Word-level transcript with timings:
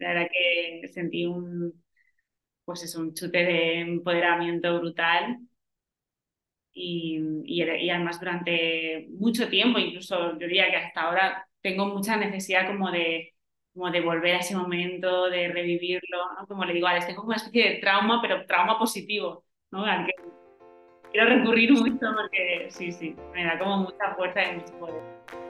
La 0.00 0.14
verdad 0.14 0.28
que 0.32 0.88
sentí 0.88 1.26
un, 1.26 1.82
pues 2.64 2.82
es 2.84 2.96
un 2.96 3.14
chute 3.14 3.38
de 3.44 3.80
empoderamiento 3.80 4.78
brutal. 4.80 5.38
Y, 6.72 7.20
y, 7.44 7.62
además 7.90 8.20
durante 8.20 9.08
mucho 9.18 9.48
tiempo, 9.48 9.78
incluso 9.78 10.32
yo 10.38 10.46
diría 10.46 10.70
que 10.70 10.76
hasta 10.76 11.02
ahora 11.02 11.46
tengo 11.60 11.86
mucha 11.86 12.16
necesidad 12.16 12.66
como 12.66 12.90
de, 12.90 13.34
como 13.74 13.90
de 13.90 14.00
volver 14.00 14.36
a 14.36 14.38
ese 14.38 14.56
momento, 14.56 15.28
de 15.28 15.48
revivirlo, 15.48 16.18
Como 16.48 16.64
le 16.64 16.74
digo, 16.74 16.86
a 16.86 16.98
tengo 17.00 17.16
como 17.16 17.28
una 17.28 17.36
especie 17.36 17.70
de 17.74 17.78
trauma, 17.80 18.20
pero 18.22 18.46
trauma 18.46 18.78
positivo, 18.78 19.44
¿no? 19.70 19.84
Al 19.84 20.06
que 20.06 20.12
quiero 21.12 21.28
recurrir 21.28 21.72
mucho 21.72 22.06
porque 22.14 22.68
sí, 22.70 22.92
sí, 22.92 23.16
me 23.34 23.44
da 23.44 23.58
como 23.58 23.78
mucha 23.78 24.14
fuerza 24.14 24.44
y 24.44 24.56
mucho 24.56 24.78
poder. 24.78 25.49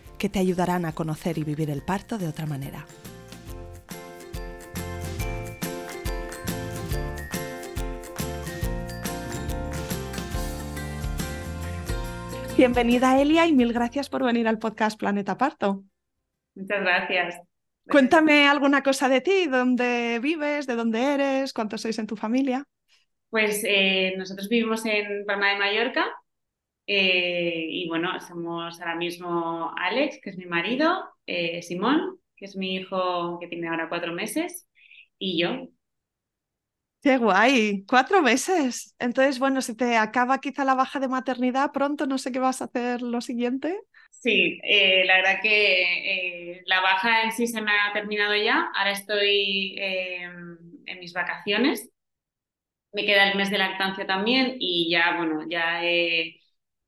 que 0.21 0.29
te 0.29 0.37
ayudarán 0.37 0.85
a 0.85 0.93
conocer 0.93 1.39
y 1.39 1.43
vivir 1.43 1.71
el 1.71 1.81
parto 1.81 2.19
de 2.19 2.27
otra 2.27 2.45
manera. 2.45 2.85
Bienvenida 12.55 13.19
Elia 13.19 13.47
y 13.47 13.53
mil 13.53 13.73
gracias 13.73 14.09
por 14.09 14.23
venir 14.23 14.47
al 14.47 14.59
podcast 14.59 14.99
Planeta 14.99 15.39
Parto. 15.39 15.85
Muchas 16.53 16.81
gracias. 16.81 17.41
Cuéntame 17.89 18.47
alguna 18.47 18.83
cosa 18.83 19.09
de 19.09 19.21
ti, 19.21 19.47
dónde 19.47 20.19
vives, 20.21 20.67
de 20.67 20.75
dónde 20.75 21.01
eres, 21.15 21.51
cuántos 21.51 21.81
sois 21.81 21.97
en 21.97 22.05
tu 22.05 22.15
familia. 22.15 22.67
Pues 23.31 23.63
eh, 23.67 24.13
nosotros 24.19 24.49
vivimos 24.49 24.85
en 24.85 25.25
Palma 25.25 25.49
de 25.49 25.57
Mallorca, 25.57 26.05
eh, 26.93 27.67
y 27.69 27.87
bueno, 27.87 28.19
somos 28.19 28.81
ahora 28.81 28.95
mismo 28.95 29.73
Alex, 29.77 30.19
que 30.21 30.31
es 30.31 30.37
mi 30.37 30.45
marido, 30.45 31.05
eh, 31.25 31.61
Simón, 31.61 32.19
que 32.35 32.45
es 32.45 32.57
mi 32.57 32.75
hijo 32.75 33.39
que 33.39 33.47
tiene 33.47 33.69
ahora 33.69 33.87
cuatro 33.87 34.11
meses, 34.11 34.67
y 35.17 35.41
yo. 35.41 35.69
Qué 37.01 37.17
guay, 37.17 37.85
cuatro 37.87 38.21
meses. 38.21 38.93
Entonces, 38.99 39.39
bueno, 39.39 39.61
si 39.61 39.75
te 39.75 39.95
acaba 39.95 40.39
quizá 40.39 40.65
la 40.65 40.75
baja 40.75 40.99
de 40.99 41.07
maternidad 41.07 41.71
pronto, 41.71 42.05
no 42.05 42.17
sé 42.17 42.31
qué 42.33 42.39
vas 42.39 42.61
a 42.61 42.65
hacer 42.65 43.01
lo 43.01 43.21
siguiente. 43.21 43.79
Sí, 44.09 44.59
eh, 44.63 45.03
la 45.05 45.15
verdad 45.15 45.39
que 45.41 46.61
la 46.65 46.81
baja 46.81 47.23
en 47.23 47.31
sí 47.31 47.47
se 47.47 47.61
me 47.61 47.71
ha 47.71 47.93
terminado 47.93 48.35
ya. 48.35 48.69
Ahora 48.75 48.91
estoy 48.91 49.75
en 49.79 50.99
mis 50.99 51.13
vacaciones. 51.13 51.89
Me 52.93 53.05
queda 53.05 53.29
el 53.31 53.37
mes 53.37 53.49
de 53.49 53.57
lactancia 53.57 54.05
también 54.05 54.57
y 54.59 54.89
ya, 54.91 55.15
bueno, 55.17 55.45
ya 55.49 55.83
he 55.83 56.40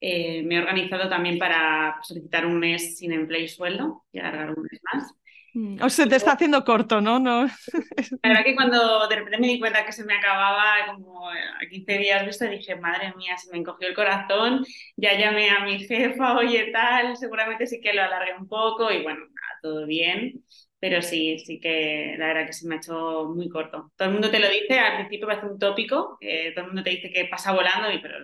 eh, 0.06 0.44
me 0.44 0.56
he 0.56 0.60
organizado 0.60 1.08
también 1.08 1.40
para 1.40 1.98
solicitar 2.04 2.46
un 2.46 2.60
mes 2.60 2.98
sin 2.98 3.14
empleo 3.14 3.42
y 3.42 3.48
sueldo 3.48 4.04
y 4.12 4.20
alargar 4.20 4.50
un 4.50 4.68
mes 4.70 4.82
más. 4.92 5.14
Mm, 5.54 5.82
o 5.82 5.90
se 5.90 6.08
te 6.08 6.18
está 6.18 6.34
haciendo 6.34 6.66
corto, 6.66 7.00
¿no? 7.00 7.20
no... 7.20 7.46
La 8.22 8.30
verdad 8.30 8.44
que 8.44 8.54
cuando 8.54 9.08
de 9.08 9.16
repente 9.16 9.40
me 9.40 9.48
di 9.48 9.60
cuenta 9.60 9.86
que 9.86 9.94
se 9.94 10.04
me 10.04 10.16
acababa 10.16 10.88
como 10.88 11.30
a 11.30 11.66
15 11.70 11.98
días 12.00 12.26
visto, 12.26 12.44
dije, 12.50 12.76
madre 12.76 13.14
mía, 13.16 13.38
se 13.38 13.50
me 13.50 13.60
encogió 13.60 13.88
el 13.88 13.96
corazón, 13.96 14.66
ya 14.98 15.18
llamé 15.18 15.52
a 15.52 15.64
mi 15.64 15.80
jefa, 15.80 16.36
oye 16.36 16.70
tal, 16.74 17.16
seguramente 17.16 17.66
sí 17.66 17.80
que 17.80 17.94
lo 17.94 18.04
alargué 18.04 18.34
un 18.38 18.50
poco 18.50 18.92
y 18.92 19.04
bueno, 19.04 19.22
nada, 19.22 19.60
todo 19.62 19.86
bien. 19.86 20.44
Pero 20.82 21.02
sí, 21.02 21.40
sí 21.40 21.62
que 21.62 22.16
la 22.18 22.28
verdad 22.28 22.46
que 22.46 22.52
se 22.52 22.68
me 22.68 22.76
ha 22.76 22.78
hecho 22.80 23.32
muy 23.34 23.48
corto. 23.48 23.94
Todo 23.96 24.10
el 24.10 24.14
mundo 24.16 24.30
te 24.30 24.40
lo 24.40 24.50
dice, 24.50 24.80
al 24.80 24.98
principio 24.98 25.28
parece 25.28 25.46
un 25.46 25.58
tópico, 25.58 26.18
todo 26.20 26.66
el 26.66 26.68
mundo 26.68 26.84
te 26.84 26.90
dice 26.90 27.10
que 27.10 27.24
pasa 27.24 27.54
volando, 27.54 27.90
y, 27.90 28.00
pero 28.00 28.18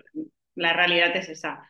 la 0.59 0.73
realidad 0.73 1.15
es 1.15 1.29
esa. 1.29 1.67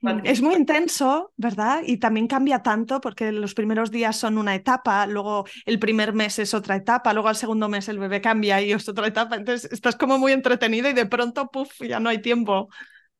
Mm, 0.00 0.20
es 0.24 0.40
muy 0.40 0.54
intenso, 0.54 1.32
¿verdad? 1.36 1.82
Y 1.84 1.98
también 1.98 2.28
cambia 2.28 2.62
tanto 2.62 3.00
porque 3.00 3.32
los 3.32 3.54
primeros 3.54 3.90
días 3.90 4.16
son 4.16 4.38
una 4.38 4.54
etapa, 4.54 5.06
luego 5.06 5.44
el 5.66 5.78
primer 5.78 6.12
mes 6.12 6.38
es 6.38 6.54
otra 6.54 6.76
etapa, 6.76 7.12
luego 7.12 7.28
al 7.28 7.36
segundo 7.36 7.68
mes 7.68 7.88
el 7.88 7.98
bebé 7.98 8.20
cambia 8.20 8.60
y 8.60 8.72
es 8.72 8.88
otra 8.88 9.08
etapa. 9.08 9.36
Entonces 9.36 9.70
estás 9.72 9.96
como 9.96 10.18
muy 10.18 10.32
entretenido 10.32 10.88
y 10.88 10.92
de 10.92 11.06
pronto, 11.06 11.48
puff, 11.50 11.80
ya 11.80 11.98
no 12.00 12.08
hay 12.08 12.20
tiempo. 12.20 12.68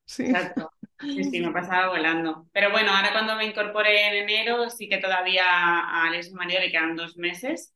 Sí. 0.05 0.25
Exacto. 0.25 0.71
Sí, 1.01 1.23
sí, 1.25 1.41
me 1.41 1.53
pasaba 1.53 1.89
volando. 1.91 2.49
Pero 2.53 2.71
bueno, 2.71 2.91
ahora 2.91 3.13
cuando 3.13 3.37
me 3.37 3.47
incorporé 3.47 4.09
en 4.09 4.15
enero, 4.29 4.69
sí 4.71 4.89
que 4.89 4.99
todavía 4.99 5.45
a 5.47 6.07
Alex 6.07 6.29
y 6.29 6.35
María 6.35 6.61
le 6.61 6.73
quedan 6.73 6.97
dos 6.97 7.17
meses. 7.17 7.75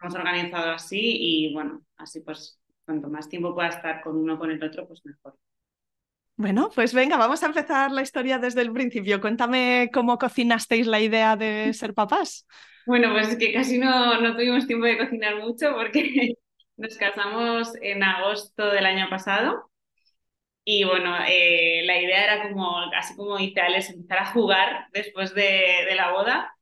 Hemos 0.00 0.14
organizado 0.14 0.72
así 0.72 1.00
y 1.00 1.54
bueno, 1.54 1.82
así 1.96 2.20
pues 2.20 2.60
cuanto 2.84 3.08
más 3.08 3.28
tiempo 3.28 3.54
pueda 3.54 3.68
estar 3.68 4.02
con 4.02 4.16
uno 4.16 4.38
con 4.38 4.50
el 4.50 4.62
otro, 4.62 4.86
pues 4.86 5.00
mejor. 5.04 5.36
Bueno, 6.36 6.70
pues 6.74 6.92
venga, 6.94 7.16
vamos 7.16 7.42
a 7.42 7.46
empezar 7.46 7.92
la 7.92 8.02
historia 8.02 8.38
desde 8.38 8.62
el 8.62 8.72
principio. 8.72 9.20
Cuéntame 9.20 9.90
cómo 9.92 10.18
cocinasteis 10.18 10.86
la 10.86 11.00
idea 11.00 11.36
de 11.36 11.72
ser 11.74 11.94
papás. 11.94 12.46
Bueno, 12.86 13.12
pues 13.12 13.28
es 13.28 13.36
que 13.38 13.52
casi 13.52 13.78
no, 13.78 14.20
no 14.20 14.34
tuvimos 14.34 14.66
tiempo 14.66 14.84
de 14.86 14.98
cocinar 14.98 15.36
mucho 15.40 15.72
porque 15.74 16.34
nos 16.76 16.96
casamos 16.98 17.72
en 17.80 18.02
agosto 18.02 18.66
del 18.70 18.84
año 18.86 19.08
pasado. 19.08 19.70
Y 20.64 20.84
bueno, 20.84 21.16
eh, 21.28 21.82
la 21.86 22.00
idea 22.00 22.24
era 22.24 22.48
como, 22.50 22.78
así 22.96 23.16
como 23.16 23.38
ideales, 23.38 23.90
empezar 23.90 24.18
a 24.20 24.26
jugar 24.32 24.86
después 24.92 25.34
de, 25.34 25.42
de 25.88 25.94
la 25.96 26.12
boda 26.12 26.53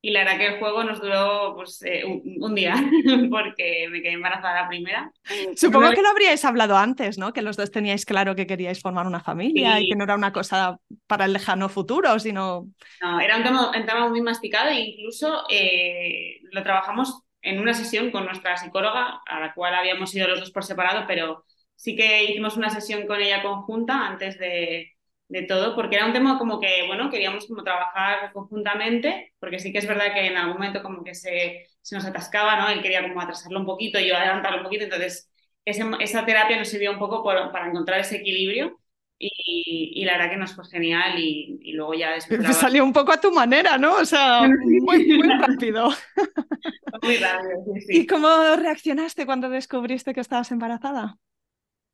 y 0.00 0.10
la 0.10 0.20
verdad 0.20 0.38
que 0.38 0.46
el 0.46 0.58
juego 0.58 0.84
nos 0.84 1.00
duró 1.00 1.54
pues, 1.56 1.82
eh, 1.82 2.04
un, 2.04 2.54
día, 2.54 2.74
porque 3.30 3.88
me 3.90 4.00
quedé 4.00 4.12
embarazada 4.12 4.62
la 4.62 4.68
primera. 4.68 5.10
Supongo 5.56 5.90
que 5.90 6.02
lo 6.02 6.08
habríais 6.08 6.44
hablado 6.44 6.76
antes, 6.76 7.18
¿no? 7.18 7.32
Que 7.32 7.42
los 7.42 7.56
dos 7.56 7.72
teníais 7.72 8.04
claro 8.04 8.36
que 8.36 8.46
queríais 8.46 8.80
formar 8.80 9.06
una 9.06 9.20
familia 9.20 9.80
y 9.80 9.88
que 9.88 9.96
no 9.96 10.04
era 10.04 10.14
una 10.14 10.32
cosa 10.32 10.78
para 11.08 11.24
el 11.24 11.32
lejano 11.32 11.68
futuro, 11.68 12.18
sino... 12.20 12.68
No, 13.00 13.20
era 13.20 13.38
un 13.38 13.42
tema, 13.42 14.08
muy 14.08 14.22
masticado 14.22 14.70
e 14.70 14.80
incluso 14.80 15.44
eh, 15.50 16.40
lo 16.52 16.62
trabajamos 16.62 17.24
en 17.42 17.58
una 17.58 17.74
sesión 17.74 18.12
con 18.12 18.24
nuestra 18.24 18.56
psicóloga, 18.56 19.20
a 19.26 19.40
la 19.40 19.52
cual 19.52 19.74
habíamos 19.74 20.14
ido 20.14 20.28
los 20.28 20.40
dos 20.40 20.52
por 20.52 20.64
separado, 20.64 21.06
pero 21.08 21.44
sí 21.74 21.96
que 21.96 22.24
hicimos 22.24 22.56
una 22.56 22.70
sesión 22.70 23.06
con 23.06 23.20
ella 23.20 23.42
conjunta 23.42 24.06
antes 24.06 24.38
de, 24.38 24.92
de 25.28 25.42
todo, 25.42 25.74
porque 25.74 25.96
era 25.96 26.06
un 26.06 26.12
tema 26.12 26.38
como 26.38 26.58
que, 26.58 26.86
bueno, 26.86 27.10
queríamos 27.10 27.46
como 27.46 27.62
trabajar 27.62 28.32
conjuntamente, 28.32 29.34
porque 29.38 29.58
sí 29.58 29.72
que 29.72 29.78
es 29.78 29.86
verdad 29.86 30.14
que 30.14 30.26
en 30.26 30.36
algún 30.36 30.54
momento 30.54 30.82
como 30.82 31.04
que 31.04 31.14
se, 31.14 31.66
se 31.82 31.94
nos 31.94 32.04
atascaba, 32.06 32.56
¿no? 32.56 32.68
Él 32.70 32.80
quería 32.80 33.02
como 33.02 33.20
atrasarlo 33.20 33.60
un 33.60 33.66
poquito 33.66 33.98
y 33.98 34.08
yo 34.08 34.16
adelantarlo 34.16 34.58
un 34.58 34.64
poquito, 34.64 34.84
entonces 34.84 35.30
esa 35.64 36.24
terapia 36.24 36.56
nos 36.56 36.68
sirvió 36.68 36.92
un 36.92 36.98
poco 36.98 37.22
para 37.22 37.68
encontrar 37.68 38.00
ese 38.00 38.16
equilibrio 38.16 38.80
y, 39.18 39.92
y, 39.96 40.04
la 40.04 40.12
verdad 40.12 40.30
que 40.30 40.36
nos 40.36 40.54
fue 40.54 40.64
genial 40.66 41.18
y, 41.18 41.58
y 41.60 41.72
luego 41.72 41.92
ya 41.92 42.12
después... 42.12 42.56
Salió 42.56 42.84
un 42.84 42.92
poco 42.92 43.12
a 43.12 43.20
tu 43.20 43.32
manera, 43.32 43.76
¿no? 43.76 43.96
O 43.96 44.04
sea, 44.04 44.42
muy, 44.42 45.06
muy 45.06 45.28
rápido. 45.28 45.90
muy 47.02 47.16
rápido, 47.16 47.64
sí, 47.74 47.80
sí. 47.80 47.98
¿Y 47.98 48.06
cómo 48.06 48.28
reaccionaste 48.56 49.26
cuando 49.26 49.50
descubriste 49.50 50.14
que 50.14 50.20
estabas 50.20 50.52
embarazada? 50.52 51.18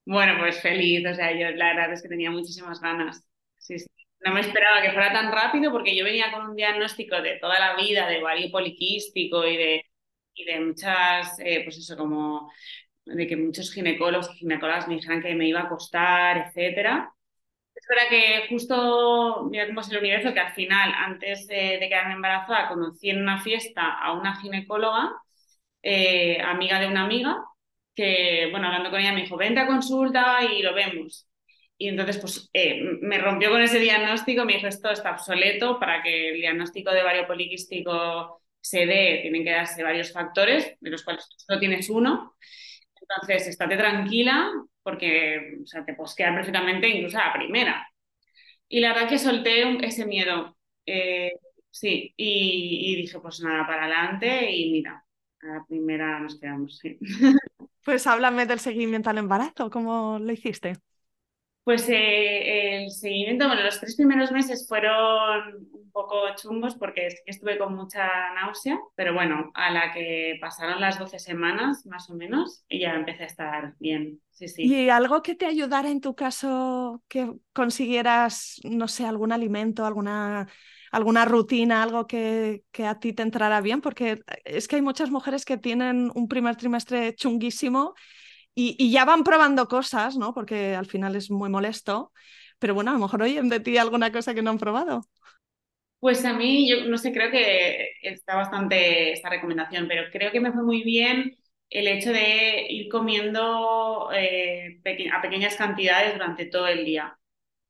Bueno, 0.06 0.34
pues 0.38 0.60
feliz, 0.60 1.06
o 1.10 1.14
sea, 1.14 1.32
yo 1.32 1.50
la 1.56 1.68
verdad 1.74 1.92
es 1.92 2.02
que 2.02 2.08
tenía 2.08 2.30
muchísimas 2.30 2.80
ganas. 2.80 3.26
Sí, 3.58 3.78
sí. 3.78 3.86
No 4.20 4.32
me 4.34 4.40
esperaba 4.40 4.82
que 4.82 4.92
fuera 4.92 5.12
tan 5.12 5.32
rápido 5.32 5.70
porque 5.72 5.96
yo 5.96 6.04
venía 6.04 6.30
con 6.32 6.46
un 6.50 6.56
diagnóstico 6.56 7.20
de 7.22 7.38
toda 7.40 7.58
la 7.58 7.76
vida 7.76 8.06
de 8.08 8.20
ovario 8.22 8.50
poliquístico 8.50 9.46
y 9.46 9.56
de, 9.56 9.82
y 10.34 10.44
de 10.44 10.60
muchas, 10.60 11.38
eh, 11.40 11.62
pues 11.64 11.78
eso, 11.78 11.96
como 11.96 12.50
de 13.06 13.26
que 13.26 13.36
muchos 13.36 13.72
ginecólogos 13.72 14.30
y 14.34 14.38
ginecólogas 14.38 14.88
me 14.88 14.96
dijeran 14.96 15.22
que 15.22 15.34
me 15.34 15.48
iba 15.48 15.60
a 15.62 15.68
costar, 15.68 16.38
etcétera. 16.48 17.12
Es 17.74 17.86
verdad 17.88 18.04
que 18.10 18.48
justo, 18.50 19.48
mira 19.50 19.66
cómo 19.66 19.80
es 19.82 19.90
el 19.90 19.98
universo, 19.98 20.34
que 20.34 20.40
al 20.40 20.54
final, 20.54 20.92
antes 20.96 21.46
de, 21.48 21.78
quedarme 21.88 22.14
embarazada, 22.14 22.68
conocí 22.68 23.10
en 23.10 23.22
una 23.22 23.42
fiesta 23.42 23.98
a 24.00 24.12
una 24.14 24.36
ginecóloga, 24.40 25.12
eh, 25.82 26.40
amiga 26.42 26.80
de 26.80 26.88
una 26.88 27.04
amiga, 27.04 27.44
que, 27.94 28.48
bueno, 28.50 28.66
hablando 28.66 28.90
con 28.90 29.00
ella 29.00 29.12
me 29.12 29.22
dijo, 29.22 29.36
vente 29.36 29.60
a 29.60 29.66
consulta 29.66 30.38
y 30.44 30.62
lo 30.62 30.74
vemos. 30.74 31.28
Y 31.76 31.88
entonces, 31.88 32.18
pues, 32.18 32.50
eh, 32.52 32.80
me 33.00 33.18
rompió 33.18 33.50
con 33.50 33.62
ese 33.62 33.78
diagnóstico, 33.80 34.44
me 34.44 34.54
dijo, 34.54 34.68
esto 34.68 34.90
está 34.90 35.12
obsoleto 35.12 35.78
para 35.80 36.02
que 36.02 36.30
el 36.30 36.36
diagnóstico 36.40 36.92
de 36.92 37.02
ovario 37.02 37.26
poliquístico 37.26 38.40
se 38.60 38.86
dé, 38.86 39.18
tienen 39.22 39.44
que 39.44 39.50
darse 39.50 39.82
varios 39.82 40.12
factores, 40.12 40.76
de 40.80 40.90
los 40.90 41.02
cuales 41.04 41.28
tú 41.28 41.36
solo 41.38 41.58
tienes 41.60 41.90
uno. 41.90 42.36
Entonces, 43.00 43.48
estate 43.48 43.76
tranquila 43.76 44.50
porque 44.84 45.58
o 45.62 45.66
sea, 45.66 45.84
te 45.84 45.94
puedes 45.94 46.14
quedar 46.14 46.34
perfectamente 46.34 46.88
incluso 46.88 47.18
a 47.18 47.26
la 47.28 47.32
primera. 47.32 47.88
Y 48.68 48.80
la 48.80 48.92
verdad 48.94 49.08
que 49.08 49.18
solté 49.18 49.62
ese 49.86 50.06
miedo. 50.06 50.56
Eh, 50.86 51.32
sí, 51.70 52.14
y, 52.16 52.96
dije, 52.96 53.20
pues 53.20 53.40
nada, 53.40 53.66
para 53.66 53.84
adelante 53.86 54.50
y 54.52 54.72
mira, 54.72 55.04
a 55.42 55.46
la 55.46 55.64
primera 55.66 56.20
nos 56.20 56.38
quedamos. 56.38 56.80
Pues 57.84 58.06
háblame 58.06 58.46
del 58.46 58.60
seguimiento 58.60 59.10
al 59.10 59.18
embarazo, 59.18 59.70
¿cómo 59.70 60.18
lo 60.18 60.32
hiciste? 60.32 60.74
Pues 61.64 61.88
eh, 61.88 62.84
el 62.84 62.90
seguimiento, 62.90 63.46
bueno, 63.46 63.62
los 63.62 63.80
tres 63.80 63.96
primeros 63.96 64.30
meses 64.32 64.66
fueron 64.68 65.66
un 65.72 65.90
poco 65.92 66.34
chungos 66.36 66.74
porque 66.74 67.08
estuve 67.24 67.56
con 67.56 67.74
mucha 67.74 68.06
náusea, 68.34 68.78
pero 68.94 69.14
bueno, 69.14 69.50
a 69.54 69.70
la 69.72 69.90
que 69.92 70.36
pasaron 70.42 70.78
las 70.80 70.98
12 70.98 71.18
semanas 71.18 71.86
más 71.86 72.10
o 72.10 72.14
menos, 72.14 72.64
ya 72.68 72.94
empecé 72.94 73.22
a 73.22 73.26
estar 73.26 73.74
bien. 73.78 74.20
Sí, 74.30 74.48
sí. 74.48 74.62
¿Y 74.64 74.88
algo 74.90 75.22
que 75.22 75.34
te 75.34 75.46
ayudara 75.46 75.90
en 75.90 76.00
tu 76.02 76.14
caso 76.14 77.02
que 77.08 77.32
consiguieras, 77.52 78.60
no 78.64 78.88
sé, 78.88 79.06
algún 79.06 79.32
alimento, 79.32 79.86
alguna, 79.86 80.48
alguna 80.94 81.24
rutina, 81.24 81.82
algo 81.82 82.06
que, 82.06 82.62
que 82.70 82.86
a 82.86 82.98
ti 82.98 83.12
te 83.12 83.22
entrara 83.22 83.60
bien? 83.60 83.80
Porque 83.80 84.20
es 84.44 84.68
que 84.68 84.76
hay 84.76 84.82
muchas 84.82 85.10
mujeres 85.10 85.44
que 85.44 85.58
tienen 85.58 86.10
un 86.14 86.28
primer 86.28 86.56
trimestre 86.56 87.14
chunguísimo 87.14 87.94
y, 88.54 88.90
ya 88.90 89.04
van 89.04 89.24
probando 89.24 89.66
cosas, 89.66 90.16
¿no? 90.16 90.32
Porque 90.32 90.74
al 90.74 90.86
final 90.86 91.16
es 91.16 91.30
muy 91.30 91.50
molesto. 91.50 92.12
Pero 92.58 92.74
bueno, 92.74 92.92
a 92.92 92.94
lo 92.94 93.00
mejor 93.00 93.22
oyen 93.22 93.48
de 93.48 93.60
ti 93.60 93.76
alguna 93.76 94.12
cosa 94.12 94.34
que 94.34 94.42
no 94.42 94.50
han 94.50 94.58
probado. 94.58 95.02
Pues 95.98 96.24
a 96.24 96.34
mí, 96.34 96.68
yo 96.68 96.84
no 96.86 96.98
sé, 96.98 97.12
creo 97.12 97.30
que 97.30 97.88
está 98.02 98.36
bastante 98.36 99.12
esta 99.12 99.30
recomendación, 99.30 99.88
pero 99.88 100.10
creo 100.12 100.30
que 100.30 100.40
me 100.40 100.52
fue 100.52 100.62
muy 100.62 100.82
bien 100.84 101.36
el 101.70 101.88
hecho 101.88 102.12
de 102.12 102.66
ir 102.68 102.88
comiendo 102.88 104.10
eh, 104.14 104.80
a 105.12 105.22
pequeñas 105.22 105.56
cantidades 105.56 106.12
durante 106.12 106.46
todo 106.46 106.68
el 106.68 106.84
día. 106.84 107.18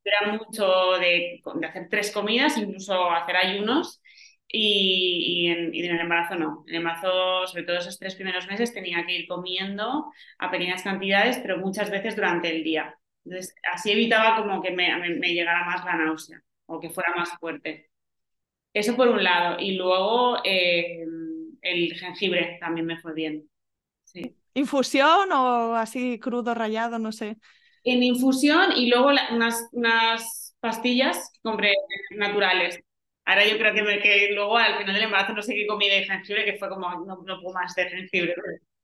Era 0.05 0.33
mucho 0.33 0.93
de, 0.99 1.41
hacer 1.67 1.87
tres 1.89 2.11
comidas, 2.11 2.57
incluso 2.57 3.09
hacer 3.09 3.35
ayunos, 3.35 4.01
y, 4.47 5.47
en, 5.47 5.73
el 5.73 5.99
embarazo 5.99 6.35
no. 6.35 6.63
En 6.67 6.75
el 6.75 6.81
embarazo, 6.81 7.47
sobre 7.47 7.63
todo 7.63 7.77
esos 7.77 7.97
tres 7.97 8.15
primeros 8.15 8.47
meses, 8.47 8.73
tenía 8.73 9.05
que 9.05 9.13
ir 9.13 9.27
comiendo 9.27 10.11
a 10.37 10.51
pequeñas 10.51 10.83
cantidades, 10.83 11.39
pero 11.39 11.57
muchas 11.57 11.89
veces 11.89 12.15
durante 12.15 12.55
el 12.55 12.63
día. 12.63 12.95
Entonces, 13.25 13.55
así 13.73 13.91
evitaba 13.91 14.37
como 14.37 14.61
que 14.61 14.71
me, 14.71 14.87
llegara 15.33 15.65
más 15.65 15.83
la 15.83 15.95
náusea 15.95 16.41
o 16.67 16.79
que 16.79 16.91
fuera 16.91 17.13
más 17.15 17.31
fuerte. 17.39 17.89
Eso 18.73 18.95
por 18.95 19.07
un 19.07 19.23
lado. 19.23 19.59
Y 19.59 19.75
luego 19.75 20.37
eh, 20.43 21.03
el 21.61 21.93
jengibre 21.95 22.57
también 22.59 22.85
me 22.85 22.99
fue 22.99 23.13
bien. 23.13 23.49
¿Infusión 24.53 25.31
o 25.31 25.75
así 25.75 26.19
crudo, 26.19 26.53
rayado, 26.53 26.99
no 26.99 27.11
sé? 27.11 27.37
En 27.85 28.03
infusión 28.03 28.71
y 28.75 28.89
luego 28.89 29.07
unas, 29.31 29.69
unas 29.71 30.55
pastillas 30.59 31.31
que 31.33 31.39
compré 31.41 31.71
naturales 32.11 32.79
Ahora 33.25 33.43
yo 33.45 33.57
creo 33.57 33.73
que, 33.73 33.81
me, 33.81 33.99
que 33.99 34.29
luego 34.33 34.55
al 34.55 34.77
final 34.77 34.93
del 34.93 35.03
embarazo 35.03 35.33
no 35.33 35.41
sé 35.41 35.55
qué 35.55 35.65
comí 35.65 35.89
de 35.89 36.03
jengibre, 36.03 36.45
que 36.45 36.57
fue 36.57 36.69
como, 36.69 36.89
no, 37.05 37.23
no 37.25 37.41
puedo 37.41 37.53
más 37.55 37.73
de 37.73 37.89
jengibre. 37.89 38.35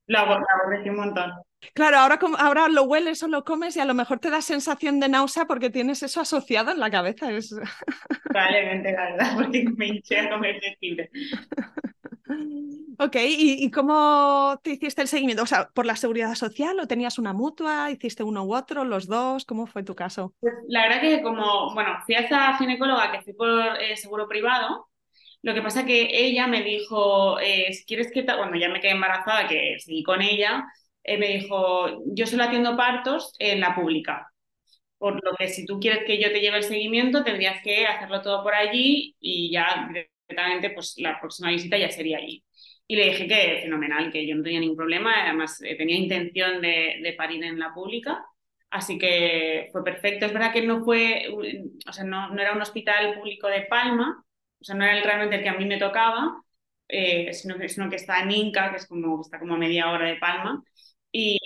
Lo 0.08 0.18
aborrecí 0.18 0.90
un 0.90 0.96
montón. 0.96 1.32
Claro, 1.76 2.00
ahora, 2.00 2.20
ahora 2.40 2.68
lo 2.68 2.84
hueles 2.84 3.22
o 3.22 3.28
lo 3.28 3.44
comes 3.44 3.78
y 3.78 3.80
a 3.80 3.86
lo 3.86 3.94
mejor 3.94 4.18
te 4.18 4.32
da 4.32 4.42
sensación 4.42 5.00
de 5.00 5.10
náusea 5.10 5.46
porque 5.46 5.70
tienes 5.70 6.02
eso 6.02 6.22
asociado 6.22 6.72
en 6.72 6.80
la 6.80 6.90
cabeza. 6.90 7.32
Es... 7.32 7.56
Probablemente, 8.24 8.92
la 8.94 9.12
verdad, 9.12 9.34
porque 9.36 9.64
me 9.78 9.88
hinché 9.88 10.20
a 10.22 10.30
comer 10.32 10.60
jengibre. 10.60 11.12
Ok, 13.00 13.16
¿Y, 13.20 13.72
cómo 13.72 14.60
te 14.64 14.72
hiciste 14.72 15.02
el 15.02 15.08
seguimiento? 15.08 15.44
O 15.44 15.48
sea, 15.48 15.70
¿por 15.74 15.86
la 15.86 15.96
seguridad 15.96 16.36
social 16.36 16.80
o 16.80 16.88
tenías 16.88 17.18
una 17.18 17.34
mutua? 17.34 17.90
¿Hiciste 17.90 18.22
uno 18.22 18.44
u 18.44 18.56
otro, 18.56 18.84
los 18.84 19.08
dos? 19.08 19.46
¿Cómo 19.46 19.66
fue 19.66 19.84
tu 19.84 19.96
caso? 19.96 20.36
Pues 20.40 20.54
la 20.68 20.84
verdad 20.84 21.02
que 21.02 21.22
como, 21.24 21.74
bueno, 21.74 21.98
fui 22.06 22.16
a 22.16 22.20
esta 22.20 22.58
ginecóloga 22.58 23.12
que 23.12 23.22
fui 23.22 23.34
por 23.34 23.50
eh, 23.80 23.98
seguro 23.98 24.28
privado, 24.28 24.88
lo 25.42 25.54
que 25.54 25.62
pasa 25.62 25.86
que 25.86 26.10
ella 26.12 26.46
me 26.46 26.62
dijo, 26.62 27.40
eh, 27.40 27.74
si 27.74 27.86
quieres 27.86 28.12
que, 28.12 28.24
cuando 28.24 28.58
ya 28.58 28.70
me 28.70 28.80
quedé 28.80 28.92
embarazada, 28.92 29.48
que 29.48 29.78
seguí 29.80 30.04
con 30.04 30.22
ella, 30.22 30.66
eh, 31.04 31.18
me 31.18 31.28
dijo, 31.30 32.04
yo 32.06 32.28
solo 32.28 32.44
atiendo 32.44 32.78
partos 32.78 33.34
en 33.40 33.60
la 33.60 33.74
pública. 33.74 34.32
Por 35.00 35.16
lo 35.16 35.36
que 35.38 35.48
si 35.48 35.66
tú 35.66 35.80
quieres 35.80 36.04
que 36.06 36.22
yo 36.22 36.32
te 36.32 36.42
lleve 36.42 36.58
el 36.58 36.64
seguimiento, 36.64 37.24
tendrías 37.24 37.64
que 37.64 37.88
hacerlo 37.88 38.22
todo 38.22 38.44
por 38.44 38.54
allí 38.54 39.16
y 39.20 39.52
ya 39.52 39.90
pues 40.74 40.96
la 40.98 41.20
próxima 41.20 41.50
visita 41.50 41.78
ya 41.78 41.90
sería 41.90 42.18
allí. 42.18 42.44
Y 42.88 42.96
le 42.96 43.06
dije 43.06 43.28
que 43.28 43.60
fenomenal, 43.64 44.12
que 44.12 44.28
yo 44.28 44.36
no 44.36 44.44
tenía 44.44 44.60
ningún 44.60 44.78
problema, 44.78 45.24
además 45.24 45.62
eh, 45.62 45.76
tenía 45.76 45.96
intención 45.98 46.62
de, 46.62 47.00
de, 47.02 47.14
parir 47.14 47.44
en 47.44 47.58
la 47.58 47.74
pública, 47.74 48.26
así 48.70 48.98
que 48.98 49.70
fue 49.72 49.84
perfecto. 49.84 50.26
Es 50.26 50.34
verdad 50.34 50.52
que 50.52 50.62
no 50.62 50.84
fue, 50.84 51.28
o 51.88 51.94
sea, 51.94 52.04
no, 52.04 52.30
no 52.34 52.42
era 52.42 52.54
un 52.54 52.62
hospital 52.62 53.16
público 53.16 53.48
de 53.48 53.62
Palma, 53.62 54.24
o 54.60 54.64
sea, 54.64 54.76
no 54.76 54.84
era 54.84 55.02
realmente 55.02 55.38
el 55.38 55.44
que 55.44 55.50
a 55.50 55.58
mí 55.58 55.66
me 55.66 55.78
tocaba, 55.78 56.42
eh, 56.88 57.34
sino, 57.34 57.58
que, 57.58 57.70
sino 57.70 57.90
que 57.90 57.96
está 57.96 58.22
en 58.22 58.32
Inca, 58.32 58.70
que 58.72 58.78
es 58.78 58.88
como, 58.88 59.22
está 59.22 59.40
como 59.40 59.56
a 59.56 59.58
media 59.58 59.90
hora 59.90 60.08
de 60.08 60.18
Palma. 60.18 60.62
Y, 61.12 61.40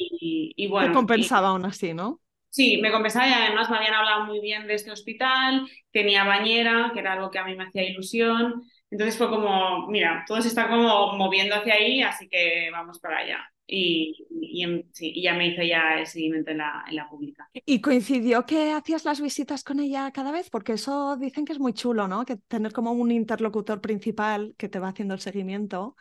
y, 0.55 0.67
bueno. 0.67 0.89
Me 0.89 0.93
compensaba 0.95 1.49
aún 1.49 1.65
así, 1.65 1.93
¿no? 1.93 2.21
Sí, 2.49 2.77
me 2.81 2.91
compensaba 2.91 3.27
y 3.27 3.33
además 3.33 3.69
me 3.69 3.77
habían 3.77 3.93
hablado 3.93 4.25
muy 4.25 4.39
bien 4.39 4.65
de 4.65 4.75
este 4.75 4.91
hospital, 4.91 5.67
tenía 5.91 6.23
bañera, 6.23 6.91
que 6.93 7.01
era 7.01 7.13
algo 7.13 7.29
que 7.29 7.37
a 7.37 7.45
mí 7.45 7.55
me 7.55 7.65
hacía 7.65 7.83
ilusión. 7.83 8.63
Entonces 8.95 9.17
fue 9.17 9.29
como, 9.29 9.87
mira, 9.87 10.23
todo 10.25 10.41
se 10.41 10.47
está 10.47 10.69
como 10.69 11.17
moviendo 11.17 11.53
hacia 11.53 11.73
ahí, 11.73 12.01
así 12.01 12.29
que 12.29 12.69
vamos 12.71 12.97
para 12.97 13.17
allá. 13.17 13.39
Y, 13.67 14.15
y, 14.29 15.21
ya 15.21 15.33
me 15.33 15.47
hice 15.47 15.67
ya 15.67 15.99
el 15.99 16.07
seguimiento 16.07 16.51
en 16.51 16.59
la, 16.59 16.85
en 16.87 16.95
la 16.95 17.09
pública. 17.09 17.49
¿Y 17.53 17.81
coincidió 17.81 18.45
que 18.45 18.71
hacías 18.71 19.03
las 19.03 19.19
visitas 19.19 19.65
con 19.65 19.81
ella 19.81 20.11
cada 20.13 20.31
vez? 20.31 20.49
Porque 20.49 20.71
eso 20.73 21.17
dicen 21.17 21.43
que 21.43 21.51
es 21.51 21.59
muy 21.59 21.73
chulo, 21.73 22.07
¿no? 22.07 22.23
Que 22.23 22.37
tener 22.37 22.71
como 22.71 22.93
un 22.93 23.11
interlocutor 23.11 23.81
principal 23.81 24.55
que 24.57 24.69
te 24.69 24.79
va 24.79 24.87
haciendo 24.87 25.13
el 25.13 25.19
seguimiento. 25.19 25.97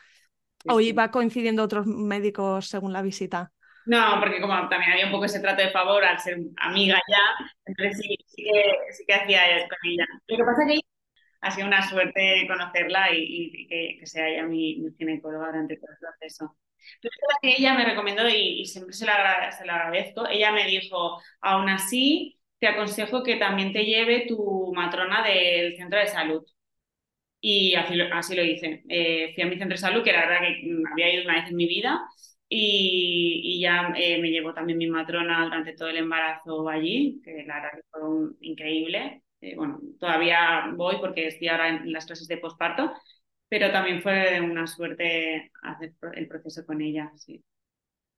¿O 0.69 0.81
iba 0.81 1.11
coincidiendo 1.11 1.65
otros 1.65 1.89
médicos 1.89 2.69
según 2.69 2.93
la 2.93 3.03
visita? 3.03 3.51
No, 3.87 4.21
porque 4.21 4.41
como 4.41 4.55
también 4.69 4.93
había 4.93 5.07
un 5.07 5.13
poco 5.13 5.25
ese 5.25 5.41
trato 5.41 5.63
de 5.63 5.73
favor 5.73 6.05
al 6.05 6.21
ser 6.21 6.39
amiga 6.59 7.01
ya, 7.09 7.51
entonces 7.67 7.99
sí, 7.99 8.17
sí, 8.29 8.45
que, 8.45 8.93
sí 8.93 9.05
que 9.05 9.15
hacía 9.15 9.41
con 9.69 9.79
ella. 9.91 10.07
Lo 10.29 10.37
que 10.37 10.45
pasa 10.45 10.63
es 10.63 10.69
que 10.69 10.94
ha 11.45 11.51
sido 11.51 11.67
una 11.67 11.87
suerte 11.89 12.47
conocerla 12.49 13.09
y, 13.15 13.67
que, 13.69 14.07
sea 14.07 14.29
ella 14.29 14.45
mi, 14.45 14.83
ginecóloga 14.99 15.47
durante 15.49 15.77
todo 15.77 15.91
el 15.93 15.99
proceso. 15.99 16.57
Pero 17.01 17.13
que 17.43 17.55
ella 17.59 17.75
me 17.75 17.85
recomendó 17.85 18.29
y, 18.29 18.65
siempre 18.67 18.95
se 18.95 19.07
la, 19.07 19.53
se 19.53 19.63
agradezco. 19.65 20.27
Ella 20.29 20.53
me 20.53 20.67
dijo, 20.67 21.21
aún 21.41 21.69
así, 21.69 22.39
te 22.59 22.69
aconsejo 22.69 23.23
que 23.23 23.37
también 23.37 23.73
te 23.73 23.85
lleve 23.85 24.27
tu 24.27 24.73
matrona 24.75 25.23
del 25.23 25.77
centro 25.77 25.99
de 25.99 26.07
salud. 26.09 26.43
Y 27.41 27.75
así, 27.75 28.01
así 28.01 28.35
lo 28.35 28.43
hice. 28.45 28.83
Eh, 28.89 29.33
fui 29.35 29.43
a 29.45 29.47
mi 29.47 29.59
centro 29.59 29.75
de 29.75 29.81
salud, 29.81 30.03
que 30.03 30.11
era 30.11 30.27
verdad 30.27 30.41
que 30.41 30.83
había 30.93 31.13
ido 31.15 31.25
una 31.25 31.35
vez 31.35 31.51
en 31.51 31.57
mi 31.57 31.67
vida, 31.67 32.01
y, 32.49 33.61
ya 33.61 33.93
eh, 33.97 34.21
me 34.21 34.31
llevó 34.31 34.55
también 34.55 34.79
mi 34.79 34.87
matrona 34.89 35.45
durante 35.45 35.75
todo 35.75 35.89
el 35.89 35.99
embarazo 35.99 36.69
allí, 36.69 37.21
que 37.25 37.45
la 37.47 37.57
verdad 37.57 37.71
que 37.75 37.83
fue 37.91 38.01
increíble. 38.41 39.24
Eh, 39.45 39.57
bueno, 39.57 39.79
todavía 40.01 40.73
voy 40.75 40.97
porque 41.01 41.27
estoy 41.27 41.49
ahora 41.49 41.69
en 41.69 41.93
las 41.93 42.07
clases 42.07 42.27
de 42.29 42.39
posparto, 42.39 42.95
pero 43.47 43.71
también 43.71 44.01
fue 44.01 44.41
una 44.41 44.67
suerte 44.67 45.53
hacer 45.63 45.93
el 46.15 46.27
proceso 46.27 46.65
con 46.65 46.81
ella, 46.81 47.13
sí. 47.17 47.45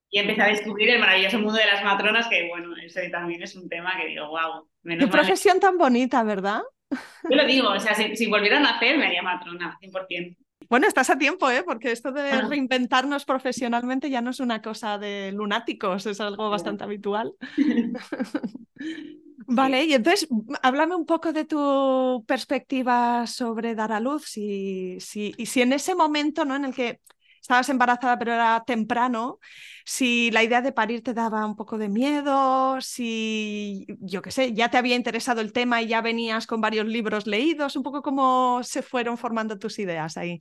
Y 0.08 0.20
empecé 0.20 0.42
a 0.42 0.46
descubrir 0.46 0.88
el 0.90 1.00
maravilloso 1.00 1.40
mundo 1.40 1.54
de 1.54 1.66
las 1.66 1.82
matronas, 1.82 2.28
que 2.28 2.48
bueno, 2.48 2.76
eso 2.76 3.00
también 3.10 3.42
es 3.42 3.56
un 3.56 3.68
tema 3.68 3.94
que 4.00 4.06
digo, 4.06 4.28
wow. 4.28 4.68
Qué 4.84 5.08
profesión 5.08 5.58
tan 5.58 5.76
bonita, 5.76 6.22
¿verdad? 6.22 6.62
Yo 6.90 7.36
lo 7.36 7.44
digo, 7.44 7.70
o 7.70 7.80
sea, 7.80 7.96
si, 7.96 8.14
si 8.14 8.26
volvieran 8.28 8.64
a 8.64 8.76
hacer, 8.76 8.96
me 8.96 9.06
haría 9.06 9.22
matrona, 9.22 9.76
100%. 9.80 10.36
Bueno, 10.68 10.86
estás 10.86 11.10
a 11.10 11.18
tiempo, 11.18 11.50
¿eh? 11.50 11.64
porque 11.64 11.90
esto 11.90 12.12
de 12.12 12.40
reinventarnos 12.42 13.24
profesionalmente 13.24 14.10
ya 14.10 14.20
no 14.20 14.30
es 14.30 14.38
una 14.38 14.62
cosa 14.62 14.96
de 14.96 15.32
lunáticos, 15.32 16.06
es 16.06 16.20
algo 16.20 16.50
bastante 16.50 16.84
habitual. 16.84 17.34
Vale, 19.48 19.84
y 19.84 19.94
entonces 19.94 20.28
háblame 20.62 20.96
un 20.96 21.06
poco 21.06 21.32
de 21.32 21.44
tu 21.44 22.24
perspectiva 22.26 23.26
sobre 23.28 23.76
dar 23.76 23.92
a 23.92 24.00
luz, 24.00 24.24
si, 24.26 24.98
si, 25.00 25.34
y 25.38 25.46
si 25.46 25.62
en 25.62 25.72
ese 25.72 25.94
momento 25.94 26.44
¿no? 26.44 26.56
en 26.56 26.64
el 26.64 26.74
que 26.74 27.00
estabas 27.40 27.68
embarazada 27.68 28.18
pero 28.18 28.32
era 28.32 28.64
temprano, 28.66 29.38
si 29.84 30.32
la 30.32 30.42
idea 30.42 30.62
de 30.62 30.72
parir 30.72 31.02
te 31.04 31.14
daba 31.14 31.46
un 31.46 31.54
poco 31.54 31.78
de 31.78 31.88
miedo, 31.88 32.80
si, 32.80 33.86
yo 34.00 34.20
qué 34.20 34.32
sé, 34.32 34.52
ya 34.52 34.68
te 34.68 34.78
había 34.78 34.96
interesado 34.96 35.40
el 35.40 35.52
tema 35.52 35.80
y 35.80 35.86
ya 35.88 36.00
venías 36.00 36.46
con 36.48 36.60
varios 36.60 36.86
libros 36.86 37.26
leídos, 37.28 37.76
un 37.76 37.84
poco 37.84 38.02
cómo 38.02 38.60
se 38.64 38.82
fueron 38.82 39.16
formando 39.16 39.58
tus 39.58 39.78
ideas 39.78 40.16
ahí. 40.16 40.40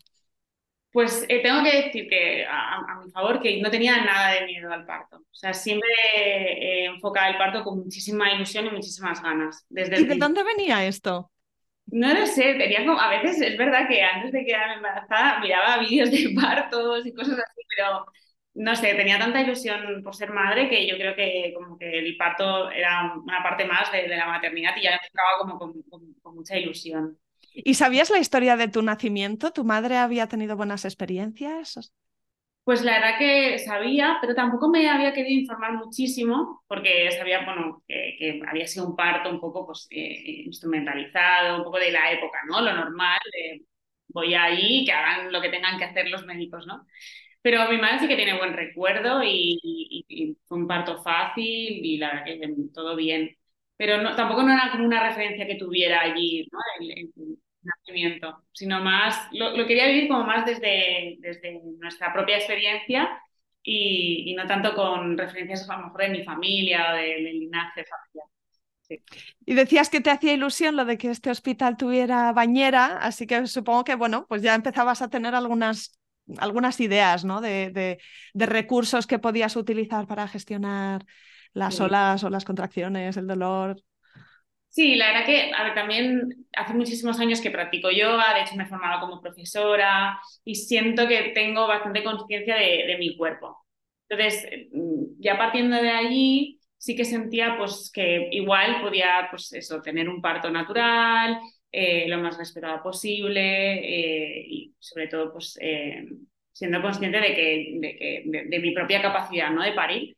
Pues 0.96 1.25
eh, 1.28 1.44
tengo 1.44 1.62
que 1.62 1.75
decir 1.75 2.08
que 2.08 2.46
a, 2.50 3.02
mi 3.04 3.12
favor 3.12 3.42
que 3.42 3.62
no 3.62 3.70
tenía 3.70 3.98
nada 4.06 4.32
de 4.32 4.46
miedo 4.46 4.72
al 4.72 4.86
parto. 4.86 5.18
O 5.18 5.36
sea, 5.36 5.54
siempre 5.54 5.90
he 6.16 6.86
enfocado 6.86 7.34
el 7.34 7.38
parto 7.38 7.66
con 7.66 7.80
muchísima 7.80 8.32
ilusión 8.32 8.68
y 8.68 8.70
muchísimas 8.70 9.22
ganas. 9.22 9.66
Desde 9.68 10.00
¿Y 10.00 10.06
de 10.06 10.16
dónde 10.16 10.42
venía 10.46 10.86
esto? 10.86 11.30
No 11.88 12.14
lo 12.14 12.25
sé, 12.25 12.54
tenía 12.54 12.86
como, 12.86 12.98
a 12.98 13.10
veces 13.10 13.42
es 13.42 13.58
verdad 13.58 13.90
que 13.90 14.02
antes 14.04 14.32
de 14.32 14.46
quedarme 14.46 14.75
embarazada 14.75 15.42
miraba 15.42 15.80
vídeos 15.80 16.10
de 16.12 16.30
partos 16.34 17.06
y 17.06 17.14
cosas 17.14 17.40
así, 17.40 17.62
pero 17.75 18.06
no 18.54 18.74
sé, 18.78 18.94
tenía 18.96 19.20
tanta 19.20 19.42
ilusión 19.42 20.02
por 20.02 20.16
ser 20.16 20.32
madre 20.32 20.70
que 20.70 20.88
yo 20.88 20.96
creo 20.96 21.14
que 21.14 21.54
como 21.58 21.78
que 21.78 22.00
el 22.00 22.16
parto 22.16 22.72
era 22.72 23.16
una 23.16 23.44
parte 23.44 23.66
más 23.66 23.92
de, 23.92 24.08
la 24.08 24.28
maternidad 24.28 24.78
y 24.78 24.84
ya 24.84 24.92
me 24.92 24.96
estaba 25.06 25.40
como 25.40 25.60
con 25.60 26.36
mucha 26.36 26.58
ilusión. 26.58 27.18
¿Y 27.56 27.76
sabías 27.76 28.10
la 28.10 28.20
historia 28.20 28.58
de 28.58 28.68
tu 28.68 28.82
nacimiento? 28.82 29.52
¿Tu 29.52 29.64
madre 29.64 29.98
había 29.98 30.28
tenido 30.28 30.58
buenas 30.58 30.86
experiencias? 30.86 31.94
Pues 32.66 32.84
la 32.84 32.94
verdad 32.94 33.20
que 33.20 33.60
sabía, 33.60 34.18
pero 34.22 34.34
tampoco 34.34 34.70
me 34.70 34.90
había 34.90 35.14
querido 35.14 35.40
informar 35.40 35.74
muchísimo 35.74 36.64
porque 36.68 37.12
sabía, 37.12 37.46
bueno, 37.46 37.84
que, 37.88 38.42
había 38.48 38.66
sido 38.66 38.88
un 38.88 38.96
parto 38.96 39.30
un 39.30 39.40
poco 39.40 39.68
pues, 39.68 39.88
eh, 39.92 40.44
instrumentalizado, 40.46 41.58
un 41.58 41.64
poco 41.64 41.78
de 41.78 41.92
la 41.92 42.12
época, 42.12 42.40
¿no? 42.50 42.62
Lo 42.62 42.74
normal, 42.74 43.20
voy 44.08 44.34
ahí, 44.34 44.84
que 44.86 44.92
hagan 44.92 45.32
lo 45.32 45.42
que 45.42 45.50
tengan 45.50 45.78
que 45.78 45.86
hacer 45.86 46.10
los 46.10 46.26
médicos, 46.26 46.66
¿no? 46.66 46.86
Pero 47.42 47.70
mi 47.70 47.78
madre 47.78 48.00
sí 48.00 48.08
que 48.08 48.16
tiene 48.16 48.38
buen 48.38 48.54
recuerdo 48.54 49.22
y, 49.24 50.36
fue 50.46 50.58
un 50.58 50.68
parto 50.68 51.04
fácil 51.04 51.46
y 51.86 51.98
la 51.98 52.08
verdad 52.10 52.26
que 52.26 52.56
todo 52.74 52.96
bien. 52.96 53.38
Pero 53.78 54.02
no, 54.02 54.16
tampoco 54.16 54.44
no 54.44 54.54
era 54.54 54.72
como 54.72 54.86
una 54.86 55.08
referencia 55.08 55.46
que 55.46 55.56
tuviera 55.56 56.02
allí, 56.02 56.48
¿no? 56.52 56.60
Nacimiento, 57.66 58.44
sino 58.52 58.82
más, 58.82 59.28
lo, 59.32 59.54
quería 59.66 59.88
vivir 59.88 60.08
como 60.08 60.24
más 60.24 60.46
desde, 60.46 61.18
desde 61.20 61.62
nuestra 61.80 62.14
propia 62.14 62.38
experiencia 62.38 63.22
y, 63.64 64.34
no 64.36 64.46
tanto 64.46 64.76
con 64.76 65.18
referencias 65.18 65.68
a 65.70 65.78
lo 65.78 65.86
mejor 65.86 66.02
de 66.02 66.10
mi 66.10 66.24
familia 66.24 66.92
o 66.92 66.96
del 66.96 67.24
linaje 67.24 67.84
familiar. 67.86 68.28
Y 69.46 69.54
decías 69.56 69.90
que 69.90 70.02
te 70.02 70.12
hacía 70.12 70.34
ilusión 70.34 70.76
lo 70.76 70.86
de 70.86 70.98
que 70.98 71.10
este 71.10 71.32
hospital 71.32 71.76
tuviera 71.76 72.32
bañera, 72.34 72.98
así 72.98 73.26
que 73.26 73.48
supongo 73.48 73.84
que, 73.84 73.96
bueno, 73.96 74.26
pues 74.28 74.44
ya 74.44 74.54
empezabas 74.54 75.02
a 75.02 75.10
tener 75.10 75.34
algunas, 75.34 76.00
algunas 76.38 76.80
ideas, 76.80 77.26
¿no? 77.26 77.42
De, 77.42 77.72
de, 77.72 78.46
recursos 78.46 79.08
que 79.08 79.20
podías 79.20 79.56
utilizar 79.56 80.06
para 80.06 80.28
gestionar 80.28 81.06
las 81.54 81.80
olas 81.80 82.24
o 82.24 82.30
las 82.30 82.46
contracciones, 82.46 83.18
el 83.18 83.28
dolor. 83.28 83.82
Sí, 84.75 84.96
la 84.96 85.08
verdad 85.08 85.25
que, 85.25 85.51
también 85.74 86.48
hace 86.53 86.74
muchísimos 86.74 87.17
años 87.22 87.39
que 87.39 87.50
practico 87.50 87.89
yoga, 87.91 88.34
de 88.34 88.41
hecho 88.41 88.55
me 88.58 88.65
he 88.65 89.00
como 89.00 89.22
profesora 89.22 90.20
y 90.44 90.55
siento 90.55 91.08
que 91.08 91.32
tengo 91.34 91.65
bastante 91.65 92.03
conciencia 92.03 92.58
de, 92.58 92.98
mi 93.00 93.15
cuerpo. 93.15 93.65
Entonces, 94.10 94.46
mm, 94.74 95.22
ya 95.22 95.38
partiendo 95.38 95.77
de 95.82 95.89
allí, 95.91 96.60
sí 96.77 96.94
que 96.94 97.05
sentía 97.05 97.55
pues 97.58 97.89
que 97.94 98.27
igual 98.32 98.82
podía, 98.82 99.29
pues 99.32 99.53
eso, 99.53 99.82
tener 99.82 100.10
un 100.10 100.22
parto 100.22 100.50
natural, 100.51 101.39
eh, 101.72 102.05
lo 102.10 102.17
más 102.20 102.38
respetado 102.38 102.84
posible 102.84 103.75
eh, 103.75 104.46
y 104.46 104.75
sobre 104.79 105.08
todo, 105.08 105.32
pues 105.32 105.58
eh, 105.62 106.05
siendo 106.51 106.82
consciente 106.82 107.22
de 107.22 107.34
que, 107.34 107.77
de, 107.79 107.96
que 107.98 108.24
de, 108.25 108.60
mi 108.60 108.72
propia 108.74 109.01
capacidad, 109.01 109.51
¿no? 109.51 109.63
De 109.63 109.72
parir. 109.72 110.17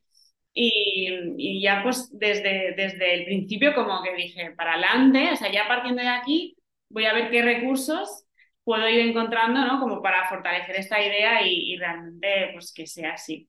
Y, 0.60 1.62
ya 1.62 1.84
pues 1.84 2.10
desde, 2.18 2.74
desde 2.76 3.14
el 3.14 3.26
principio 3.26 3.76
como 3.76 4.02
que 4.02 4.16
dije, 4.16 4.52
para 4.58 4.74
adelante, 4.74 5.30
o 5.32 5.36
sea, 5.36 5.52
ya 5.52 5.68
partiendo 5.68 6.02
de 6.02 6.08
aquí, 6.08 6.58
voy 6.90 7.06
a 7.06 7.14
ver 7.14 7.30
qué 7.30 7.44
recursos 7.44 8.26
puedo 8.64 8.90
ir 8.90 9.02
encontrando, 9.02 9.64
¿no? 9.66 9.80
Como 9.80 10.02
para 10.02 10.28
fortalecer 10.28 10.78
esta 10.78 11.00
idea 11.00 11.46
y, 11.46 11.78
realmente 11.78 12.50
pues 12.54 12.74
que 12.74 12.88
sea 12.88 13.14
así. 13.14 13.48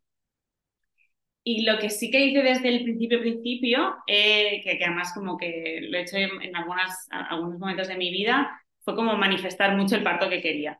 Y 1.44 1.62
lo 1.64 1.78
que 1.78 1.88
sí 1.88 2.10
que 2.10 2.26
hice 2.26 2.42
desde 2.42 2.68
el 2.68 2.84
principio, 2.84 3.20
principio, 3.20 3.96
eh, 4.06 4.60
que, 4.62 4.76
que, 4.76 4.84
además 4.84 5.14
como 5.14 5.38
que 5.38 5.80
lo 5.88 5.96
he 5.96 6.02
hecho 6.02 6.16
en, 6.18 6.42
en 6.42 6.56
algunas, 6.56 7.08
algunos 7.10 7.58
momentos 7.58 7.88
de 7.88 7.96
mi 7.96 8.10
vida, 8.10 8.60
fue 8.84 8.94
como 8.94 9.16
manifestar 9.16 9.74
mucho 9.76 9.96
el 9.96 10.02
parto 10.02 10.28
que 10.28 10.42
quería 10.42 10.78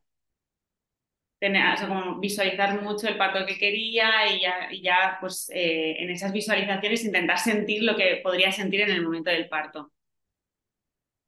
tener, 1.38 1.78
como 1.86 2.18
visualizar 2.18 2.82
mucho 2.82 3.08
el 3.08 3.16
parto 3.16 3.46
que 3.46 3.58
quería 3.58 4.32
y 4.32 4.40
ya, 4.40 4.68
ya 4.82 5.18
pues 5.20 5.50
eh, 5.54 5.96
en 5.98 6.10
esas 6.10 6.32
visualizaciones 6.32 7.04
intentar 7.04 7.38
sentir 7.38 7.82
lo 7.82 7.96
que 7.96 8.20
podría 8.22 8.50
sentir 8.50 8.82
en 8.82 8.90
el 8.90 9.02
momento 9.02 9.30
del 9.30 9.48
parto. 9.48 9.92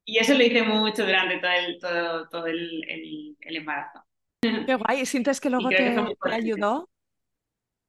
Y 0.04 0.18
eso 0.18 0.34
lo 0.34 0.42
hice 0.42 0.62
mucho 0.62 1.04
durante 1.04 1.38
todo 1.38 1.52
el, 1.52 1.78
todo, 1.78 2.28
todo 2.28 2.46
el, 2.46 2.84
el, 2.88 3.56
embarazo. 3.56 4.04
Qué 4.42 4.74
guay, 4.74 5.06
¿sientes 5.06 5.40
que 5.40 5.50
luego 5.50 5.68
te, 5.68 5.94
ayudó? 6.32 6.88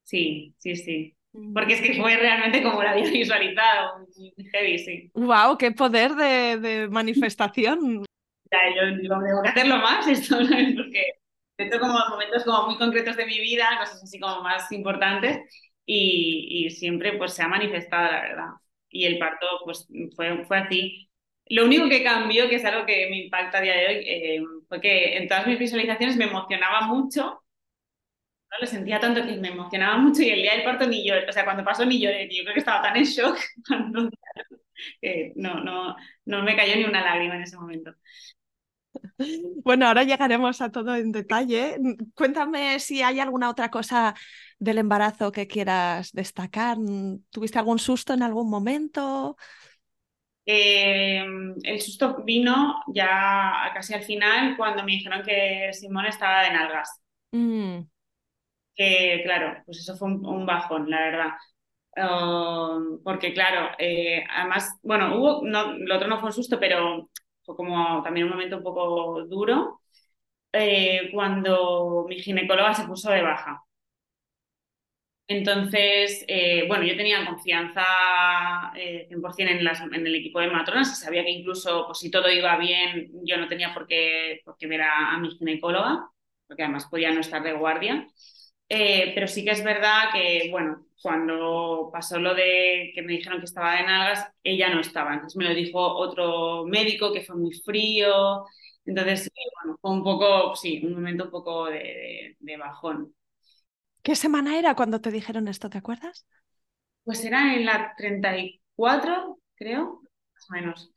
Sí, 0.04 0.54
sí, 0.58 0.76
sí. 0.76 1.16
Mm. 1.34 1.54
Porque 1.54 1.74
es 1.74 1.82
que 1.82 2.00
fue 2.00 2.18
realmente 2.18 2.62
como 2.62 2.84
la 2.84 2.92
había 2.92 3.10
visualizado, 3.12 4.06
heavy, 4.54 4.78
sí. 4.78 5.12
¡Wow! 5.14 5.58
¡Qué 5.58 5.72
poder 5.72 6.12
de, 6.12 6.58
de 6.58 6.88
manifestación! 6.90 8.06
Ya, 8.52 8.60
yo 8.76 8.98
digo, 8.98 9.16
tengo 9.24 9.42
que 9.42 9.50
hacerlo 9.50 9.78
más 9.78 10.08
esto, 10.08 10.36
¿no? 10.44 10.50
Porque 10.76 11.21
Dentro 11.62 11.80
como 11.80 11.98
momentos 12.10 12.44
como 12.44 12.68
muy 12.68 12.78
concretos 12.78 13.18
de 13.18 13.26
mi 13.26 13.40
vida, 13.40 13.66
cosas 13.80 14.04
así 14.04 14.20
como 14.20 14.42
más 14.44 14.72
importantes 14.72 15.40
y, 15.86 16.66
y, 16.66 16.70
siempre 16.72 17.18
pues 17.18 17.34
se 17.34 17.44
ha 17.44 17.48
manifestado, 17.48 18.12
la 18.12 18.22
verdad. 18.22 18.48
Y 18.90 19.06
el 19.06 19.20
parto 19.20 19.46
pues 19.66 19.88
fue, 20.16 20.46
fue 20.46 20.58
así. 20.60 21.10
Lo 21.48 21.66
único 21.66 21.90
que 21.90 22.04
cambió, 22.04 22.50
que 22.50 22.56
es 22.56 22.66
algo 22.66 22.86
que 22.86 23.08
me 23.10 23.24
impacta 23.26 23.60
a 23.60 23.62
día 23.62 23.76
de 23.76 23.88
hoy, 23.88 23.96
eh, 24.08 24.42
fue 24.68 24.82
que 24.82 25.18
en 25.18 25.28
todas 25.28 25.48
mis 25.48 25.60
visualizaciones 25.60 26.18
me 26.18 26.26
emocionaba 26.26 26.88
mucho, 26.88 27.42
no 28.52 28.58
lo 28.60 28.68
sentía 28.68 29.00
tanto 29.00 29.26
que 29.26 29.38
me 29.38 29.50
emocionaba 29.50 29.98
mucho 29.98 30.22
y 30.24 30.30
el 30.30 30.42
día 30.42 30.54
del 30.54 30.64
parto 30.64 30.86
ni 30.88 31.08
yo, 31.08 31.16
o 31.28 31.32
sea, 31.32 31.46
cuando 31.46 31.64
pasó 31.64 31.86
ni 31.86 32.00
lloré, 32.02 32.28
yo 32.30 32.44
creo 32.44 32.54
que 32.54 32.60
estaba 32.60 32.82
tan 32.82 32.98
en 32.98 33.06
shock 33.06 33.38
que 35.02 35.34
no, 35.36 35.62
no, 35.64 35.96
no 36.26 36.44
me 36.44 36.56
cayó 36.56 36.76
ni 36.76 36.84
una 36.84 37.02
lágrima 37.04 37.36
en 37.36 37.44
ese 37.44 37.58
momento. 37.58 37.94
Bueno, 39.64 39.88
ahora 39.88 40.04
llegaremos 40.04 40.62
a 40.62 40.72
todo 40.72 40.96
en 40.96 41.12
detalle. 41.12 41.78
Cuéntame 42.16 42.80
si 42.80 43.02
hay 43.02 43.20
alguna 43.20 43.50
otra 43.50 43.70
cosa 43.70 44.16
del 44.60 44.80
embarazo 44.80 45.32
que 45.32 45.48
quieras 45.48 46.12
destacar. 46.12 46.78
¿Tuviste 47.30 47.60
algún 47.60 47.80
susto 47.80 48.14
en 48.14 48.24
algún 48.24 48.50
momento? 48.50 49.38
Eh, 50.46 51.24
el 51.64 51.82
susto 51.82 52.24
vino 52.24 52.82
ya 52.94 53.72
casi 53.74 53.94
al 53.94 54.04
final 54.04 54.58
cuando 54.58 54.84
me 54.84 54.94
dijeron 54.94 55.24
que 55.24 55.70
Simón 55.74 56.06
estaba 56.08 56.44
de 56.44 56.52
nalgas. 56.52 57.02
Mm. 57.32 57.82
Que 58.76 59.22
claro, 59.24 59.62
pues 59.66 59.80
eso 59.80 59.96
fue 59.96 60.08
un, 60.10 60.46
bajón, 60.46 60.90
la 60.90 61.00
verdad. 61.00 61.30
Um, 61.96 63.04
porque 63.04 63.34
claro, 63.34 63.76
eh, 63.78 64.24
además, 64.30 64.80
bueno, 64.82 65.18
hubo, 65.18 65.42
no, 65.44 65.74
lo 65.74 65.96
otro 65.96 66.08
no 66.08 66.20
fue 66.20 66.28
un 66.28 66.34
susto, 66.34 66.60
pero 66.60 67.10
fue 67.44 67.56
como 67.56 68.02
también 68.04 68.26
un 68.26 68.32
momento 68.34 68.58
un 68.58 68.64
poco 68.64 69.26
duro, 69.26 69.82
eh, 70.54 71.10
cuando 71.14 72.06
mi 72.10 72.20
ginecóloga 72.22 72.74
se 72.76 72.86
puso 72.88 73.12
de 73.12 73.22
baja. 73.24 73.64
Entonces, 75.28 76.26
eh, 76.28 76.66
bueno, 76.68 76.84
yo 76.84 76.98
tenía 76.98 77.26
confianza 77.26 77.84
100% 79.08 79.54
eh, 79.54 79.58
en, 79.58 79.64
las, 79.64 79.80
en, 79.82 80.06
el 80.08 80.16
equipo 80.16 80.40
de 80.42 80.50
matronas 80.50 80.92
y 80.92 80.96
sabía 81.02 81.24
que 81.24 81.30
incluso 81.32 81.86
pues, 81.88 82.00
si 82.00 82.12
todo 82.12 82.30
iba 82.30 82.58
bien, 82.58 83.10
yo 83.24 83.38
no 83.38 83.48
tenía 83.48 83.74
por 83.74 83.88
qué, 83.88 84.42
por 84.44 84.58
qué 84.58 84.68
ver 84.68 84.82
a, 84.82 85.14
a, 85.16 85.18
mi 85.20 85.30
ginecóloga, 85.32 86.10
porque 86.48 86.64
además 86.64 86.88
podía 86.88 87.12
no 87.14 87.22
estar 87.22 87.42
de 87.44 87.54
guardia. 87.54 88.08
Pero 89.14 89.28
sí 89.28 89.44
que 89.44 89.52
es 89.52 89.64
verdad 89.64 90.12
que, 90.14 90.48
bueno, 90.50 90.86
cuando 91.02 91.90
pasó 91.92 92.20
lo 92.20 92.34
de 92.34 92.92
que 92.94 93.02
me 93.02 93.14
dijeron 93.14 93.40
que 93.40 93.46
estaba 93.46 93.76
de 93.76 93.84
nalgas, 93.84 94.32
ella 94.44 94.74
no 94.74 94.80
estaba. 94.80 95.14
Entonces 95.14 95.36
me 95.36 95.46
lo 95.46 95.54
dijo 95.54 95.80
otro 95.80 96.66
médico 96.66 97.12
que 97.12 97.22
fue 97.22 97.36
muy 97.36 97.54
frío. 97.54 98.46
Entonces, 98.86 99.30
bueno, 99.62 99.78
fue 99.82 99.92
un 99.92 100.04
poco, 100.04 100.56
sí, 100.56 100.82
un 100.86 100.94
momento 100.94 101.26
un 101.26 101.32
poco 101.32 101.66
de, 101.66 102.38
bajón. 102.58 103.14
¿Qué 104.04 104.16
semana 104.16 104.58
era 104.58 104.76
cuando 104.76 105.02
te 105.02 105.12
dijeron 105.12 105.48
esto, 105.48 105.70
te 105.70 105.78
acuerdas? 105.78 106.26
Pues 107.04 107.24
era 107.26 107.56
en 107.56 107.66
la 107.66 107.94
34, 107.98 109.40
creo, 109.56 110.02
más 110.34 110.50
o 110.50 110.54
menos. 110.54 110.92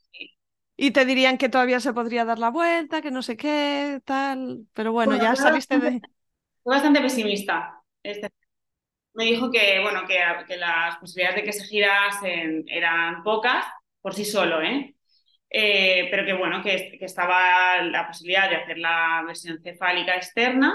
Y 0.77 0.91
te 0.91 1.05
dirían 1.05 1.39
que 1.39 1.49
todavía 1.49 1.81
se 1.81 1.93
podría 1.93 2.25
dar 2.25 2.39
la 2.39 2.51
vuelta, 2.51 3.01
que 3.01 3.11
no 3.11 3.23
sé 3.23 3.37
qué, 3.37 4.01
tal. 4.05 4.67
Pero 4.73 4.93
bueno, 4.93 5.17
ya 5.17 5.37
saliste 5.37 5.79
de. 5.79 6.01
Fue 6.65 6.75
bastante 6.75 7.01
pesimista. 7.01 7.81
Este 8.03 8.29
me 9.15 9.25
dijo 9.25 9.51
que, 9.51 9.81
bueno, 9.81 10.03
que, 10.07 10.57
las 10.57 10.97
posibilidades 10.99 11.37
de 11.37 11.45
que 11.45 11.53
se 11.53 11.65
girasen 11.65 12.65
eran 12.67 13.23
pocas 13.23 13.65
por 14.01 14.13
sí 14.15 14.25
solo, 14.25 14.61
¿eh? 14.61 14.95
eh 15.49 16.09
pero 16.11 16.27
que, 16.27 16.35
bueno, 16.35 16.63
que, 16.63 16.99
estaba 17.01 17.81
la 17.83 18.09
posibilidad 18.09 18.51
de 18.51 18.57
hacer 18.57 18.79
la 18.79 19.23
versión 19.25 19.61
cefálica 19.63 20.17
externa 20.17 20.75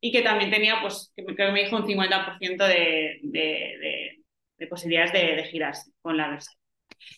y 0.00 0.12
que 0.12 0.22
también 0.22 0.50
tenía, 0.50 0.80
pues, 0.80 1.12
que 1.16 1.24
me 1.24 1.64
dijo 1.64 1.76
un 1.76 1.84
50% 1.84 2.66
de, 2.66 3.18
de, 3.22 4.18
de, 4.58 4.66
posibilidades 4.68 5.12
de, 5.12 5.44
girarse 5.44 5.90
con 6.00 6.16
la 6.16 6.28
versión. 6.28 6.54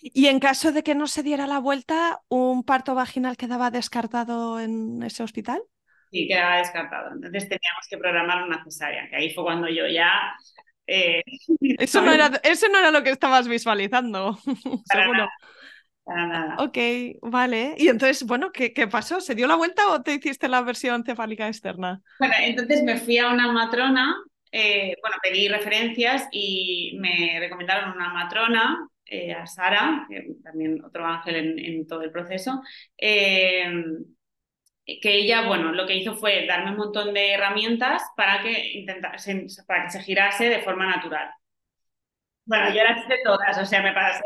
Y 0.00 0.26
en 0.26 0.40
caso 0.40 0.72
de 0.72 0.82
que 0.82 0.94
no 0.94 1.06
se 1.06 1.22
diera 1.22 1.46
la 1.46 1.60
vuelta, 1.60 2.20
¿un 2.28 2.64
parto 2.64 2.94
vaginal 2.94 3.36
quedaba 3.36 3.70
descartado 3.70 4.58
en 4.58 5.02
ese 5.02 5.22
hospital? 5.22 5.62
Sí, 6.16 6.26
quedaba 6.26 6.56
descartado. 6.56 7.12
Entonces 7.12 7.42
teníamos 7.42 7.86
que 7.90 7.98
programar 7.98 8.42
una 8.44 8.64
cesárea, 8.64 9.06
que 9.10 9.16
ahí 9.16 9.34
fue 9.34 9.44
cuando 9.44 9.68
yo 9.68 9.86
ya... 9.86 10.34
Eh, 10.86 11.22
eso, 11.78 12.00
no 12.00 12.10
era, 12.10 12.30
eso 12.42 12.68
no 12.70 12.78
era 12.78 12.90
lo 12.90 13.02
que 13.02 13.10
estabas 13.10 13.46
visualizando, 13.46 14.38
seguro. 14.84 15.28
para 16.04 16.26
nada. 16.26 16.56
Ok, 16.60 16.78
vale. 17.20 17.74
Y 17.76 17.88
entonces, 17.88 18.26
bueno, 18.26 18.50
¿qué, 18.50 18.72
¿qué, 18.72 18.86
pasó? 18.86 19.20
¿Se 19.20 19.34
dio 19.34 19.46
la 19.46 19.56
vuelta 19.56 19.88
o 19.88 20.00
te 20.02 20.14
hiciste 20.14 20.48
la 20.48 20.62
versión 20.62 21.04
cefálica 21.04 21.48
externa? 21.48 22.00
Bueno, 22.18 22.34
entonces 22.40 22.82
me 22.82 22.96
fui 22.96 23.18
a 23.18 23.28
una 23.28 23.52
matrona, 23.52 24.16
eh, 24.50 24.94
bueno, 25.02 25.18
pedí 25.22 25.48
referencias 25.48 26.28
y 26.32 26.96
me 26.98 27.36
recomendaron 27.40 27.94
una 27.94 28.08
matrona, 28.08 28.88
eh, 29.04 29.34
a 29.34 29.46
Sara, 29.46 30.08
también 30.42 30.82
otro 30.82 31.04
ángel 31.04 31.36
en, 31.36 31.58
en 31.58 31.86
todo 31.86 32.00
el 32.00 32.10
proceso, 32.10 32.62
eh, 32.96 33.70
que 34.86 35.14
ella, 35.14 35.46
bueno, 35.46 35.72
lo 35.72 35.86
que 35.86 35.96
hizo 35.96 36.14
fue 36.16 36.46
darme 36.46 36.70
un 36.70 36.76
montón 36.76 37.12
de 37.14 37.32
herramientas 37.32 38.02
para 38.16 38.42
que, 38.42 38.72
intentase, 38.78 39.46
para 39.66 39.84
que 39.84 39.90
se 39.90 40.02
girase 40.02 40.48
de 40.48 40.62
forma 40.62 40.86
natural. 40.86 41.30
Bueno, 42.44 42.68
yo 42.72 42.84
las 42.84 43.04
hice 43.04 43.16
todas, 43.24 43.58
o 43.58 43.66
sea, 43.66 43.82
me 43.82 43.92
pasé 43.92 44.22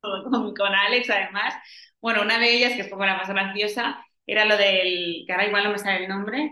con, 0.00 0.54
con 0.54 0.74
Alex 0.74 1.10
además. 1.10 1.54
Bueno, 2.00 2.22
una 2.22 2.38
de 2.38 2.52
ellas, 2.52 2.74
que 2.74 2.82
es 2.82 2.88
como 2.88 3.04
la 3.04 3.16
más 3.16 3.28
graciosa, 3.28 4.04
era 4.26 4.44
lo 4.44 4.56
del, 4.56 5.24
que 5.26 5.32
ahora 5.32 5.46
igual 5.46 5.64
no 5.64 5.70
me 5.72 5.78
sale 5.78 6.04
el 6.04 6.08
nombre, 6.08 6.50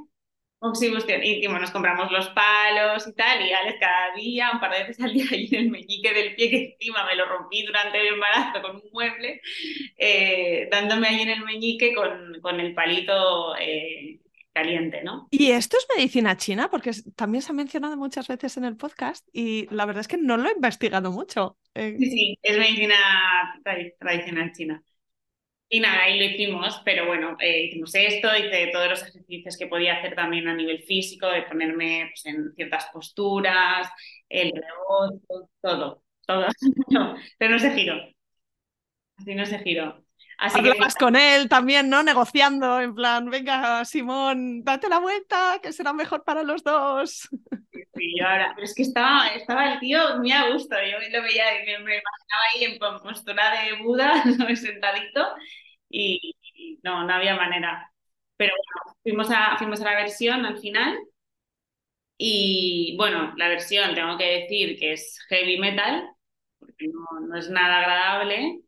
Oxibustión. 0.58 1.22
Y 1.22 1.46
bueno, 1.46 1.60
nos 1.60 1.70
compramos 1.70 2.10
los 2.10 2.28
palos 2.30 3.06
y 3.06 3.12
tal, 3.12 3.44
y 3.46 3.52
Alex 3.52 3.78
cada 3.78 4.14
día, 4.14 4.50
un 4.52 4.60
par 4.60 4.72
de 4.72 4.84
veces 4.84 5.00
al 5.00 5.12
día, 5.12 5.24
ahí 5.32 5.48
en 5.52 5.60
el 5.60 5.70
meñique 5.70 6.12
del 6.12 6.34
pie, 6.34 6.50
que 6.50 6.64
encima 6.72 7.04
me 7.04 7.14
lo 7.14 7.26
rompí 7.26 7.64
durante 7.64 8.00
el 8.00 8.14
embarazo 8.14 8.62
con 8.62 8.76
un 8.76 8.82
mueble, 8.92 9.40
eh, 9.98 10.68
dándome 10.70 11.08
ahí 11.08 11.20
en 11.20 11.30
el 11.30 11.44
meñique 11.44 11.94
con, 11.94 12.40
con 12.40 12.58
el 12.60 12.74
palito 12.74 13.54
eh, 13.56 14.20
caliente, 14.54 15.02
¿no? 15.04 15.28
¿Y 15.30 15.50
esto 15.50 15.76
es 15.76 15.86
medicina 15.94 16.36
china? 16.38 16.70
Porque 16.70 16.92
también 17.14 17.42
se 17.42 17.52
ha 17.52 17.54
mencionado 17.54 17.96
muchas 17.98 18.26
veces 18.26 18.56
en 18.56 18.64
el 18.64 18.76
podcast 18.76 19.28
y 19.32 19.66
la 19.70 19.84
verdad 19.84 20.00
es 20.00 20.08
que 20.08 20.16
no 20.16 20.38
lo 20.38 20.48
he 20.48 20.52
investigado 20.52 21.12
mucho. 21.12 21.58
Eh, 21.74 21.94
sí, 21.98 22.10
sí, 22.10 22.38
es 22.42 22.58
medicina 22.58 22.96
tradicional 23.98 24.52
china. 24.52 24.82
Y 25.68 25.80
nada, 25.80 26.04
ahí 26.04 26.18
lo 26.18 26.24
hicimos, 26.24 26.80
pero 26.84 27.06
bueno, 27.06 27.36
eh, 27.40 27.64
hicimos 27.64 27.92
esto, 27.94 28.28
hice 28.36 28.68
todos 28.72 28.88
los 28.88 29.02
ejercicios 29.02 29.56
que 29.56 29.66
podía 29.66 29.96
hacer 29.96 30.14
también 30.14 30.46
a 30.46 30.54
nivel 30.54 30.82
físico, 30.84 31.26
de 31.26 31.42
ponerme 31.42 32.10
pues, 32.12 32.26
en 32.26 32.54
ciertas 32.54 32.86
posturas, 32.92 33.88
el 34.28 34.52
rebote, 34.52 35.48
todo, 35.60 36.02
todo. 36.24 36.46
pero 37.38 37.50
no 37.50 37.58
se 37.58 37.70
giró. 37.72 37.94
Así 39.16 39.34
no 39.34 39.44
se 39.44 39.58
giró. 39.58 40.04
Así 40.38 40.58
Hablabas 40.58 40.94
con 40.94 41.16
él 41.16 41.48
también, 41.48 41.88
¿no? 41.88 42.02
Negociando, 42.02 42.80
en 42.80 42.94
plan, 42.94 43.28
venga, 43.30 43.84
Simón, 43.84 44.62
date 44.62 44.88
la 44.88 44.98
vuelta, 45.00 45.58
que 45.62 45.72
será 45.72 45.92
mejor 45.92 46.24
para 46.24 46.42
los 46.42 46.62
dos. 46.62 47.28
Sí, 47.96 48.20
ahora, 48.20 48.52
pero 48.54 48.66
es 48.66 48.74
que 48.74 48.82
estaba, 48.82 49.28
estaba 49.28 49.72
el 49.72 49.80
tío 49.80 50.18
muy 50.18 50.30
a 50.30 50.50
gusto, 50.52 50.76
yo 50.76 50.98
lo 50.98 51.22
veía, 51.22 51.44
me, 51.64 51.78
me 51.78 51.96
imaginaba 51.96 52.44
ahí 52.54 52.64
en 52.64 52.78
postura 52.78 53.52
de 53.52 53.82
Buda, 53.82 54.22
sentadito, 54.56 55.24
y, 55.88 56.34
y, 56.54 56.78
no, 56.82 57.04
no 57.04 57.14
había 57.14 57.36
manera. 57.36 57.90
Pero 58.36 58.52
bueno, 58.54 58.96
fuimos 59.02 59.30
a, 59.30 59.56
fuimos 59.58 59.80
a 59.80 59.84
la 59.84 59.96
versión 59.96 60.44
al 60.46 60.58
final, 60.58 60.98
y 62.18 62.96
bueno, 62.96 63.34
la 63.36 63.48
versión 63.48 63.94
tengo 63.94 64.16
que 64.18 64.24
decir 64.42 64.78
que 64.78 64.92
es 64.94 65.18
heavy 65.28 65.58
metal, 65.58 66.08
porque 66.58 66.88
no, 66.88 67.26
no 67.28 67.36
es 67.38 67.50
nada 67.50 67.78
agradable, 67.80 68.60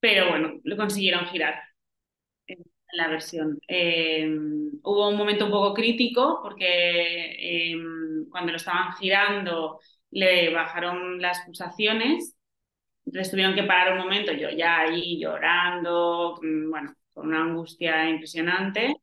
pero 0.00 0.30
bueno, 0.30 0.60
lo 0.64 0.76
consiguieron 0.78 1.26
girar 1.28 1.62
la 2.94 3.08
versión. 3.08 3.58
Eh, 3.68 4.26
hubo 4.82 5.08
un 5.08 5.16
momento 5.16 5.46
un 5.46 5.50
poco 5.50 5.74
crítico 5.74 6.40
porque 6.42 6.66
eh, 6.68 7.76
cuando 8.30 8.52
lo 8.52 8.56
estaban 8.56 8.92
girando 8.94 9.80
le 10.10 10.52
bajaron 10.52 11.20
las 11.20 11.40
pulsaciones, 11.44 12.36
entonces 13.04 13.30
tuvieron 13.30 13.54
que 13.54 13.64
parar 13.64 13.92
un 13.92 13.98
momento, 13.98 14.32
yo 14.32 14.50
ya 14.50 14.80
ahí 14.80 15.18
llorando, 15.20 16.38
bueno, 16.70 16.94
con 17.12 17.28
una 17.28 17.42
angustia 17.42 18.08
impresionante. 18.08 18.96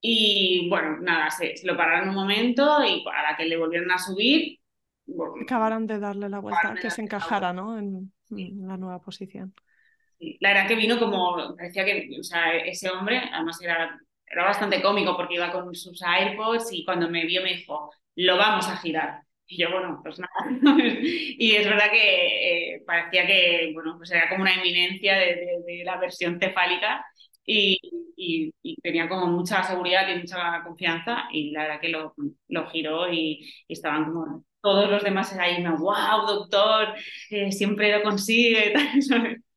Y 0.00 0.68
bueno, 0.70 0.98
nada, 1.00 1.30
se, 1.30 1.56
se 1.56 1.66
lo 1.66 1.76
pararon 1.76 2.08
un 2.10 2.14
momento 2.14 2.82
y 2.84 3.04
para 3.04 3.36
que 3.36 3.44
le 3.44 3.58
volvieran 3.58 3.90
a 3.90 3.98
subir. 3.98 4.58
Bueno, 5.04 5.34
Acabaron 5.42 5.86
de 5.86 5.98
darle 5.98 6.28
la 6.28 6.38
vuelta, 6.38 6.74
que 6.80 6.90
se 6.90 7.02
encajara 7.02 7.52
¿no? 7.52 7.76
en, 7.78 8.12
en 8.30 8.66
la 8.66 8.76
nueva 8.76 9.00
posición 9.00 9.52
la 10.40 10.50
verdad 10.50 10.68
que 10.68 10.76
vino 10.76 10.98
como, 10.98 11.56
parecía 11.56 11.84
que, 11.84 12.08
o 12.18 12.22
sea, 12.22 12.56
ese 12.56 12.90
hombre, 12.90 13.20
además 13.32 13.60
era, 13.62 13.98
era 14.26 14.44
bastante 14.44 14.82
cómico 14.82 15.16
porque 15.16 15.34
iba 15.34 15.52
con 15.52 15.74
sus 15.74 16.02
AirPods 16.02 16.72
y 16.72 16.84
cuando 16.84 17.08
me 17.08 17.24
vio 17.26 17.42
me 17.42 17.54
dijo, 17.54 17.90
lo 18.16 18.36
vamos 18.36 18.68
a 18.68 18.76
girar. 18.76 19.22
Y 19.46 19.58
yo, 19.58 19.70
bueno, 19.72 20.00
pues 20.02 20.18
nada. 20.18 20.30
y 21.02 21.56
es 21.56 21.66
verdad 21.66 21.90
que 21.90 22.74
eh, 22.76 22.82
parecía 22.86 23.26
que, 23.26 23.70
bueno, 23.74 23.96
pues 23.98 24.10
era 24.12 24.28
como 24.28 24.42
una 24.42 24.54
eminencia 24.54 25.16
de, 25.16 25.62
de, 25.66 25.82
la 25.84 25.96
versión 25.98 26.38
cefálica 26.38 27.04
y, 27.44 27.80
y, 28.16 28.52
tenía 28.82 29.08
como 29.08 29.26
mucha 29.26 29.62
seguridad 29.64 30.08
y 30.08 30.18
mucha 30.18 30.62
confianza 30.64 31.24
y 31.32 31.50
la 31.50 31.62
verdad 31.62 31.80
que 31.80 31.88
lo, 31.88 32.14
lo 32.48 32.70
giró 32.70 33.12
y, 33.12 33.40
y 33.66 33.72
estaban 33.72 34.04
como 34.04 34.44
todos 34.60 34.90
los 34.90 35.02
demás 35.02 35.32
ahí, 35.36 35.64
wow, 35.64 36.26
doctor, 36.26 36.94
eh, 37.30 37.50
siempre 37.52 37.96
lo 37.96 38.02
consigue. 38.02 38.74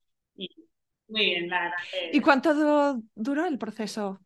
Muy 1.13 1.25
bien, 1.25 1.47
la 1.47 1.61
verdad. 1.61 1.77
¿Y 2.11 2.19
cuánto 2.21 2.55
duró 3.13 3.45
el 3.45 3.59
proceso? 3.59 4.19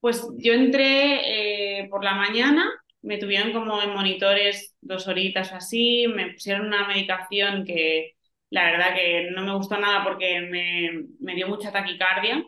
Pues 0.00 0.26
yo 0.38 0.54
entré 0.54 1.82
eh, 1.82 1.88
por 1.90 2.02
la 2.02 2.14
mañana, 2.14 2.66
me 3.02 3.18
tuvieron 3.18 3.52
como 3.52 3.82
en 3.82 3.92
monitores 3.92 4.74
dos 4.80 5.06
horitas 5.08 5.52
así, 5.52 6.06
me 6.08 6.32
pusieron 6.32 6.68
una 6.68 6.88
medicación 6.88 7.66
que 7.66 8.14
la 8.48 8.64
verdad 8.64 8.94
que 8.94 9.30
no 9.30 9.44
me 9.44 9.54
gustó 9.54 9.76
nada 9.76 10.02
porque 10.04 10.40
me, 10.40 11.04
me 11.20 11.34
dio 11.34 11.48
mucha 11.48 11.70
taquicardia. 11.70 12.42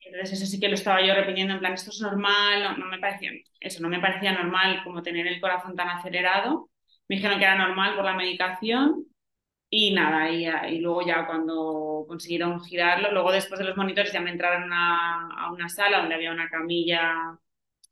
Entonces 0.00 0.32
eso 0.32 0.46
sí 0.50 0.58
que 0.58 0.68
lo 0.68 0.74
estaba 0.74 1.06
yo 1.06 1.14
repitiendo 1.14 1.54
en 1.54 1.60
plan, 1.60 1.74
esto 1.74 1.90
es 1.90 2.00
normal, 2.00 2.64
no, 2.64 2.76
no, 2.78 2.86
me 2.86 2.98
parecía, 2.98 3.30
eso 3.60 3.80
no 3.80 3.88
me 3.88 4.00
parecía 4.00 4.32
normal 4.32 4.80
como 4.82 5.04
tener 5.04 5.28
el 5.28 5.40
corazón 5.40 5.76
tan 5.76 5.88
acelerado. 5.88 6.68
Me 7.06 7.14
dijeron 7.16 7.38
que 7.38 7.44
era 7.44 7.56
normal 7.56 7.94
por 7.94 8.04
la 8.04 8.14
medicación 8.14 9.06
y 9.74 9.94
nada, 9.94 10.30
y, 10.30 10.44
y, 10.74 10.80
luego 10.80 11.00
ya 11.00 11.26
cuando 11.26 12.04
consiguieron 12.06 12.60
girarlo, 12.62 13.10
luego 13.10 13.32
después 13.32 13.58
de 13.58 13.64
los 13.64 13.74
monitores 13.74 14.12
ya 14.12 14.20
me 14.20 14.30
entraron 14.30 14.70
a, 14.70 15.30
a 15.30 15.50
una 15.50 15.70
sala 15.70 16.00
donde 16.00 16.14
había 16.14 16.30
una 16.30 16.50
camilla 16.50 17.38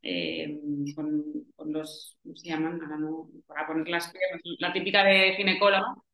eh, 0.03 0.61
con, 0.95 1.25
con, 1.57 1.73
los, 1.73 2.19
¿cómo 2.23 2.37
se 2.37 2.51
llaman? 2.51 2.79
no, 3.01 3.31
para 3.47 3.67
poner 3.67 3.89
las 3.89 4.13
la 4.59 4.75
típica 4.75 5.03
de 5.05 5.33
ginecólogo. 5.37 6.05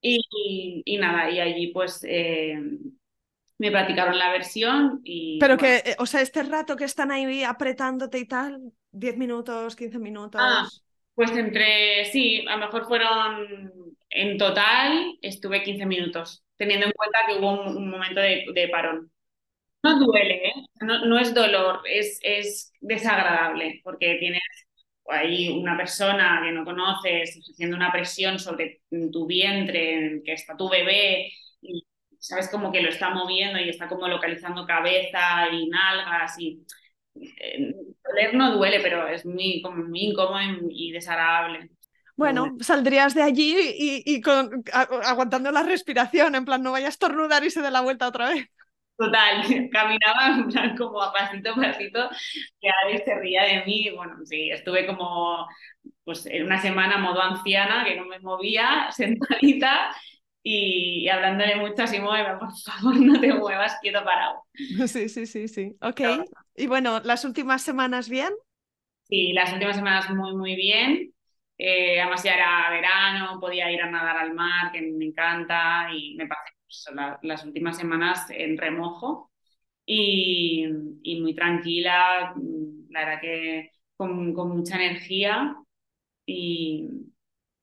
Y, 0.00 0.82
y, 0.84 0.96
nada, 0.98 1.30
y 1.30 1.38
allí 1.38 1.68
pues 1.68 2.02
eh, 2.02 2.60
me 3.58 3.70
platicaron 3.70 4.18
la 4.18 4.32
versión 4.32 5.02
y... 5.04 5.38
Pero 5.38 5.56
bueno. 5.56 5.82
que, 5.84 5.94
o 6.00 6.06
sea, 6.06 6.20
este 6.20 6.42
rato 6.42 6.74
que 6.74 6.84
están 6.84 7.12
ahí 7.12 7.44
apretándote 7.44 8.18
y 8.18 8.26
tal, 8.26 8.72
10 8.90 9.16
minutos, 9.18 9.76
15 9.76 10.00
minutos... 10.00 10.40
Ah, 10.42 10.66
pues 11.14 11.30
entre, 11.30 12.06
sí, 12.06 12.44
a 12.48 12.56
lo 12.56 12.66
mejor 12.66 12.86
fueron 12.86 13.95
en 14.16 14.38
total 14.38 15.18
estuve 15.20 15.62
15 15.62 15.84
minutos, 15.86 16.42
teniendo 16.56 16.86
en 16.86 16.92
cuenta 16.92 17.18
que 17.26 17.34
hubo 17.38 17.52
un, 17.52 17.76
un 17.76 17.90
momento 17.90 18.20
de, 18.20 18.46
de, 18.54 18.68
parón. 18.68 19.10
No 19.82 20.00
duele, 20.00 20.48
¿eh? 20.48 20.52
no, 20.80 21.04
no, 21.04 21.18
es 21.18 21.34
dolor, 21.34 21.82
es, 21.86 22.18
es 22.22 22.72
desagradable, 22.80 23.80
porque 23.84 24.16
tienes 24.18 24.42
ahí 25.08 25.50
una 25.50 25.76
persona 25.76 26.40
que 26.44 26.50
no 26.50 26.64
conoces 26.64 27.38
haciendo 27.52 27.76
una 27.76 27.92
presión 27.92 28.38
sobre 28.38 28.80
tu 29.12 29.26
vientre, 29.26 29.94
en 29.94 30.22
que 30.24 30.32
está 30.32 30.56
tu 30.56 30.68
bebé, 30.68 31.30
y 31.60 31.86
sabes 32.18 32.48
como 32.48 32.72
que 32.72 32.80
lo 32.80 32.88
está 32.88 33.10
moviendo 33.10 33.60
y 33.60 33.68
está 33.68 33.86
como 33.88 34.08
localizando 34.08 34.66
cabeza 34.66 35.48
y 35.52 35.68
nalgas 35.68 36.38
y 36.38 36.66
eh, 37.14 37.74
doler 38.04 38.34
no 38.34 38.56
duele, 38.56 38.80
pero 38.80 39.06
es 39.08 39.26
muy, 39.26 39.60
como 39.62 39.84
muy 39.84 40.00
incómodo 40.06 40.40
y, 40.70 40.88
y 40.88 40.92
desagradable. 40.92 41.70
Bueno, 42.16 42.56
saldrías 42.60 43.14
de 43.14 43.22
allí 43.22 43.54
y, 43.78 44.02
y 44.06 44.20
con, 44.22 44.64
a, 44.72 44.82
aguantando 44.82 45.52
la 45.52 45.62
respiración, 45.62 46.34
en 46.34 46.44
plan, 46.46 46.62
no 46.62 46.72
vayas 46.72 46.86
a 46.88 46.90
estornudar 46.90 47.44
y 47.44 47.50
se 47.50 47.60
dé 47.62 47.70
la 47.70 47.82
vuelta 47.82 48.08
otra 48.08 48.30
vez. 48.30 48.46
Total, 48.98 49.42
caminaba 49.72 50.28
en 50.38 50.48
plan 50.48 50.76
como 50.76 51.02
a 51.02 51.12
pasito 51.12 51.50
a 51.52 51.54
pasito, 51.56 52.08
que 52.60 52.68
Alex 52.70 53.04
se 53.04 53.14
ría 53.20 53.42
de 53.44 53.64
mí. 53.66 53.90
Bueno, 53.94 54.16
sí, 54.24 54.50
estuve 54.50 54.86
como 54.86 55.46
pues 56.04 56.26
en 56.26 56.44
una 56.46 56.60
semana 56.60 56.98
modo 56.98 57.22
anciana, 57.22 57.84
que 57.84 57.96
no 57.96 58.06
me 58.06 58.20
movía, 58.20 58.90
sentadita 58.92 59.94
y, 60.42 61.04
y 61.06 61.08
hablándole 61.10 61.56
mucho 61.56 61.82
a 61.84 61.86
Simón, 61.88 62.20
por 62.40 62.50
favor, 62.58 63.00
no 63.00 63.20
te 63.20 63.34
muevas, 63.34 63.78
quieto 63.82 64.04
parado. 64.04 64.42
Sí, 64.88 65.08
sí, 65.08 65.26
sí, 65.26 65.48
sí. 65.48 65.76
Ok. 65.80 66.00
Pero, 66.00 66.24
y 66.56 66.66
bueno, 66.66 67.00
¿las 67.00 67.24
últimas 67.24 67.62
semanas 67.62 68.08
bien? 68.08 68.32
Sí, 69.08 69.32
las 69.32 69.52
últimas 69.52 69.76
semanas 69.76 70.10
muy, 70.10 70.34
muy 70.36 70.56
bien. 70.56 71.12
Eh, 71.58 72.00
además 72.00 72.22
ya 72.22 72.34
era 72.34 72.70
verano, 72.70 73.40
podía 73.40 73.70
ir 73.70 73.80
a 73.82 73.90
nadar 73.90 74.18
al 74.18 74.34
mar, 74.34 74.72
que 74.72 74.82
me 74.82 75.06
encanta, 75.06 75.88
y 75.92 76.14
me 76.16 76.26
pasé 76.26 76.52
pues, 76.66 76.84
la, 76.94 77.18
las 77.22 77.44
últimas 77.44 77.76
semanas 77.78 78.26
en 78.30 78.58
remojo 78.58 79.32
y, 79.86 80.66
y, 81.02 81.20
muy 81.20 81.34
tranquila, 81.34 82.34
la 82.90 83.00
verdad 83.06 83.20
que 83.20 83.72
con, 83.96 84.34
con 84.34 84.50
mucha 84.56 84.76
energía 84.76 85.56
y, 86.26 86.88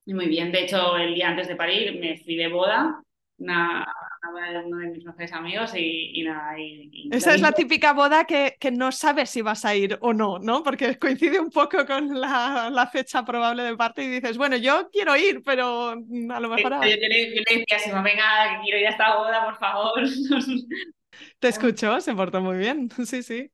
y, 0.06 0.14
muy 0.14 0.28
bien. 0.28 0.52
De 0.52 0.64
hecho, 0.64 0.98
el 0.98 1.16
día 1.16 1.30
antes 1.30 1.48
de 1.48 1.56
parir 1.56 2.00
me 2.00 2.18
fui 2.18 2.36
de 2.36 2.48
boda 2.50 3.02
una, 3.38 3.86
de 4.32 4.60
uno 4.60 4.78
de 4.78 4.88
mis 4.88 5.06
mejores 5.06 5.34
amigos 5.34 5.72
y, 5.76 6.24
nada. 6.24 6.58
Y, 6.58 7.10
Esa 7.12 7.36
es 7.36 7.42
la 7.42 7.52
típica 7.52 7.94
boda 7.94 8.26
que, 8.26 8.56
que, 8.60 8.72
no 8.72 8.92
sabes 8.92 9.30
si 9.30 9.42
vas 9.42 9.66
a 9.66 9.76
ir 9.76 9.98
o 10.02 10.14
no, 10.14 10.40
¿no? 10.40 10.64
Porque 10.64 10.98
coincide 10.98 11.40
un 11.40 11.50
poco 11.50 11.86
con 11.86 12.20
la, 12.20 12.70
la 12.72 12.88
fecha 12.88 13.26
probable 13.26 13.64
de 13.64 13.76
parte 13.76 14.04
y 14.04 14.08
dices, 14.08 14.38
bueno, 14.38 14.56
yo 14.56 14.90
quiero 14.92 15.16
ir, 15.18 15.42
pero 15.44 15.90
a 15.90 16.40
lo 16.40 16.50
mejor... 16.50 16.74
Yo, 16.84 16.90
yo, 16.90 17.08
le, 17.08 17.36
yo 17.36 17.42
le, 17.50 17.60
decía, 17.60 17.80
si 17.80 17.92
me 17.92 18.02
venga, 18.02 18.62
quiero 18.64 18.80
ir 18.80 18.88
a 18.88 18.92
esta 18.92 19.18
boda, 19.18 19.46
por 19.46 19.58
favor. 19.58 20.04
Te 21.40 21.48
escuchó, 21.50 22.00
se 22.00 22.16
portó 22.16 22.42
muy 22.42 22.58
bien, 22.58 22.90
sí, 23.06 23.24
sí. 23.24 23.52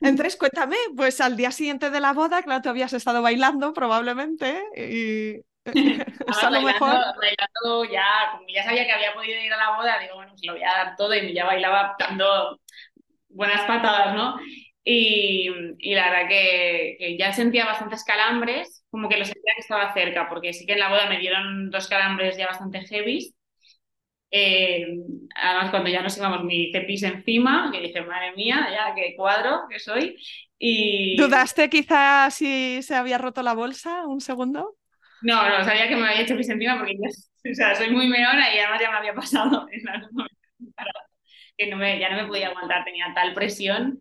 Entonces, 0.00 0.36
cuéntame, 0.36 0.76
pues 0.96 1.20
al 1.20 1.36
día 1.36 1.52
siguiente 1.52 1.88
de 1.88 2.00
la 2.00 2.12
boda, 2.12 2.42
claro, 2.42 2.60
tú 2.60 2.68
habías 2.68 2.92
estado 2.92 3.22
bailando 3.22 3.72
probablemente 3.72 4.60
y 4.76 5.40
a 5.64 6.50
lo 6.50 6.62
mejor... 6.62 6.96
bailando 7.16 7.84
ya, 7.90 8.04
como 8.32 8.48
ya 8.48 8.64
sabía 8.64 8.84
que 8.84 8.92
había 8.92 9.14
podido 9.14 9.40
ir 9.40 9.52
a 9.52 9.56
la 9.56 9.76
boda, 9.76 9.98
digo, 9.98 10.16
bueno, 10.16 10.36
se 10.36 10.46
lo 10.46 10.54
voy 10.54 10.62
a 10.62 10.84
dar 10.84 10.96
todo 10.96 11.14
y 11.14 11.32
ya 11.32 11.44
bailaba 11.44 11.96
dando 11.98 12.60
buenas 13.28 13.62
patadas, 13.62 14.14
¿no? 14.14 14.38
Y, 14.84 15.48
y 15.78 15.94
la 15.94 16.10
verdad 16.10 16.28
que, 16.28 16.96
que, 16.98 17.16
ya 17.16 17.32
sentía 17.32 17.64
bastantes 17.64 18.02
calambres, 18.04 18.84
como 18.90 19.08
que 19.08 19.16
lo 19.16 19.24
sentía 19.24 19.52
que 19.54 19.60
estaba 19.60 19.94
cerca, 19.94 20.28
porque 20.28 20.52
sí 20.52 20.66
que 20.66 20.72
en 20.72 20.80
la 20.80 20.88
boda 20.88 21.08
me 21.08 21.18
dieron 21.18 21.70
dos 21.70 21.86
calambres 21.88 22.36
ya 22.36 22.48
bastante 22.48 22.84
heavy. 22.86 23.32
Eh, 24.34 24.86
además, 25.36 25.70
cuando 25.70 25.90
ya 25.90 26.02
nos 26.02 26.16
íbamos, 26.16 26.42
mi 26.42 26.72
cepis 26.72 27.02
encima, 27.02 27.70
que 27.70 27.80
dije, 27.80 28.00
madre 28.00 28.32
mía, 28.34 28.66
ya 28.72 28.94
qué 28.94 29.14
cuadro 29.14 29.66
que 29.70 29.78
soy. 29.78 30.16
Y... 30.58 31.16
¿Dudaste 31.16 31.68
quizás 31.68 32.34
si 32.34 32.82
se 32.82 32.94
había 32.94 33.18
roto 33.18 33.42
la 33.42 33.52
bolsa 33.52 34.06
un 34.06 34.20
segundo? 34.20 34.76
No, 35.22 35.48
no, 35.48 35.64
sabía 35.64 35.88
que 35.88 35.96
me 35.96 36.08
había 36.08 36.22
hecho 36.22 36.36
pis 36.36 36.48
encima 36.48 36.78
porque 36.78 36.96
o 37.50 37.54
sea, 37.54 37.74
soy 37.74 37.90
muy 37.90 38.08
meona 38.08 38.54
y 38.54 38.58
además 38.58 38.80
ya 38.80 38.90
me 38.90 38.96
había 38.96 39.14
pasado 39.14 39.66
en 39.72 39.88
algún 39.88 40.10
momento 40.12 40.36
que 41.56 41.70
no 41.70 41.76
me, 41.76 41.98
ya 41.98 42.10
no 42.10 42.22
me 42.22 42.28
podía 42.28 42.48
aguantar, 42.48 42.84
tenía 42.84 43.12
tal 43.14 43.34
presión 43.34 44.00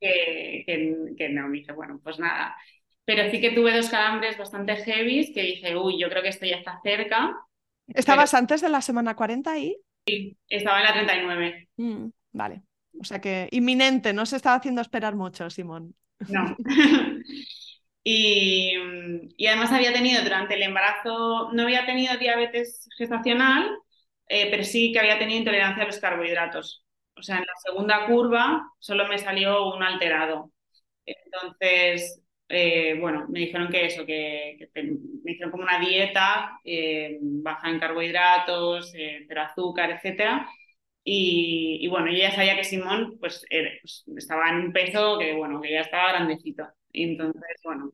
que, 0.00 0.64
que, 0.66 1.28
no, 1.30 1.48
me 1.48 1.58
dije, 1.58 1.72
bueno, 1.72 2.00
pues 2.02 2.18
nada. 2.18 2.56
Pero 3.04 3.30
sí 3.30 3.40
que 3.40 3.50
tuve 3.50 3.76
dos 3.76 3.88
calambres 3.88 4.38
bastante 4.38 4.76
heavy 4.76 5.32
que 5.32 5.42
dije, 5.42 5.76
uy, 5.76 6.00
yo 6.00 6.08
creo 6.08 6.22
que 6.22 6.28
esto 6.28 6.46
ya 6.46 6.56
está 6.56 6.80
cerca. 6.82 7.36
¿Estabas 7.88 8.34
antes 8.34 8.60
de 8.60 8.68
la 8.68 8.80
semana 8.80 9.16
40 9.16 9.52
ahí? 9.52 9.76
Sí, 10.06 10.36
estaba 10.48 10.78
en 10.78 10.84
la 10.84 10.92
39. 10.92 11.68
Mm, 11.76 12.06
vale. 12.32 12.62
O 13.00 13.04
sea 13.04 13.20
que 13.20 13.48
inminente, 13.50 14.12
no 14.12 14.26
se 14.26 14.36
estaba 14.36 14.56
haciendo 14.56 14.80
esperar 14.80 15.16
mucho, 15.16 15.50
Simón. 15.50 15.94
No. 16.28 16.56
Y, 18.02 18.72
y, 19.36 19.46
además 19.46 19.72
había 19.72 19.92
tenido 19.92 20.22
durante 20.22 20.54
el 20.54 20.62
embarazo, 20.62 21.50
no 21.52 21.62
había 21.64 21.84
tenido 21.84 22.16
diabetes 22.16 22.88
gestacional, 22.96 23.68
eh, 24.28 24.50
pero 24.50 24.64
sí 24.64 24.92
que 24.92 25.00
había 25.00 25.18
tenido 25.18 25.40
intolerancia 25.40 25.82
a 25.84 25.86
los 25.86 25.98
carbohidratos. 25.98 26.84
O 27.16 27.22
sea, 27.22 27.36
en 27.38 27.42
la 27.42 27.52
segunda 27.64 28.06
curva 28.06 28.62
solo 28.78 29.06
me 29.08 29.18
salió 29.18 29.74
un 29.74 29.82
alterado. 29.82 30.52
Entonces, 31.06 32.22
eh, 32.48 32.96
bueno, 33.00 33.26
me 33.30 33.40
dijeron 33.40 33.68
que 33.70 33.86
eso, 33.86 34.06
que, 34.06 34.70
me 34.74 35.32
hicieron 35.32 35.50
como 35.50 35.64
una 35.64 35.80
dieta 35.80 36.58
eh, 36.64 37.18
baja 37.22 37.70
en 37.70 37.80
carbohidratos, 37.80 38.92
pero 39.28 39.42
azúcar, 39.42 39.90
etcétera. 39.90 40.48
Y, 41.04 41.78
y, 41.82 41.88
bueno, 41.88 42.10
yo 42.12 42.18
ya 42.18 42.32
sabía 42.32 42.56
que 42.56 42.64
Simón 42.64 43.18
pues, 43.20 43.44
pues, 43.82 44.04
estaba 44.16 44.50
en 44.50 44.56
un 44.56 44.72
peso 44.72 45.18
que, 45.18 45.34
bueno, 45.34 45.60
que 45.60 45.72
ya 45.72 45.80
estaba 45.80 46.12
grandecito. 46.12 46.68
Entonces, 46.92 47.42
bueno, 47.64 47.92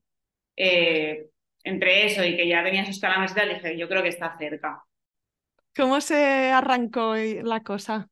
eh, 0.56 1.30
entre 1.64 2.06
eso 2.06 2.24
y 2.24 2.36
que 2.36 2.48
ya 2.48 2.64
tenía 2.64 2.86
sus 2.86 3.00
calambres 3.00 3.32
y 3.32 3.34
tal, 3.36 3.50
dije, 3.50 3.78
yo 3.78 3.88
creo 3.88 4.02
que 4.02 4.10
está 4.10 4.36
cerca. 4.38 4.84
¿Cómo 5.76 6.00
se 6.00 6.50
arrancó 6.52 7.14
la 7.16 7.62
cosa? 7.62 8.08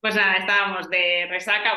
Pues 0.00 0.14
nada, 0.14 0.36
estábamos 0.38 0.88
de 0.88 1.26
resaca, 1.28 1.74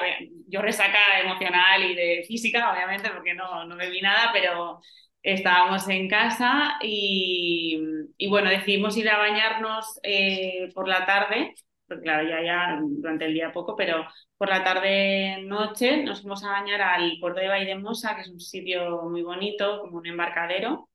yo 0.48 0.62
resaca 0.62 1.20
emocional 1.20 1.84
y 1.84 1.94
de 1.96 2.24
física, 2.26 2.72
obviamente, 2.72 3.10
porque 3.10 3.34
no, 3.34 3.66
no 3.66 3.76
bebí 3.76 4.00
nada, 4.02 4.30
pero 4.32 4.80
estábamos 5.22 5.88
en 5.90 6.08
casa 6.08 6.78
y, 6.82 7.78
y 8.18 8.28
bueno, 8.30 8.50
decidimos 8.50 8.96
ir 8.96 9.10
a 9.10 9.18
bañarnos 9.18 10.00
eh, 10.04 10.70
por 10.74 10.88
la 10.88 11.06
tarde 11.06 11.54
claro, 11.88 12.28
ya, 12.28 12.44
ya 12.44 12.80
durante 12.82 13.26
el 13.26 13.34
día 13.34 13.52
poco, 13.52 13.76
pero 13.76 14.06
por 14.38 14.50
la 14.50 14.64
tarde-noche 14.64 16.04
nos 16.04 16.22
fuimos 16.22 16.44
a 16.44 16.52
bañar 16.52 16.82
al 16.82 17.18
puerto 17.20 17.40
de 17.40 17.48
Vaidemosa, 17.48 18.16
que 18.16 18.22
es 18.22 18.30
un 18.30 18.40
sitio 18.40 19.04
muy 19.04 19.22
bonito, 19.24 19.82
como 19.82 19.98
un 19.98 20.08
embarcadero. 20.08 20.90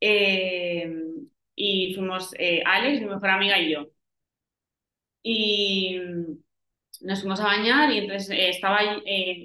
Eh, 0.00 0.90
y 1.56 1.94
fuimos 1.94 2.34
eh, 2.38 2.62
Alex, 2.64 3.00
mi 3.00 3.08
mejor 3.08 3.30
amiga 3.30 3.58
y 3.58 3.72
yo. 3.72 3.86
Y 5.22 5.98
nos 7.02 7.20
fuimos 7.20 7.40
a 7.40 7.44
bañar 7.44 7.90
y 7.92 7.98
entonces 7.98 8.30
eh, 8.30 8.50
estaba 8.50 8.80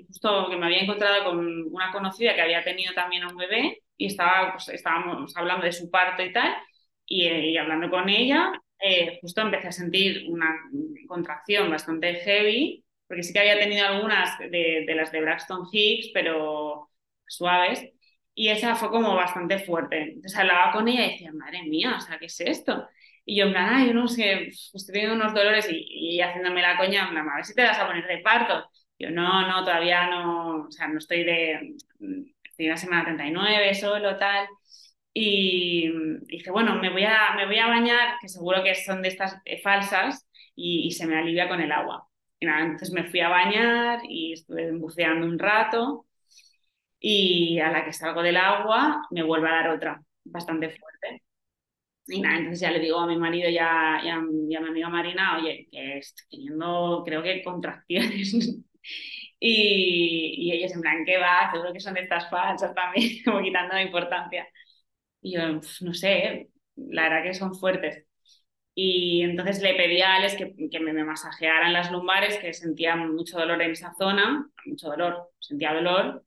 justo 0.08 0.48
que 0.50 0.58
me 0.58 0.65
había 0.65 0.82
encontrado 0.82 1.24
con 1.26 1.38
una 1.72 1.91
conocida 1.91 2.34
que 2.36 2.41
había 2.41 2.63
tenido 2.63 2.93
también 2.93 3.24
a 3.24 3.30
un 3.30 3.38
bebé 3.38 3.80
y 3.98 4.08
estaba, 4.08 4.54
pues, 4.54 4.69
estábamos 4.69 5.36
hablando 5.38 5.65
de 5.65 5.72
su 5.72 5.89
parto 5.91 6.24
y 6.24 6.34
tal, 6.34 6.54
y, 7.06 7.28
y 7.28 7.58
hablando 7.58 7.89
con 7.89 8.10
ella 8.10 8.52
eh, 8.84 9.19
justo 9.22 9.41
empecé 9.41 9.67
a 9.69 9.72
sentir 9.72 10.26
una 10.30 10.54
contracción 11.08 11.69
bastante 11.69 12.15
heavy, 12.15 12.84
porque 13.08 13.24
sí 13.24 13.32
que 13.34 13.39
había 13.39 13.60
tenido 13.60 13.88
algunas 13.88 14.38
de, 14.39 14.86
las 14.96 15.12
de 15.12 15.22
Braxton 15.22 15.67
Hicks, 15.72 16.10
pero 16.13 16.89
suaves, 17.28 17.86
y 18.36 18.50
esa 18.50 18.76
fue 18.76 18.89
como 18.89 19.15
bastante 19.15 19.60
fuerte. 19.60 20.02
Entonces 20.04 20.38
hablaba 20.38 20.72
con 20.74 20.88
ella 20.88 21.06
y 21.06 21.12
decía, 21.12 21.32
madre 21.34 21.63
mía, 21.63 21.96
o 21.98 22.02
sea, 22.02 22.17
¿qué 22.19 22.26
es 22.26 22.39
esto? 22.41 22.88
Y 23.26 23.38
yo, 23.38 23.46
en 23.46 23.52
plan, 23.54 23.88
yo 23.88 23.93
no 23.93 24.08
sé, 24.08 24.48
estoy 24.48 24.93
teniendo 24.93 25.15
unos 25.15 25.34
dolores 25.34 25.67
y, 25.69 26.19
haciéndome 26.22 26.62
la 26.62 26.78
coña, 26.78 27.06
a 27.08 27.36
ver 27.36 27.46
si 27.46 27.56
te 27.56 27.63
vas 27.63 27.80
a 27.80 27.88
poner 27.88 28.06
de 28.08 28.17
parto. 28.19 28.69
Yo, 29.00 29.12
no, 29.12 29.48
no, 29.48 29.63
todavía 29.63 30.08
no, 30.10 30.65
o 30.67 30.72
sea, 30.72 30.88
no 30.88 30.98
estoy 30.98 31.24
de, 31.24 31.76
estoy 32.43 32.65
en 32.65 32.69
la 32.69 32.78
semana 32.78 33.04
39 33.06 33.74
solo, 33.76 34.17
tal. 34.17 34.48
Y 35.13 35.91
dije, 36.26 36.49
bueno, 36.52 36.76
me 36.82 36.89
voy 36.89 37.04
a, 37.04 37.34
me 37.36 37.45
voy 37.45 37.60
a 37.60 37.67
bañar, 37.67 38.15
que 38.19 38.28
seguro 38.30 38.63
que 38.63 38.76
son 38.76 39.02
de 39.02 39.10
estas 39.10 39.38
eh, 39.45 39.62
falsas, 39.62 40.28
y, 40.56 40.91
se 40.91 41.06
me 41.08 41.17
alivia 41.17 41.47
con 41.47 41.62
el 41.62 41.71
agua. 41.71 42.08
Y 42.39 42.45
nada, 42.45 42.62
entonces 42.63 42.91
me 42.91 43.06
fui 43.10 43.19
a 43.21 43.30
bañar 43.30 44.02
y 44.08 44.34
estuve 44.34 44.71
buceando 44.73 45.26
un 45.28 45.39
rato 45.39 46.06
y 46.99 47.60
a 47.60 47.71
la 47.71 47.86
que 47.86 47.93
salgo 47.93 48.21
del 48.23 48.38
agua 48.38 49.04
me 49.12 49.23
vuelve 49.23 49.49
a 49.49 49.52
dar 49.54 49.69
otra, 49.69 50.02
bastante 50.23 50.69
fuerte. 50.69 51.23
Y 52.08 52.21
nada, 52.21 52.38
entonces 52.38 52.62
ya 52.62 52.71
le 52.71 52.80
digo 52.80 52.99
a 52.99 53.08
mi 53.08 53.17
marido 53.17 53.49
y 53.49 53.58
a, 53.58 53.97
a, 53.97 54.21
mi 54.21 54.56
amiga 54.56 54.89
Marina, 54.89 55.38
oye, 55.38 55.67
que 55.71 55.99
estoy 55.99 56.26
teniendo, 56.30 57.04
creo 57.06 57.23
que 57.23 57.43
contracciones. 57.43 58.34
y, 59.39 60.36
y 60.38 60.52
ellos 60.54 60.73
en 60.73 60.82
plan, 60.82 61.06
¿qué 61.06 61.17
va? 61.17 61.49
Seguro 61.52 61.73
que 61.73 61.80
son 61.80 61.93
de 61.93 62.02
estas 62.02 62.30
falsas 62.30 62.73
también, 62.76 63.23
como 63.26 63.41
quitando 63.41 63.80
importancia. 63.80 64.47
Y 65.23 65.33
yo, 65.36 65.41
no 65.81 65.93
sé, 65.93 66.49
la 66.75 67.03
verdad 67.03 67.23
que 67.23 67.33
son 67.33 67.55
fuertes. 67.55 68.05
Y 68.75 69.23
entonces 69.23 69.62
le 69.62 69.75
pedí 69.75 70.01
a 70.01 70.15
Alex 70.15 70.36
que, 70.36 70.53
que 70.71 70.79
me, 70.79 70.93
me, 70.93 71.03
masajearan 71.05 71.73
las 71.73 71.91
lumbares, 71.91 72.38
que 72.39 72.53
sentía 72.53 72.95
mucho 72.95 73.39
dolor 73.39 73.62
en 73.62 73.71
esa 73.71 73.93
zona, 73.97 74.47
mucho 74.65 74.89
dolor, 74.89 75.29
sentía 75.39 75.73
dolor. 75.73 76.25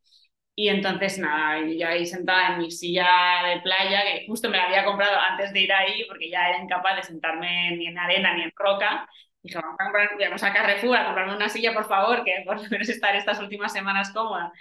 Y 0.54 0.68
entonces, 0.68 1.18
nada, 1.18 1.60
yo 1.68 1.88
ahí 1.88 2.06
sentada 2.06 2.54
en 2.54 2.58
mi 2.60 2.70
silla 2.70 3.06
de 3.46 3.60
playa, 3.60 4.02
que 4.04 4.26
justo 4.26 4.48
me 4.48 4.56
la 4.56 4.64
había 4.66 4.84
comprado 4.84 5.18
antes 5.18 5.52
de 5.52 5.60
ir 5.62 5.72
ahí, 5.72 6.04
porque 6.08 6.30
ya 6.30 6.48
era 6.48 6.62
incapaz 6.62 6.96
de 6.96 7.02
sentarme 7.02 7.76
ni 7.76 7.88
en 7.88 7.98
arena 7.98 8.34
ni 8.34 8.42
en 8.44 8.52
roca. 8.56 9.08
Dije, 9.42 9.58
vamos 9.58 9.76
a, 9.78 9.84
comprar, 9.84 10.10
vamos 10.18 10.42
a 10.42 10.52
Carrefour 10.54 10.96
a 10.96 11.04
comprarme 11.04 11.36
una 11.36 11.48
silla, 11.50 11.74
por 11.74 11.86
favor, 11.86 12.24
que 12.24 12.42
por 12.46 12.56
lo 12.62 12.68
menos 12.70 12.88
estar 12.88 13.14
estas 13.16 13.40
últimas 13.40 13.72
semanas 13.72 14.12
cómoda. 14.12 14.52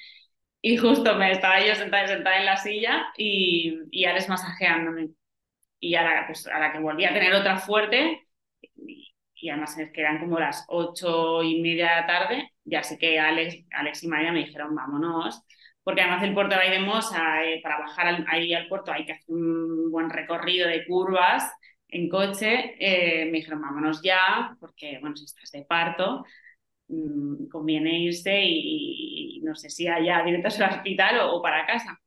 Y 0.67 0.77
justo 0.77 1.13
me 1.13 1.31
estaba 1.31 1.63
yo 1.63 1.75
sentada, 1.75 2.07
sentada 2.07 2.39
en 2.39 2.45
la 2.45 2.57
silla 2.57 3.05
y, 3.15 3.81
y 3.91 4.05
Alex 4.05 4.27
masajeándome. 4.27 5.09
Y 5.79 5.93
a 5.93 6.01
la, 6.01 6.25
pues, 6.25 6.47
a 6.47 6.57
la 6.57 6.71
que 6.71 6.79
volví 6.79 7.05
a 7.05 7.13
tener 7.13 7.35
otra 7.35 7.59
fuerte, 7.59 8.27
y, 8.75 9.13
además 9.47 9.77
es 9.77 9.91
que 9.91 10.01
eran 10.01 10.17
como 10.17 10.39
las 10.39 10.65
ocho 10.67 11.43
y 11.43 11.61
media 11.61 11.89
de 11.89 11.95
la 12.01 12.07
tarde, 12.07 12.51
ya 12.63 12.81
sé 12.81 12.97
que 12.97 13.19
Alex, 13.19 13.57
Alex 13.73 14.03
y 14.05 14.07
María 14.07 14.31
me 14.31 14.39
dijeron, 14.39 14.73
vámonos, 14.73 15.43
porque 15.83 16.01
además 16.01 16.23
el 16.23 16.33
puerto 16.33 16.55
de 16.55 16.61
Vaidemosa, 16.61 17.43
eh, 17.43 17.59
para 17.61 17.77
bajar 17.77 18.25
ahí 18.27 18.55
al 18.55 18.67
puerto 18.67 18.91
hay 18.91 19.05
que 19.05 19.13
hacer 19.13 19.35
un 19.35 19.91
buen 19.91 20.09
recorrido 20.09 20.67
de 20.67 20.83
curvas 20.87 21.47
en 21.89 22.09
coche, 22.09 22.75
eh, 22.79 23.25
me 23.25 23.37
dijeron, 23.37 23.61
vámonos 23.61 24.01
ya, 24.01 24.57
porque, 24.59 24.97
bueno, 24.99 25.15
si 25.15 25.25
estás 25.25 25.51
de 25.51 25.61
parto, 25.61 26.25
Mm, 26.87 27.47
conviene 27.47 27.99
irse 27.99 28.43
y, 28.43 29.41
no 29.43 29.55
sé 29.55 29.69
si 29.69 29.87
allá 29.87 30.23
directos 30.23 30.59
al 30.59 30.71
hospital 30.71 31.19
o, 31.21 31.41
para 31.41 31.65
casa. 31.65 31.99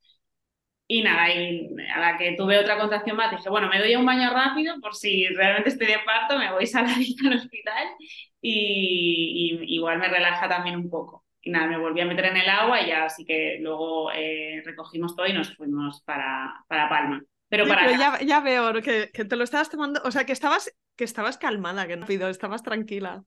Y 0.86 1.02
nada, 1.02 1.30
y 1.30 1.68
a 1.94 2.00
la 2.00 2.16
que 2.16 2.32
tuve 2.32 2.58
otra 2.58 2.78
contracción 2.78 3.16
más, 3.16 3.30
dije, 3.30 3.50
bueno, 3.50 3.68
me 3.68 3.78
doy 3.78 3.94
un 3.94 4.06
baño 4.06 4.32
rápido 4.32 4.80
por 4.80 4.94
si 4.94 5.26
realmente 5.28 5.68
estoy 5.68 5.86
de 5.88 5.98
parto, 6.04 6.38
me 6.38 6.50
voy 6.52 6.66
saladita 6.66 7.28
al 7.28 7.36
hospital 7.36 7.88
y, 8.40 9.58
igual 9.74 9.98
me 9.98 10.08
relaja 10.08 10.48
también 10.48 10.76
un 10.76 10.90
poco. 10.90 11.24
Y 11.42 11.50
nada, 11.50 11.66
me 11.66 11.78
volví 11.78 12.00
a 12.00 12.06
meter 12.06 12.26
en 12.26 12.38
el 12.38 12.48
agua 12.48 12.80
y 12.80 12.88
ya 12.88 13.04
así 13.04 13.24
que 13.24 13.58
luego 13.60 14.10
eh, 14.12 14.62
recogimos 14.64 15.14
todo 15.14 15.26
y 15.26 15.32
nos 15.32 15.54
fuimos 15.56 16.02
para, 16.02 16.64
para 16.68 16.88
Palma. 16.88 17.22
Pero, 17.48 17.66
para... 17.66 17.90
ya, 17.92 18.18
ya, 18.20 18.40
veo 18.40 18.72
que, 18.82 19.10
que, 19.12 19.24
te 19.24 19.36
lo 19.36 19.44
estabas 19.44 19.70
tomando, 19.70 20.00
o 20.04 20.10
sea, 20.10 20.26
que 20.26 20.32
estabas 20.32 20.74
que 20.96 21.04
estabas 21.04 21.38
calmada, 21.38 21.86
que 21.86 21.96
no 21.96 22.06
pido, 22.06 22.28
estabas 22.28 22.62
tranquila. 22.62 23.24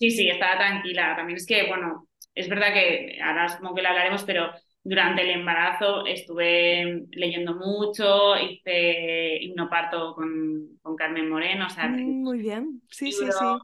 Sí, 0.00 0.10
sí, 0.12 0.30
estaba 0.30 0.58
tranquila. 0.58 1.14
También 1.16 1.36
es 1.38 1.46
que, 1.46 1.68
bueno, 1.68 2.08
es 2.34 2.48
verdad 2.48 2.72
que 2.72 3.18
ahora 3.22 3.58
como 3.58 3.74
que 3.74 3.82
lo 3.82 3.88
hablaremos, 3.90 4.24
pero 4.24 4.50
durante 4.82 5.22
el 5.22 5.30
embarazo 5.30 6.06
estuve 6.06 7.04
leyendo 7.10 7.54
mucho, 7.54 8.36
hice 8.38 9.36
hipnoparto 9.42 10.14
con, 10.14 10.78
con 10.82 10.96
Carmen 10.96 11.28
Moreno. 11.28 11.66
O 11.66 11.70
sea, 11.70 11.88
mm, 11.88 12.22
Muy 12.22 12.38
bien, 12.38 12.82
sí, 12.90 13.12
sí, 13.12 13.26
sí. 13.30 13.44
O 13.44 13.60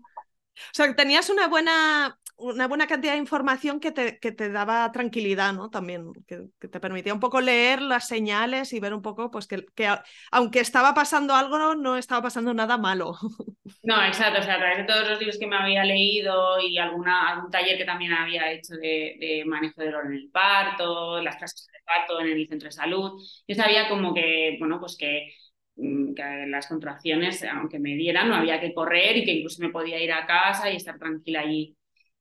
sea, 0.72 0.94
tenías 0.94 1.30
una 1.30 1.48
buena, 1.48 2.18
una 2.38 2.68
buena 2.68 2.86
cantidad 2.86 3.12
de 3.12 3.18
información 3.18 3.80
que 3.80 3.92
te, 3.92 4.18
que 4.18 4.32
te 4.32 4.50
daba 4.50 4.90
tranquilidad, 4.92 5.52
¿no? 5.52 5.70
También, 5.70 6.12
que, 6.26 6.48
te 6.58 6.80
permitía 6.80 7.14
un 7.14 7.20
poco 7.20 7.40
leer 7.40 7.80
las 7.80 8.08
señales 8.08 8.72
y 8.72 8.80
ver 8.80 8.94
un 8.94 9.02
poco, 9.02 9.30
pues, 9.30 9.46
que, 9.46 9.64
que 9.74 9.88
aunque 10.30 10.60
estaba 10.60 10.94
pasando 10.94 11.34
algo, 11.34 11.74
no 11.74 11.96
estaba 11.96 12.22
pasando 12.22 12.52
nada 12.54 12.78
malo. 12.78 13.16
No, 13.82 14.04
exacto, 14.04 14.40
o 14.40 14.42
sea, 14.42 14.54
a 14.54 14.58
través 14.58 14.78
de 14.78 14.84
todos 14.84 15.08
los 15.08 15.18
libros 15.20 15.38
que 15.38 15.46
me 15.46 15.56
había 15.56 15.84
leído 15.84 16.58
y 16.60 16.76
alguna, 16.76 17.28
algún 17.28 17.50
taller 17.52 17.78
que 17.78 17.84
también 17.84 18.12
había 18.12 18.50
hecho 18.50 18.74
de, 18.74 19.16
de 19.20 19.44
manejo 19.46 19.80
de 19.80 19.86
dolor 19.86 20.06
en 20.06 20.14
el 20.14 20.30
parto, 20.30 21.22
las 21.22 21.36
clases 21.36 21.68
de 21.72 21.78
parto 21.84 22.20
en 22.20 22.26
el 22.26 22.48
centro 22.48 22.66
de 22.66 22.72
salud, 22.72 23.22
yo 23.46 23.54
sabía 23.54 23.88
como 23.88 24.12
que, 24.12 24.56
bueno, 24.58 24.80
pues 24.80 24.96
que 24.96 25.32
mm, 25.76 26.14
que 26.14 26.46
las 26.48 26.66
contracciones, 26.66 27.44
aunque 27.44 27.78
me 27.78 27.94
dieran, 27.94 28.28
no 28.28 28.34
había 28.34 28.60
que 28.60 28.74
correr 28.74 29.18
y 29.18 29.24
que 29.24 29.32
incluso 29.32 29.62
me 29.62 29.70
podía 29.70 30.02
ir 30.02 30.12
a 30.12 30.26
casa 30.26 30.70
y 30.70 30.76
estar 30.76 30.98
tranquila 30.98 31.40
allí. 31.40 31.76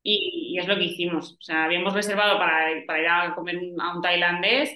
Y, 0.07 0.57
es 0.59 0.67
lo 0.67 0.75
que 0.77 0.85
hicimos. 0.85 1.33
O 1.33 1.41
sea, 1.41 1.65
habíamos 1.65 1.93
reservado 1.93 2.37
para, 2.39 2.67
para 2.87 3.01
ir 3.01 3.07
a 3.07 3.35
comer 3.35 3.57
a 3.81 3.95
un 3.95 4.01
tailandés 4.01 4.71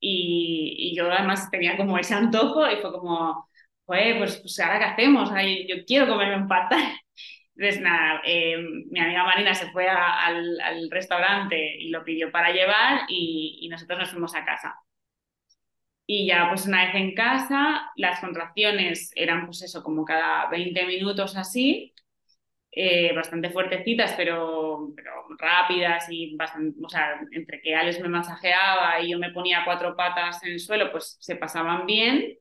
y, 0.00 0.74
y, 0.78 0.96
yo 0.96 1.10
además 1.12 1.50
tenía 1.50 1.76
como 1.76 1.98
ese 1.98 2.14
antojo 2.14 2.68
y 2.70 2.76
fue 2.76 2.92
como, 2.92 3.48
pues, 3.84 4.38
pues 4.38 4.60
ahora 4.60 4.78
qué 4.78 4.84
hacemos, 4.86 5.30
yo, 5.68 5.84
quiero 5.86 6.08
comerme 6.08 6.36
un 6.38 6.48
pata. 6.48 6.76
Entonces, 7.56 7.82
nada, 7.82 8.22
eh, 8.24 8.56
mi 8.90 9.00
amiga 9.00 9.24
Marina 9.24 9.54
se 9.54 9.70
fue 9.70 9.88
al, 9.88 10.60
al, 10.60 10.90
restaurante 10.90 11.76
y 11.78 11.90
lo 11.90 12.04
pidió 12.04 12.32
para 12.32 12.50
llevar 12.52 13.02
y, 13.08 13.58
y 13.62 13.68
nosotros 13.68 13.98
nos 13.98 14.10
fuimos 14.10 14.34
a 14.34 14.44
casa. 14.44 14.76
Y 16.06 16.26
ya 16.26 16.48
pues 16.48 16.66
una 16.66 16.86
vez 16.86 16.94
en 16.96 17.14
casa, 17.14 17.92
las 17.96 18.20
contracciones 18.20 19.12
eran 19.14 19.46
pues 19.46 19.62
eso, 19.62 19.82
como 19.84 20.04
cada 20.04 20.48
20 20.50 20.86
minutos 20.86 21.36
así, 21.36 21.94
eh, 22.72 23.12
bastante 23.14 23.50
fuertecitas, 23.50 24.14
pero, 24.16 24.92
pero, 24.94 25.26
rápidas 25.38 26.06
y 26.08 26.36
bastante, 26.36 26.78
o 26.82 26.88
sea, 26.88 27.20
entre 27.32 27.60
que 27.60 27.74
Alex 27.74 28.00
me 28.00 28.08
masajeaba 28.08 29.00
y 29.00 29.10
yo 29.10 29.18
me 29.18 29.32
ponía 29.32 29.64
cuatro 29.64 29.96
patas 29.96 30.42
en 30.44 30.52
el 30.52 30.60
suelo, 30.60 30.90
pues 30.92 31.16
se 31.20 31.36
pasaban 31.36 31.86
bien. 31.86 32.36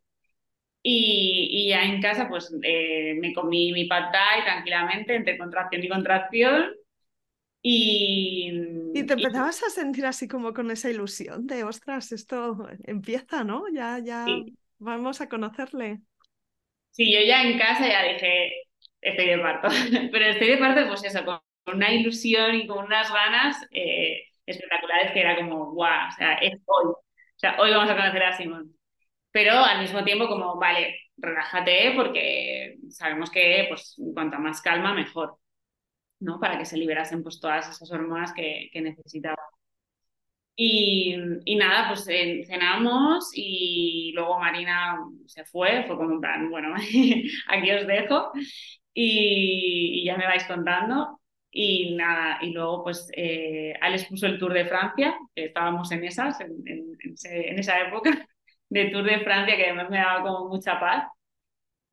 Y, 0.82 1.48
y 1.52 1.70
ya 1.70 1.84
en 1.84 2.02
casa, 2.02 2.30
pues 2.30 2.56
eh, 2.63 3.15
me 3.20 3.34
comí 3.34 3.74
mi 3.74 3.86
pad 3.86 4.12
thai 4.12 4.44
tranquilamente 4.44 5.15
entre 5.15 5.38
contracción 5.38 5.84
y 5.84 5.89
contracción. 5.89 6.74
Y, 7.62 8.52
y 8.94 9.04
te 9.04 9.13
empezabas 9.13 9.62
a 9.63 9.70
sentir 9.70 10.06
así 10.06 10.28
como 10.28 10.54
con 10.54 10.72
esa 10.72 10.89
ilusión 10.89 11.46
de, 11.46 11.63
ostras, 11.63 12.12
esto 12.13 12.68
empieza, 12.86 13.44
¿no? 13.44 13.65
Ya, 13.68 14.00
ya 14.00 14.26
vamos 14.78 15.20
a 15.20 15.28
conocerle. 15.28 16.00
Sí, 16.92 17.12
yo 17.12 17.20
ya 17.26 17.44
en 17.44 17.60
casa 17.60 17.88
ya 17.88 18.04
dije, 18.04 18.52
estoy 19.02 19.28
de 19.28 19.38
parto. 19.40 19.68
Pero 20.12 20.26
estoy 20.26 20.50
de 20.50 20.58
parto, 20.58 20.88
pues 20.88 21.04
eso, 21.04 21.24
con 21.26 21.42
una 21.76 21.92
ilusión 21.92 22.56
y 22.56 22.68
con 22.68 22.86
unas 22.86 23.12
ganas 23.12 23.58
eh, 23.72 24.24
espectaculares 24.46 25.12
que 25.12 25.22
era 25.22 25.36
como, 25.36 25.72
guau, 25.72 26.08
o 26.08 26.12
sea, 26.12 26.34
es 26.36 26.54
hoy. 26.66 26.86
O 26.92 27.40
sea, 27.40 27.56
hoy 27.60 27.72
vamos 27.72 27.90
a 27.90 27.96
conocer 27.96 28.24
a 28.24 28.38
Simón. 28.38 28.76
Pero 29.32 29.54
al 29.54 29.82
mismo 29.82 30.04
tiempo 30.04 30.28
como, 30.28 30.58
vale, 30.58 30.96
relájate 31.18 31.94
porque 31.96 32.78
sabemos 32.90 33.30
que 33.32 33.66
pues 33.70 33.96
cuanta 34.14 34.40
más 34.40 34.62
calma, 34.62 34.94
mejor. 34.94 35.38
¿no? 36.20 36.40
Para 36.40 36.58
que 36.58 36.66
se 36.66 36.78
liberasen 36.78 37.24
pues 37.24 37.40
todas 37.40 37.70
esas 37.70 37.92
hormonas 37.92 38.34
que, 38.34 38.70
que 38.72 38.82
necesitaba. 38.82 39.38
Y, 40.62 41.16
y, 41.46 41.56
nada, 41.56 41.88
pues 41.88 42.04
cenamos 42.04 43.32
y 43.34 44.12
luego 44.14 44.40
Marina 44.40 44.98
se 45.26 45.46
fue, 45.46 45.86
fue 45.88 45.96
como 45.96 46.16
un 46.16 46.20
plan, 46.20 46.50
bueno, 46.50 46.76
aquí 47.48 47.72
os 47.72 47.88
dejo 47.88 48.34
y, 49.02 50.04
ya 50.06 50.18
me 50.18 50.26
vais 50.28 50.46
contando. 50.46 51.20
Y 51.52 51.96
nada, 51.96 52.40
y 52.42 52.52
luego 52.52 52.84
pues 52.84 53.10
eh, 53.16 53.74
Alex 53.82 54.06
puso 54.06 54.28
el 54.28 54.38
Tour 54.38 54.54
de 54.54 54.66
Francia, 54.66 55.18
que 55.34 55.46
estábamos 55.46 55.92
en 55.92 56.04
esas, 56.04 56.40
en, 56.42 56.64
en, 56.66 57.60
esa 57.60 57.80
época 57.88 58.12
de 58.70 58.86
Tour 58.86 59.06
de 59.06 59.22
Francia, 59.22 59.56
que 59.58 59.66
además 59.66 59.90
me 59.90 59.98
daba 59.98 60.24
como 60.24 60.50
mucha 60.50 60.80
paz. 60.80 61.06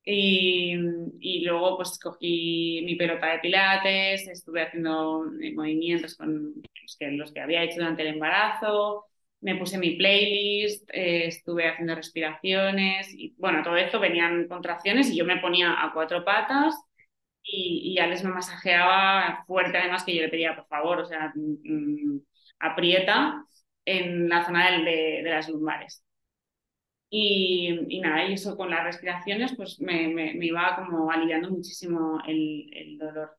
Y, 0.05 0.75
y, 1.21 1.45
luego 1.45 1.77
pues 1.77 1.99
cogí 1.99 2.83
mi 2.85 2.95
pelota 2.97 3.33
de 3.33 3.39
pilates, 3.41 4.29
estuve 4.29 4.63
haciendo 4.63 5.25
eh, 5.43 5.53
movimientos 5.55 6.17
con 6.17 6.55
los 6.83 6.97
que, 6.97 7.11
los 7.13 7.33
que 7.33 7.41
había 7.41 7.65
hecho 7.65 7.77
durante 7.79 8.03
el 8.03 8.15
embarazo, 8.15 9.05
me 9.41 9.57
puse 9.57 9.79
mi 9.79 9.97
playlist, 9.97 10.89
eh, 10.93 11.27
estuve 11.27 11.69
haciendo 11.69 11.95
respiraciones 11.97 13.13
y 13.15 13.35
bueno, 13.39 13.63
todo 13.65 13.77
esto 13.77 13.99
venían 13.99 14.47
contracciones 14.49 15.11
y 15.11 15.17
yo 15.17 15.25
me 15.25 15.39
ponía 15.39 15.83
a 15.83 15.93
cuatro 15.93 16.25
patas 16.25 16.75
y, 17.47 17.93
y 17.95 17.99
Alex 17.99 18.25
me 18.25 18.31
masajeaba 18.31 19.45
fuerte, 19.47 19.79
además 19.79 20.05
que 20.05 20.15
yo 20.17 20.23
le 20.23 20.29
pedía, 20.29 20.57
por 20.57 20.67
favor, 20.67 21.01
o 21.01 21.07
sea, 21.07 21.33
mm, 21.35 22.19
aprieta 22.61 23.45
en 23.85 24.29
la 24.29 24.45
zona 24.45 24.71
de, 24.73 25.23
de, 25.23 25.31
las 25.31 25.49
lumbares. 25.49 26.05
Y, 27.09 27.79
y, 27.89 28.01
nada, 28.01 28.25
y 28.29 28.33
eso 28.35 28.57
con 28.57 28.71
las 28.71 28.85
respiraciones, 28.85 29.55
pues 29.57 29.81
me, 29.81 30.09
me, 30.09 30.35
me 30.35 30.47
iba 30.47 30.77
como 30.77 31.11
aliviando 31.11 31.51
muchísimo 31.51 32.21
el, 32.27 32.69
el, 32.73 32.99
dolor. 32.99 33.37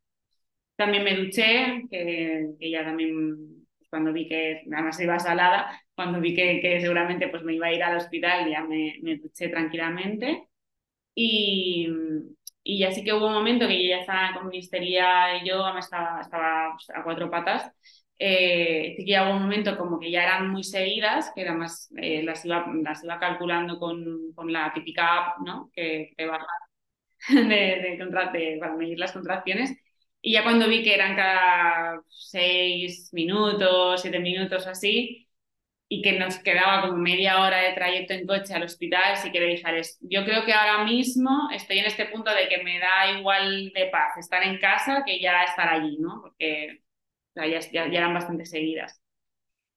También 0.76 1.04
me 1.04 1.16
duché, 1.16 1.84
que, 1.92 2.48
que 2.60 2.72
ya 2.72 2.84
también 2.86 3.38
pues, 3.78 3.90
cuando 3.90 4.14
vi 4.14 4.28
que 4.28 4.64
además 4.72 5.00
iba 5.02 5.20
salada, 5.20 5.82
cuando 5.96 6.20
vi 6.22 6.36
que, 6.36 6.60
que, 6.62 6.80
seguramente 6.82 7.28
pues 7.30 7.44
me 7.44 7.56
iba 7.56 7.68
a 7.68 7.74
ir 7.74 7.84
al 7.84 7.98
hospital, 7.98 8.50
ya 8.50 8.64
me, 8.64 8.96
me 9.04 9.18
duché 9.18 9.50
tranquilamente. 9.50 10.48
Y, 11.16 11.90
y 12.68 12.80
ya 12.80 12.92
sí 12.92 13.04
que 13.04 13.14
hubo 13.14 13.28
un 13.28 13.34
momento 13.34 13.66
que 13.68 13.82
yo 13.82 13.90
ya 13.90 14.00
estaba 14.02 14.34
con 14.34 14.50
mi 14.50 14.58
histeria 14.58 15.38
y 15.42 15.48
yo 15.48 15.66
estaba, 15.78 16.20
estaba 16.22 16.74
pues, 16.74 16.90
a 16.90 17.04
cuatro 17.04 17.30
patas. 17.32 17.72
Eh, 18.20 18.96
sí 18.98 19.06
que 19.06 19.20
hubo 19.22 19.32
un 19.32 19.44
momento 19.44 19.78
como 19.78 20.00
que 20.00 20.12
ya 20.12 20.24
eran 20.24 20.50
muy 20.50 20.64
seguidas, 20.66 21.32
que 21.34 21.44
además 21.48 21.90
eh, 21.98 22.24
las, 22.24 22.44
iba, 22.46 22.66
las 22.84 23.04
iba 23.06 23.20
calculando 23.20 23.80
con, 23.80 24.34
con 24.36 24.52
la 24.52 24.74
típica 24.74 25.18
app 25.28 25.38
¿no? 25.46 25.72
que 25.74 26.12
te 26.18 26.26
baja 26.26 26.46
de, 27.30 27.44
de, 27.46 27.98
de, 27.98 28.58
para 28.60 28.76
medir 28.76 29.00
las 29.00 29.12
contracciones. 29.14 29.78
Y 30.22 30.34
ya 30.34 30.44
cuando 30.44 30.68
vi 30.68 30.84
que 30.84 30.94
eran 30.96 31.16
cada 31.16 32.02
seis 32.10 33.10
minutos, 33.14 34.02
siete 34.02 34.20
minutos 34.20 34.68
así, 34.68 35.27
y 35.90 36.02
que 36.02 36.20
nos 36.20 36.38
quedaba 36.40 36.82
como 36.82 36.98
media 36.98 37.40
hora 37.42 37.62
de 37.62 37.74
trayecto 37.74 38.14
en 38.14 38.28
coche 38.28 38.54
al 38.54 38.64
hospital, 38.64 39.16
sí 39.18 39.32
que 39.32 39.40
le 39.40 39.48
dije, 39.48 39.82
yo 40.02 40.26
creo 40.26 40.46
que 40.46 40.54
ahora 40.54 40.84
mismo 40.84 41.50
estoy 41.54 41.80
en 41.80 41.86
este 41.86 42.06
punto 42.08 42.32
de 42.34 42.50
que 42.50 42.64
me 42.64 42.80
da 42.80 43.18
igual 43.18 43.72
de 43.74 43.86
paz 43.88 44.18
estar 44.18 44.44
en 44.44 44.60
casa 44.60 45.04
que 45.06 45.20
ya 45.20 45.44
estar 45.44 45.70
allí, 45.70 45.98
¿no? 46.00 46.20
Porque 46.22 46.82
ya, 47.36 47.60
ya, 47.60 47.86
eran 47.86 48.14
bastante 48.14 48.46
seguidas. 48.46 49.02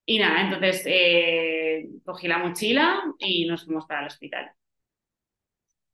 Y 0.07 0.18
nada, 0.18 0.42
entonces 0.42 0.83
eh, 0.87 1.88
cogí 2.05 2.27
la 2.29 2.38
mochila 2.38 3.03
y 3.18 3.46
nos 3.46 3.64
fuimos 3.64 3.87
para 3.87 4.01
el 4.01 4.07
hospital. 4.09 4.51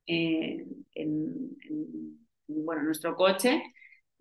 Eh, 0.07 0.65
en, 0.95 1.57
en, 1.69 2.27
bueno, 2.47 2.83
nuestro 2.83 3.17
coche 3.17 3.63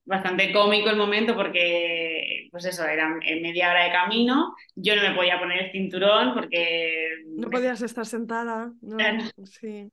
bastante 0.05 0.51
cómico 0.53 0.89
el 0.89 0.97
momento 0.97 1.35
porque, 1.35 2.14
pues 2.55 2.63
eso, 2.63 2.85
era 2.87 3.09
media 3.09 3.69
hora 3.69 3.83
de 3.83 3.91
camino, 3.91 4.55
yo 4.75 4.95
no 4.95 5.01
me 5.01 5.13
podía 5.13 5.37
poner 5.37 5.65
el 5.65 5.71
cinturón 5.73 6.33
porque... 6.33 7.09
No 7.35 7.49
podías 7.49 7.81
estar 7.81 8.05
sentada, 8.05 8.71
no, 8.81 8.97
sí. 9.43 9.91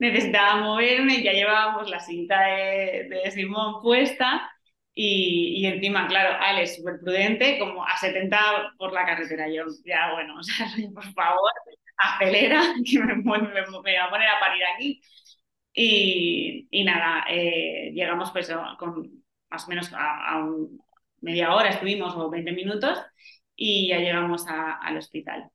Necesitaba 0.00 0.56
moverme, 0.56 1.22
ya 1.22 1.30
llevábamos 1.32 1.88
la 1.88 2.00
cinta 2.00 2.46
de, 2.46 3.08
de 3.08 3.30
Simón 3.30 3.80
puesta 3.80 4.50
y, 4.92 5.62
y, 5.62 5.66
encima, 5.66 6.08
claro, 6.08 6.36
Alex 6.40 6.78
súper 6.78 6.98
prudente, 6.98 7.60
como 7.60 7.86
a 7.86 7.96
70 7.96 8.74
por 8.76 8.92
la 8.92 9.06
carretera. 9.06 9.48
Yo, 9.48 9.62
ya 9.84 10.14
bueno, 10.14 10.36
o 10.40 10.42
sea, 10.42 10.66
por 10.92 11.04
favor, 11.12 11.52
acelera, 11.96 12.60
que 12.84 12.98
me, 12.98 13.14
me, 13.14 13.22
me, 13.22 13.70
voy 13.70 13.94
a 13.94 14.10
poner 14.10 14.28
a 14.30 14.40
parir 14.40 14.64
aquí. 14.74 15.00
Y, 15.72 16.66
y 16.72 16.82
nada, 16.82 17.24
eh, 17.28 17.92
llegamos 17.94 18.32
pues 18.32 18.50
con 18.80 19.24
más 19.48 19.64
o 19.64 19.68
menos 19.68 19.92
a, 19.94 20.44
media 21.24 21.54
hora 21.54 21.70
estuvimos 21.70 22.14
o 22.16 22.30
20 22.30 22.52
minutos 22.52 22.98
y 23.56 23.88
ya 23.88 23.98
llegamos 23.98 24.44
al 24.48 24.96
hospital. 24.96 25.48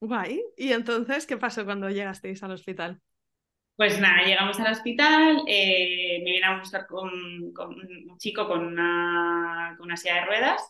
Guay. 0.00 0.42
¿Y 0.56 0.72
entonces 0.72 1.26
qué 1.26 1.36
pasó 1.36 1.64
cuando 1.64 1.88
llegasteis 1.90 2.42
al 2.42 2.52
hospital? 2.52 3.00
Pues 3.76 4.00
nada, 4.00 4.24
llegamos 4.24 4.58
al 4.60 4.72
hospital, 4.72 5.42
eh, 5.46 6.20
me 6.24 6.30
viene 6.32 6.46
a 6.46 6.58
buscar 6.58 6.86
con, 6.86 7.52
con, 7.52 7.74
un 7.74 8.18
chico 8.18 8.46
con 8.46 8.64
una, 8.64 9.74
con 9.76 9.86
una 9.86 9.96
silla 9.96 10.16
de 10.16 10.26
ruedas, 10.26 10.62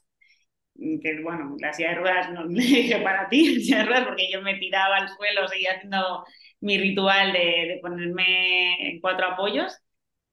que 0.74 1.20
bueno, 1.22 1.56
la 1.58 1.72
silla 1.72 1.90
de 1.90 1.94
ruedas 1.96 2.32
no 2.32 2.44
le 2.44 2.62
dije 2.62 3.00
para 3.00 3.28
ti, 3.28 3.56
la 3.56 3.60
silla 3.60 3.78
de 3.78 3.84
ruedas, 3.84 4.06
porque 4.06 4.30
yo 4.32 4.40
me 4.42 4.54
tiraba 4.58 4.96
al 4.96 5.08
suelo, 5.08 5.48
seguía 5.48 5.72
haciendo 5.72 6.24
mi 6.60 6.78
ritual 6.78 7.32
de, 7.32 7.38
de 7.38 7.78
ponerme 7.82 8.88
en 8.88 9.00
cuatro 9.00 9.26
apoyos 9.26 9.76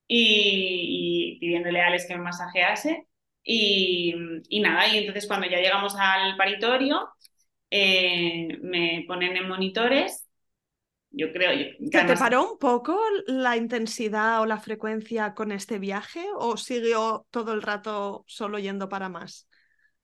y, 0.10 1.38
pidiéndole 1.40 1.82
a 1.82 1.88
Alex 1.88 2.08
que 2.08 2.18
me 2.18 2.24
masajease. 2.24 3.08
Y, 3.44 4.14
y, 4.50 4.60
nada, 4.60 4.88
y 4.88 4.98
entonces 4.98 5.28
cuando 5.28 5.48
ya 5.48 5.58
llegamos 5.58 5.96
al 5.98 6.38
paritorio, 6.38 7.10
eh, 7.70 8.58
me 8.62 9.06
ponen 9.08 9.38
en 9.38 9.48
monitores. 9.48 10.28
Yo 11.12 11.32
creo. 11.34 11.52
que 11.92 12.04
¿Te 12.04 12.16
paró 12.16 12.52
un 12.52 12.60
poco 12.60 13.00
la 13.26 13.58
intensidad 13.58 14.42
o 14.42 14.46
la 14.46 14.60
frecuencia 14.60 15.34
con 15.34 15.52
este 15.52 15.80
viaje 15.80 16.24
o 16.36 16.56
siguió 16.56 17.26
todo 17.32 17.54
el 17.54 17.64
rato 17.64 18.24
solo 18.28 18.60
yendo 18.60 18.90
para 18.90 19.10
más? 19.10 19.48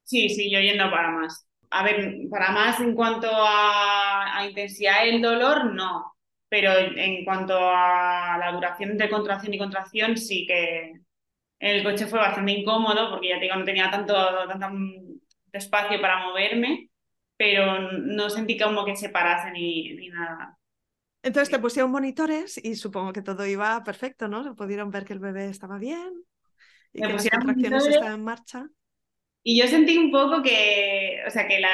Sí, 0.03 0.29
sí, 0.29 0.51
yo 0.51 0.59
yendo 0.59 0.89
para 0.89 1.11
más. 1.11 1.47
A 1.69 1.83
ver, 1.83 2.15
para 2.31 2.51
más 2.51 2.79
en 2.79 2.95
cuanto 2.95 3.27
a, 3.29 4.39
a 4.39 4.47
intensidad 4.47 5.03
del 5.03 5.21
dolor, 5.21 5.73
no 5.73 6.15
pero 6.55 6.71
en 6.77 7.25
cuanto 7.25 7.53
a 7.57 8.37
la 8.39 8.51
duración 8.53 8.97
de 8.97 9.09
contracción 9.09 9.53
y 9.53 9.57
contracción, 9.57 10.15
sí 10.15 10.45
que 10.47 11.01
el 11.59 11.83
coche 11.83 12.07
fue 12.07 12.19
bastante 12.19 12.51
incómodo 12.51 13.09
porque 13.11 13.29
ya 13.29 13.35
te 13.35 13.45
digo, 13.45 13.55
no 13.55 13.65
tenía 13.65 13.89
tanto, 13.89 14.13
tanto 14.47 14.67
espacio 15.51 16.01
para 16.01 16.25
moverme, 16.25 16.89
pero 17.37 17.91
no 17.91 18.29
sentí 18.29 18.57
como 18.57 18.85
que 18.85 18.95
se 18.95 19.09
parase 19.09 19.51
ni, 19.51 19.93
ni 19.95 20.09
nada. 20.09 20.57
Entonces 21.23 21.49
te 21.49 21.59
pusieron 21.59 21.91
monitores 21.91 22.63
y 22.63 22.75
supongo 22.75 23.11
que 23.11 23.23
todo 23.23 23.45
iba 23.47 23.83
perfecto, 23.83 24.27
¿no? 24.27 24.55
Pudieron 24.55 24.91
ver 24.91 25.05
que 25.05 25.13
el 25.13 25.19
bebé 25.19 25.49
estaba 25.49 25.79
bien 25.79 26.23
y 26.93 27.01
que 27.01 27.13
las 27.13 27.29
contracciones 27.29 27.87
estaban 27.87 28.13
en 28.13 28.23
marcha. 28.23 28.67
Y 29.43 29.59
yo 29.59 29.67
sentí 29.67 29.97
un 29.97 30.11
poco 30.11 30.41
que, 30.41 31.21
o 31.27 31.29
sea, 31.29 31.47
que 31.47 31.59
la, 31.59 31.69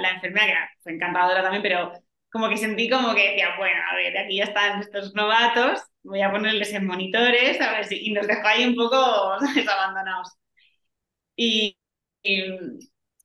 la 0.00 0.10
enfermera, 0.10 0.68
que 0.72 0.80
fue 0.82 0.92
encantadora 0.94 1.42
también, 1.42 1.62
pero 1.62 1.92
como 2.30 2.48
que 2.48 2.56
sentí 2.56 2.88
como 2.88 3.14
que 3.14 3.30
decía, 3.30 3.56
bueno, 3.58 3.80
a 3.90 3.94
ver, 3.94 4.18
aquí 4.18 4.36
ya 4.36 4.44
están 4.44 4.80
estos 4.80 5.14
novatos, 5.14 5.82
voy 6.02 6.20
a 6.22 6.30
ponerles 6.30 6.72
en 6.72 6.86
monitores, 6.86 7.60
a 7.60 7.72
ver 7.72 7.84
si, 7.84 8.08
y 8.08 8.12
nos 8.12 8.26
dejó 8.26 8.46
ahí 8.46 8.66
un 8.66 8.74
poco 8.74 8.96
abandonados. 9.70 10.32
Y, 11.36 11.76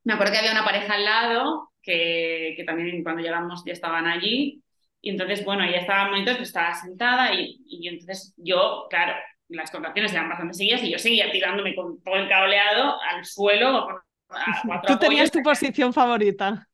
me 0.03 0.13
acuerdo 0.13 0.33
que 0.33 0.39
había 0.39 0.51
una 0.53 0.65
pareja 0.65 0.93
al 0.95 1.05
lado, 1.05 1.71
que, 1.81 2.53
que, 2.57 2.63
también 2.63 3.03
cuando 3.03 3.21
llegamos 3.21 3.63
ya 3.65 3.73
estaban 3.73 4.07
allí, 4.07 4.63
y 5.01 5.09
entonces, 5.11 5.43
bueno, 5.45 5.63
ella 5.63 5.79
estaba 5.79 6.03
en 6.05 6.11
monitores, 6.11 6.37
pues 6.37 6.49
estaba 6.49 6.73
sentada, 6.73 7.33
y, 7.33 7.59
y 7.67 7.87
entonces 7.87 8.33
yo, 8.37 8.87
claro, 8.89 9.13
las 9.49 9.71
contracciones 9.71 10.13
eran 10.13 10.29
bastante 10.29 10.55
seguidas, 10.55 10.83
y 10.83 10.91
yo 10.91 10.99
seguía 10.99 11.31
tirándome 11.31 11.75
con 11.75 12.01
todo 12.01 12.15
el 12.15 12.27
cableado 12.27 12.99
al 13.01 13.25
suelo. 13.25 13.87
A 14.29 14.81
Tú 14.85 14.97
tenías 14.97 15.31
tu 15.31 15.41
posición 15.41 15.93
favorita. 15.93 16.67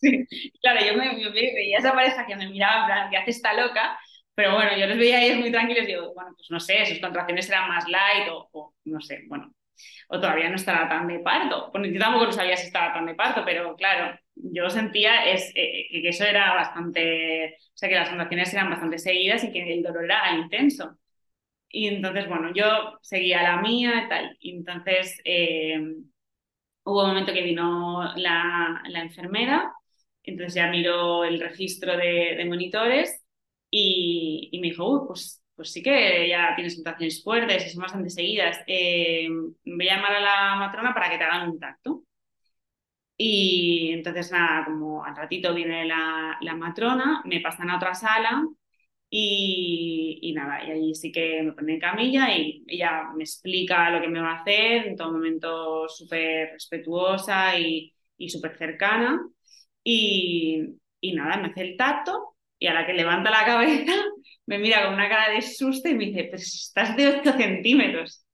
claro, 0.62 0.80
yo 0.84 0.96
me, 0.96 1.30
veía 1.30 1.78
esa 1.78 1.92
pareja 1.92 2.26
que 2.26 2.36
me 2.36 2.48
miraba 2.48 2.80
en 2.80 2.86
plan, 2.86 3.10
que 3.10 3.16
hace 3.16 3.30
esta 3.30 3.52
loca? 3.54 3.98
Pero 4.38 4.54
bueno, 4.54 4.70
yo 4.78 4.86
los 4.86 4.96
veía 4.98 5.20
ellos 5.20 5.40
muy 5.40 5.50
tranquilos 5.50 5.82
y 5.82 5.86
digo, 5.88 6.14
bueno, 6.14 6.32
pues 6.36 6.48
no 6.48 6.60
sé, 6.60 6.86
sus 6.86 7.00
contracciones 7.00 7.48
eran 7.48 7.68
más 7.68 7.88
light 7.88 8.28
o, 8.30 8.72
no 8.84 9.00
sé, 9.00 9.24
bueno, 9.26 9.52
o 10.08 10.20
todavía 10.20 10.48
no 10.48 10.54
estaba 10.54 10.88
tan 10.88 11.08
de 11.08 11.18
parto. 11.18 11.70
Bueno, 11.72 11.88
yo 11.88 11.98
tampoco 11.98 12.26
lo 12.26 12.32
sabía 12.32 12.56
si 12.56 12.68
estaba 12.68 12.92
tan 12.92 13.06
de 13.06 13.16
parto, 13.16 13.42
pero 13.44 13.74
claro, 13.74 14.16
yo 14.36 14.70
sentía 14.70 15.24
es, 15.24 15.50
eh, 15.56 15.88
que 15.90 16.08
eso 16.10 16.24
era 16.24 16.54
bastante, 16.54 17.56
o 17.58 17.76
sea, 17.76 17.88
que 17.88 17.96
las 17.96 18.10
contracciones 18.10 18.54
eran 18.54 18.70
bastante 18.70 18.98
seguidas 18.98 19.42
y 19.42 19.50
que 19.52 19.74
el 19.74 19.82
dolor 19.82 20.04
era 20.04 20.32
intenso. 20.36 20.96
Y 21.70 21.88
entonces, 21.88 22.28
bueno, 22.28 22.52
yo 22.54 22.98
seguía 23.02 23.42
la 23.42 23.60
mía 23.60 24.04
y 24.06 24.08
tal. 24.08 24.36
Y 24.40 24.56
entonces 24.56 25.20
eh, 25.24 25.80
hubo 26.84 27.02
un 27.02 27.08
momento 27.08 27.32
que 27.32 27.42
vino 27.42 28.14
la, 28.16 28.82
la 28.88 29.00
enfermera 29.02 29.72
entonces 30.28 30.54
ya 30.54 30.68
miró 30.68 31.24
el 31.24 31.40
registro 31.40 31.96
de, 31.96 32.44
monitores 32.46 33.22
y, 33.70 34.58
me 34.60 34.68
dijo, 34.68 34.88
Uy, 34.90 35.06
pues, 35.08 35.42
pues 35.54 35.72
sí 35.72 35.82
que 35.82 36.28
ya 36.28 36.54
tienes 36.54 36.76
contracciones 36.76 37.22
fuertes 37.22 37.66
y 37.66 37.70
son 37.70 37.82
bastante 37.82 38.10
seguidas. 38.10 38.58
Eh, 38.66 39.28
voy 39.64 39.88
a 39.88 39.96
llamar 39.96 40.12
a 40.14 40.20
la 40.20 40.56
matrona 40.56 40.94
para 40.94 41.10
que 41.10 41.18
te 41.18 41.24
hagan 41.24 41.50
un 41.50 41.58
tacto. 41.58 42.04
Y 43.16 43.90
entonces, 43.92 44.30
nada, 44.30 44.64
como 44.66 45.04
al 45.04 45.16
ratito 45.16 45.52
viene 45.54 45.84
la, 45.86 46.38
matrona, 46.56 47.22
me 47.24 47.40
pasan 47.40 47.70
a 47.70 47.76
otra 47.76 47.94
sala 47.94 48.44
y, 49.10 50.18
y, 50.22 50.32
nada, 50.34 50.64
y 50.64 50.70
allí 50.72 50.94
sí 50.94 51.12
que 51.12 51.42
me 51.42 51.52
pone 51.52 51.74
en 51.74 51.80
camilla 51.80 52.36
y 52.36 52.64
ella 52.68 53.10
me 53.16 53.24
explica 53.24 53.90
lo 53.90 54.00
que 54.00 54.08
me 54.08 54.20
va 54.20 54.32
a 54.32 54.40
hacer, 54.42 54.86
en 54.88 54.96
todo 54.96 55.12
momento 55.12 55.88
súper 55.88 56.52
respetuosa 56.52 57.58
y, 57.58 57.92
y 58.18 58.28
súper 58.30 58.56
cercana. 58.58 59.20
Y, 59.84 60.76
y 61.00 61.14
nada, 61.14 61.38
me 61.38 61.48
hace 61.48 61.62
el 61.62 61.76
tacto 61.76 62.36
y 62.58 62.66
a 62.66 62.74
la 62.74 62.86
que 62.86 62.92
levanta 62.94 63.30
la 63.30 63.44
cabeza 63.44 63.92
me 64.46 64.58
mira 64.58 64.84
con 64.84 64.94
una 64.94 65.08
cara 65.08 65.32
de 65.32 65.42
susto 65.42 65.88
y 65.88 65.94
me 65.94 66.06
dice, 66.06 66.38
si 66.38 66.58
estás 66.58 66.96
de 66.96 67.20
8 67.20 67.32
centímetros. 67.36 68.24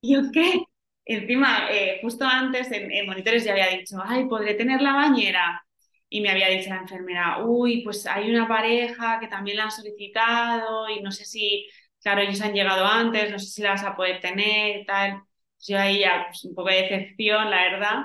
¿Y 0.00 0.14
yo 0.14 0.22
qué? 0.32 0.62
Encima, 1.04 1.68
eh, 1.70 1.98
justo 2.02 2.24
antes 2.26 2.70
en, 2.72 3.06
monitores 3.06 3.44
ya 3.44 3.52
había 3.52 3.68
dicho, 3.68 3.96
ay, 4.04 4.26
podré 4.26 4.54
tener 4.54 4.82
la 4.82 4.94
bañera. 4.94 5.62
Y 6.10 6.20
me 6.20 6.30
había 6.30 6.48
dicho 6.48 6.70
la 6.70 6.78
enfermera, 6.78 7.44
uy, 7.44 7.82
pues 7.84 8.06
hay 8.06 8.30
una 8.30 8.48
pareja 8.48 9.18
que 9.20 9.28
también 9.28 9.58
la 9.58 9.64
han 9.64 9.70
solicitado 9.70 10.88
y 10.88 11.00
no 11.02 11.10
sé 11.12 11.24
si, 11.26 11.68
claro, 12.02 12.22
ellos 12.22 12.40
han 12.40 12.54
llegado 12.54 12.86
antes, 12.86 13.30
no 13.30 13.38
sé 13.38 13.46
si 13.46 13.62
la 13.62 13.70
vas 13.72 13.84
a 13.84 13.96
poder 13.96 14.20
tener 14.20 14.86
tal. 14.86 15.22
Yo 15.60 15.78
ahí 15.78 16.00
ya, 16.00 16.26
pues, 16.28 16.44
un 16.44 16.54
poco 16.54 16.70
de 16.70 16.82
decepción, 16.82 17.50
la 17.50 17.62
verdad. 17.62 17.96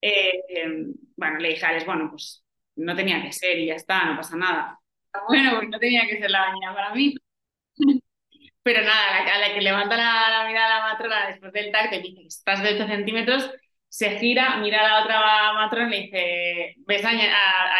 Eh, 0.00 0.32
bueno, 1.16 1.38
le 1.38 1.50
dije 1.50 1.66
a 1.66 1.84
bueno, 1.84 2.10
pues 2.10 2.44
no 2.78 2.96
tenía 2.96 3.22
que 3.22 3.32
ser 3.32 3.58
y 3.58 3.66
ya 3.66 3.74
está, 3.74 4.04
no 4.06 4.16
pasa 4.16 4.36
nada. 4.36 4.78
Bueno, 5.28 5.56
pues 5.56 5.68
no 5.68 5.78
tenía 5.78 6.06
que 6.06 6.18
ser 6.18 6.30
la 6.30 6.42
bañera 6.42 6.74
para 6.74 6.94
mí. 6.94 7.14
Pero 8.62 8.82
nada, 8.82 9.34
a 9.34 9.38
la, 9.38 9.54
que 9.54 9.62
levanta 9.62 9.96
la, 9.96 10.46
mirada 10.46 10.76
a 10.76 10.80
la 10.80 10.92
matrona 10.92 11.26
después 11.26 11.52
del 11.52 11.72
tacto 11.72 11.96
y 11.96 12.02
dice 12.02 12.26
estás 12.26 12.62
de 12.62 12.74
8 12.74 12.86
centímetros, 12.86 13.50
se 13.88 14.18
gira, 14.18 14.58
mira 14.58 14.80
a 14.80 14.88
la 14.88 15.02
otra 15.02 15.52
matrona 15.54 15.96
y 15.96 16.02
dice, 16.04 16.74
ves 16.86 17.04
a, 17.04 17.12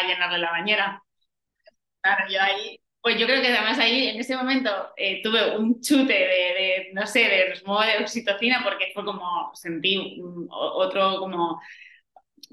llenarle 0.07 0.39
la 0.39 0.51
bañera. 0.51 1.03
Claro, 2.01 2.25
yo 2.31 2.41
ahí, 2.41 2.81
pues 3.03 3.19
yo 3.19 3.27
creo 3.27 3.43
que 3.43 3.49
además 3.49 3.79
ahí 3.79 4.09
en 4.09 4.21
ese 4.21 4.37
momento 4.37 4.71
eh, 4.97 5.21
tuve 5.23 5.57
un 5.59 5.81
chute 5.81 6.13
de, 6.13 6.91
no 6.95 7.07
sé, 7.07 7.21
de, 7.21 7.61
de 7.63 8.03
oxitocina 8.03 8.63
porque 8.65 8.91
fue 8.95 9.05
como, 9.05 9.51
sentí 9.55 10.21
otro 10.51 11.19
como 11.19 11.61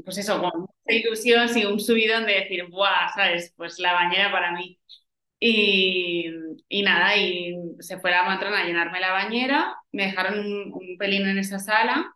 pues 0.03 0.17
eso, 0.17 0.41
con 0.41 0.61
mucha 0.61 0.93
ilusión, 0.93 1.47
y 1.55 1.65
un 1.65 1.79
subidón 1.79 2.25
de 2.25 2.33
decir, 2.33 2.65
¡buah! 2.69 3.09
¿Sabes? 3.13 3.53
Pues 3.55 3.79
la 3.79 3.93
bañera 3.93 4.31
para 4.31 4.51
mí. 4.51 4.79
Y, 5.39 6.27
y, 6.69 6.83
nada, 6.83 7.17
y 7.17 7.55
se 7.79 7.99
fue 7.99 8.11
la 8.11 8.23
matrona 8.23 8.61
a 8.61 8.65
llenarme 8.65 8.99
la 8.99 9.11
bañera, 9.11 9.75
me 9.91 10.05
dejaron 10.07 10.39
un, 10.73 10.97
pelín 10.97 11.27
en 11.27 11.37
esa 11.37 11.59
sala 11.59 12.15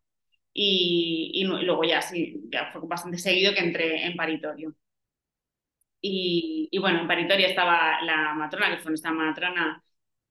y, 0.53 1.31
y, 1.35 1.43
luego 1.45 1.83
ya 1.83 2.01
sí, 2.01 2.41
ya 2.51 2.71
fue 2.71 2.81
bastante 2.87 3.17
seguido 3.17 3.53
que 3.53 3.61
entré 3.61 4.05
en 4.05 4.15
paritorio. 4.15 4.75
Y, 6.01 6.69
y 6.71 6.77
bueno, 6.79 7.01
en 7.01 7.07
paritorio 7.07 7.47
estaba 7.47 8.01
la 8.01 8.33
matrona, 8.33 8.69
que 8.71 8.81
fue 8.81 8.91
nuestra 8.91 9.11
matrona 9.11 9.83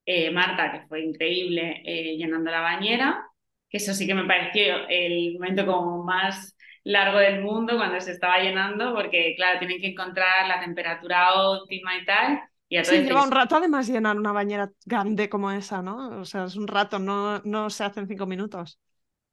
eh, 0.06 0.30
Marta, 0.30 0.72
que 0.72 0.86
fue 0.88 1.02
increíble, 1.02 1.82
eh, 1.84 2.16
llenando 2.16 2.50
la 2.50 2.62
bañera, 2.62 3.26
que 3.68 3.76
eso 3.78 3.92
sí 3.94 4.06
que 4.06 4.14
me 4.14 4.24
pareció 4.26 4.88
el 4.88 5.34
momento 5.34 5.66
como 5.66 6.02
más 6.04 6.56
largo 6.88 7.18
del 7.18 7.42
mundo 7.42 7.76
cuando 7.76 8.00
se 8.00 8.12
estaba 8.12 8.38
llenando, 8.38 8.94
porque 8.94 9.34
claro, 9.36 9.58
tienen 9.58 9.80
que 9.80 9.88
encontrar 9.88 10.48
la 10.48 10.58
temperatura 10.58 11.34
óptima 11.34 11.96
y 11.98 12.04
tal. 12.06 12.40
Y 12.70 12.82
sí, 12.82 13.02
lleva 13.02 13.22
un 13.22 13.30
rato 13.30 13.56
además 13.56 13.88
llenar 13.88 14.16
una 14.16 14.32
bañera 14.32 14.70
grande 14.86 15.28
como 15.28 15.50
esa, 15.50 15.82
¿no? 15.82 16.20
O 16.20 16.24
sea, 16.24 16.44
es 16.44 16.56
un 16.56 16.66
rato, 16.66 16.98
no, 16.98 17.40
no 17.40 17.68
se 17.68 17.84
hacen 17.84 18.08
cinco 18.08 18.26
minutos. 18.26 18.78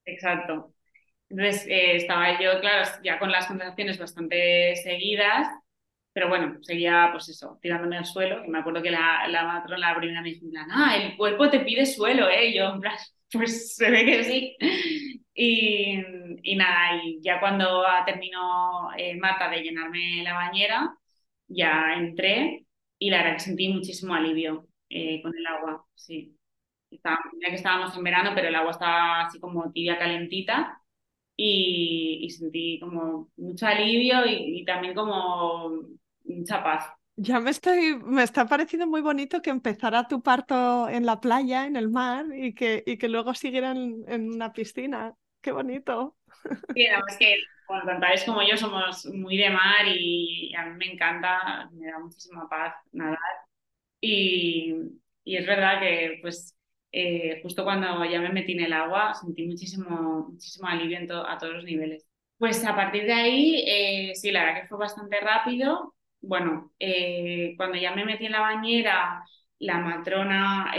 Exacto. 0.05 0.73
Entonces 1.29 1.65
eh, 1.67 1.95
estaba 1.95 2.39
yo, 2.41 2.59
claro, 2.59 2.89
ya 3.03 3.19
con 3.19 3.31
las 3.31 3.47
contracciones 3.47 3.97
bastante 3.97 4.75
seguidas, 4.75 5.47
pero 6.11 6.27
bueno, 6.29 6.57
seguía 6.61 7.09
pues 7.11 7.29
eso, 7.29 7.57
tirándome 7.61 7.97
al 7.97 8.05
suelo. 8.05 8.43
Y 8.43 8.49
me 8.49 8.59
acuerdo 8.59 8.81
que 8.81 8.91
la, 8.91 9.27
la 9.29 9.43
matrona, 9.43 9.93
la 9.93 9.97
primera 9.97 10.21
me 10.21 10.29
dijo, 10.29 10.45
ah, 10.71 10.95
el 10.97 11.15
cuerpo 11.15 11.49
te 11.49 11.61
pide 11.61 11.85
suelo, 11.85 12.29
¿eh? 12.29 12.53
yo, 12.53 12.65
en 12.73 12.81
plan, 12.81 12.95
pues 13.31 13.75
se 13.75 13.89
ve 13.91 14.05
que 14.05 14.23
sí. 14.23 14.57
Y, 15.33 16.01
y 16.43 16.55
nada, 16.55 17.01
y 17.03 17.19
ya 17.21 17.39
cuando 17.39 17.83
terminó 18.05 18.89
eh, 18.97 19.15
Marta 19.17 19.49
de 19.49 19.61
llenarme 19.63 20.23
la 20.23 20.33
bañera, 20.33 20.97
ya 21.47 21.93
entré 21.97 22.65
y 22.99 23.09
la 23.09 23.17
verdad 23.19 23.33
que 23.33 23.39
sentí 23.41 23.67
muchísimo 23.69 24.13
alivio 24.15 24.67
eh, 24.89 25.21
con 25.21 25.33
el 25.37 25.45
agua, 25.47 25.85
sí. 25.95 26.37
Estaba, 26.91 27.19
ya 27.41 27.49
que 27.49 27.55
estábamos 27.55 27.95
en 27.97 28.03
verano, 28.03 28.31
pero 28.35 28.49
el 28.49 28.55
agua 28.55 28.71
estaba 28.71 29.21
así 29.25 29.39
como 29.39 29.71
tibia, 29.73 29.97
calentita 29.99 30.81
y, 31.37 32.19
y 32.23 32.31
sentí 32.31 32.79
como 32.81 33.31
mucho 33.37 33.67
alivio 33.67 34.25
y, 34.27 34.61
y 34.61 34.65
también 34.65 34.95
como 34.95 35.81
mucha 36.25 36.63
paz. 36.63 36.87
Ya 37.17 37.39
me 37.39 37.51
estoy, 37.51 37.95
me 38.03 38.23
está 38.23 38.45
pareciendo 38.45 38.87
muy 38.87 39.01
bonito 39.01 39.41
que 39.41 39.49
empezara 39.49 40.07
tu 40.07 40.21
parto 40.21 40.89
en 40.89 41.05
la 41.05 41.21
playa, 41.21 41.65
en 41.65 41.77
el 41.77 41.89
mar, 41.89 42.25
y 42.35 42.53
que, 42.53 42.83
y 42.85 42.97
que 42.97 43.07
luego 43.07 43.33
siguieran 43.33 44.03
en 44.07 44.33
una 44.33 44.51
piscina. 44.51 45.15
Qué 45.41 45.51
bonito. 45.53 46.17
Sí, 46.73 46.85
es 46.85 47.17
que 47.17 47.37
cuando 47.65 47.85
tanto 47.87 48.07
como 48.25 48.41
yo 48.43 48.57
somos 48.57 49.05
muy 49.07 49.37
de 49.37 49.49
mar 49.49 49.87
y 49.87 50.53
a 50.55 50.65
mí 50.65 50.77
me 50.77 50.93
encanta, 50.93 51.69
me 51.73 51.87
da 51.89 51.99
muchísima 51.99 52.47
paz 52.49 52.75
nadar. 52.91 53.17
Y, 54.01 54.73
y 55.25 55.37
es 55.37 55.47
verdad 55.47 55.81
que 55.81 56.19
pues 56.21 56.55
eh, 56.93 57.41
justo 57.43 57.65
cuando 57.65 58.05
ya 58.05 58.21
me 58.21 58.31
metí 58.31 58.53
en 58.53 58.61
el 58.65 58.73
agua, 58.73 59.15
sentí 59.15 59.47
muchísimo, 59.47 60.29
muchísimo 60.31 60.67
alivio 60.69 60.99
a 61.27 61.39
todos 61.39 61.55
los 61.55 61.65
niveles. 61.65 62.07
Pues 62.39 62.65
a 62.65 62.75
partir 62.75 63.05
de 63.05 63.13
ahí, 63.13 63.65
eh, 63.67 64.15
sí, 64.15 64.31
la 64.31 64.45
verdad 64.45 64.63
que 64.63 64.69
fue 64.69 64.79
bastante 64.79 65.19
rápido. 65.21 65.94
Bueno, 66.27 66.73
eh, 66.79 67.53
cuando 67.57 67.77
ya 67.77 67.93
me 67.95 68.05
metí 68.05 68.25
en 68.25 68.31
la 68.33 68.41
bañera, 68.41 69.23
la 69.59 69.77
matrona 69.79 70.71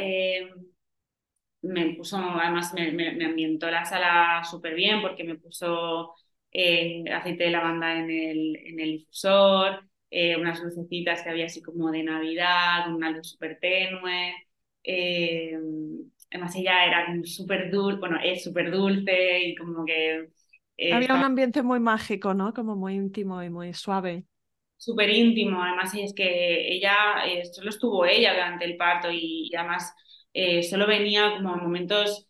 me 1.62 1.94
puso, 1.94 2.18
además 2.18 2.72
me, 2.74 2.92
me, 2.92 3.24
ambientó 3.24 3.70
la 3.70 3.84
sala 3.84 4.42
súper 4.44 4.74
bien 4.74 5.02
porque 5.02 5.24
me 5.24 5.36
puso 5.36 6.14
aceite 7.12 7.44
de 7.44 7.50
lavanda 7.50 7.98
en 7.98 8.10
el, 8.10 8.56
en 8.56 8.80
el 8.80 8.92
difusor, 8.92 9.88
unas 10.38 10.62
lucecitas 10.62 11.22
que 11.22 11.30
había 11.30 11.46
así 11.46 11.60
como 11.62 11.90
de 11.90 12.02
Navidad, 12.02 12.94
una 12.94 13.10
luz 13.10 13.30
súper 13.30 13.58
tenue. 13.60 14.34
Eh, 14.88 15.58
además 16.30 16.54
ella 16.54 16.84
era 16.86 17.06
súper 17.24 17.70
dulce, 17.70 17.98
bueno, 17.98 18.18
es 18.22 18.44
súper 18.44 18.70
dulce 18.70 19.40
y 19.42 19.54
como 19.56 19.84
que... 19.84 20.28
Eh, 20.78 20.94
Había 20.94 21.14
un 21.14 21.24
ambiente 21.24 21.62
muy 21.62 21.80
mágico, 21.80 22.34
¿no? 22.34 22.54
Como 22.54 22.76
muy 22.76 22.94
íntimo 22.94 23.42
y 23.42 23.50
muy 23.50 23.72
suave. 23.74 24.24
Súper 24.78 25.10
íntimo, 25.10 25.62
además 25.62 25.92
es 25.94 26.14
que 26.14 26.68
ella, 26.72 27.24
eh, 27.26 27.44
solo 27.46 27.70
estuvo 27.70 28.04
ella 28.06 28.34
durante 28.34 28.64
el 28.64 28.76
parto 28.76 29.10
y, 29.10 29.50
además 29.56 29.94
solo 30.68 30.86
venía 30.86 31.32
como 31.36 31.54
en 31.54 31.62
momentos 31.62 32.28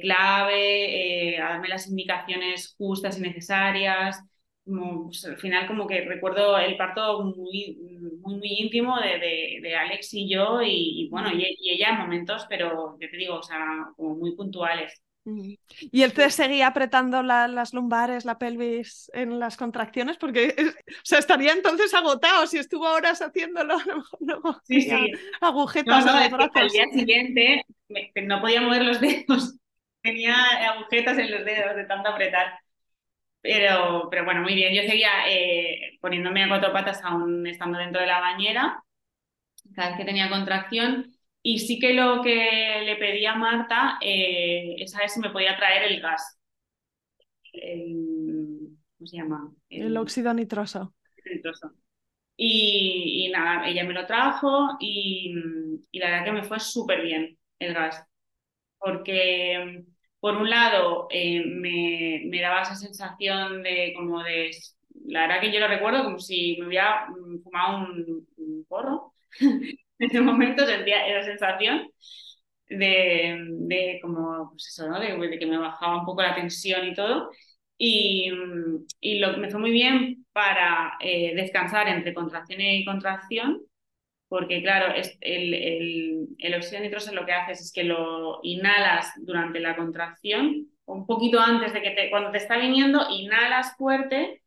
clave 0.00 1.38
a 1.38 1.48
darme 1.50 1.68
las 1.68 1.88
indicaciones 1.88 2.76
justas 2.78 3.18
y 3.18 3.22
necesarias 3.22 4.22
pues, 4.64 5.24
al 5.24 5.38
final 5.38 5.66
como 5.66 5.86
que 5.86 6.02
recuerdo 6.02 6.56
el 6.58 6.76
parto 6.76 7.24
muy, 7.24 7.76
muy, 8.20 8.36
muy 8.38 8.48
íntimo 8.60 8.98
de, 9.00 9.60
de, 9.60 9.76
Alex 9.76 10.14
y 10.14 10.28
yo 10.28 10.62
y, 10.62 11.08
bueno, 11.10 11.30
y, 11.32 11.44
ella 11.70 11.90
en 11.90 11.98
momentos, 11.98 12.46
pero 12.48 12.96
yo 13.00 13.10
te 13.10 13.16
digo, 13.16 13.36
o 13.38 13.42
sea, 13.42 13.58
como 13.96 14.16
muy 14.16 14.36
puntuales. 14.36 15.02
¿Y 15.24 16.02
él 16.02 16.12
te 16.12 16.28
seguía 16.30 16.66
apretando 16.66 17.22
las 17.22 17.72
lumbares, 17.72 18.24
la 18.24 18.38
pelvis 18.38 19.10
en 19.14 19.38
las 19.38 19.56
contracciones? 19.56 20.16
Porque 20.16 20.54
o 20.58 21.00
sea, 21.04 21.18
estaría 21.18 21.52
entonces 21.52 21.94
agotado 21.94 22.46
si 22.46 22.58
estuvo 22.58 22.90
horas 22.90 23.22
haciéndolo. 23.22 23.76
sí, 24.64 24.82
sí. 24.82 25.12
Agujetas 25.40 26.04
no, 26.04 26.38
no, 26.38 26.50
Al 26.52 26.68
día 26.68 26.86
siguiente 26.92 27.64
no 28.22 28.40
podía 28.40 28.62
mover 28.62 28.82
los 28.82 29.00
dedos. 29.00 29.56
Tenía 30.02 30.34
agujetas 30.72 31.16
en 31.18 31.30
los 31.30 31.44
dedos 31.44 31.76
de 31.76 31.84
tanto 31.84 32.08
apretar. 32.08 32.58
Pero, 33.40 34.08
pero 34.10 34.24
bueno, 34.24 34.42
muy 34.42 34.54
bien. 34.54 34.74
Yo 34.74 34.82
seguía 34.82 35.10
eh, 35.28 35.98
poniéndome 36.00 36.42
a 36.42 36.48
cuatro 36.48 36.72
patas 36.72 37.00
aún 37.04 37.46
estando 37.46 37.78
dentro 37.78 38.00
de 38.00 38.06
la 38.08 38.20
bañera, 38.20 38.82
cada 39.74 39.90
vez 39.90 39.98
que 39.98 40.04
tenía 40.04 40.28
contracción. 40.28 41.11
Y 41.42 41.58
sí 41.58 41.78
que 41.78 41.92
lo 41.92 42.22
que 42.22 42.82
le 42.84 42.96
pedí 42.96 43.26
a 43.26 43.34
Marta 43.34 43.98
eh, 44.00 44.76
es 44.78 44.92
saber 44.92 45.08
si 45.08 45.20
me 45.20 45.30
podía 45.30 45.56
traer 45.56 45.90
el 45.90 46.00
gas. 46.00 46.38
El, 47.52 48.76
¿Cómo 48.96 49.06
se 49.06 49.16
llama? 49.16 49.52
El, 49.68 49.96
óxido 49.96 50.32
nitroso. 50.32 50.94
nitroso. 51.24 51.72
Y, 52.36 53.26
y, 53.26 53.30
nada, 53.30 53.68
ella 53.68 53.84
me 53.84 53.92
lo 53.92 54.06
trajo 54.06 54.76
y, 54.80 55.34
y 55.90 55.98
la 55.98 56.10
verdad 56.10 56.24
que 56.24 56.32
me 56.32 56.44
fue 56.44 56.60
súper 56.60 57.02
bien 57.02 57.36
el 57.58 57.74
gas. 57.74 58.04
Porque 58.78 59.84
por 60.22 60.36
un 60.36 60.48
lado, 60.48 61.08
eh, 61.10 61.44
me, 61.44 62.22
me, 62.26 62.40
daba 62.40 62.62
esa 62.62 62.76
sensación 62.76 63.64
de 63.64 63.92
como 63.96 64.22
de, 64.22 64.52
la 65.06 65.22
verdad 65.22 65.40
que 65.40 65.52
yo 65.52 65.58
lo 65.58 65.66
recuerdo 65.66 66.04
como 66.04 66.20
si 66.20 66.56
me 66.60 66.68
hubiera 66.68 67.08
mm, 67.10 67.42
fumado 67.42 67.88
un, 67.88 68.64
porro. 68.68 69.14
en 69.98 70.08
ese 70.10 70.20
momento 70.20 70.66
sentía 70.66 71.06
esa 71.06 71.24
sensación 71.26 71.88
de, 72.68 73.38
de 73.50 73.98
como, 74.02 74.50
pues 74.50 74.68
eso, 74.68 74.88
¿no? 74.88 75.00
De, 75.00 75.38
que 75.38 75.46
me 75.46 75.58
bajaba 75.58 75.98
un 76.00 76.06
poco 76.06 76.22
la 76.22 76.34
tensión 76.34 76.86
y 76.86 76.94
todo. 76.94 77.30
Y, 77.78 78.30
y 79.00 79.18
lo, 79.18 79.36
me 79.38 79.50
fue 79.50 79.60
muy 79.60 79.72
bien 79.72 80.26
para 80.32 80.94
eh, 81.00 81.34
descansar 81.34 81.88
entre 81.88 82.14
contracción 82.14 82.60
y 82.60 82.84
contracción 82.84 83.60
porque 84.28 84.62
claro, 84.62 84.94
el, 85.20 85.54
el, 85.54 86.28
el 86.38 86.54
óxido 86.54 86.80
nitroso 86.82 87.12
lo 87.14 87.26
que 87.26 87.32
haces 87.32 87.60
es 87.60 87.72
que 87.72 87.84
lo 87.84 88.40
inhalas 88.42 89.12
durante 89.18 89.60
la 89.60 89.76
contracción, 89.76 90.68
un 90.86 91.06
poquito 91.06 91.38
antes 91.38 91.72
de 91.74 91.82
que 91.82 91.90
te, 91.90 92.10
cuando 92.10 92.30
te 92.30 92.38
está 92.38 92.56
viniendo, 92.56 93.06
inhalas 93.10 93.76
fuerte 93.76 94.41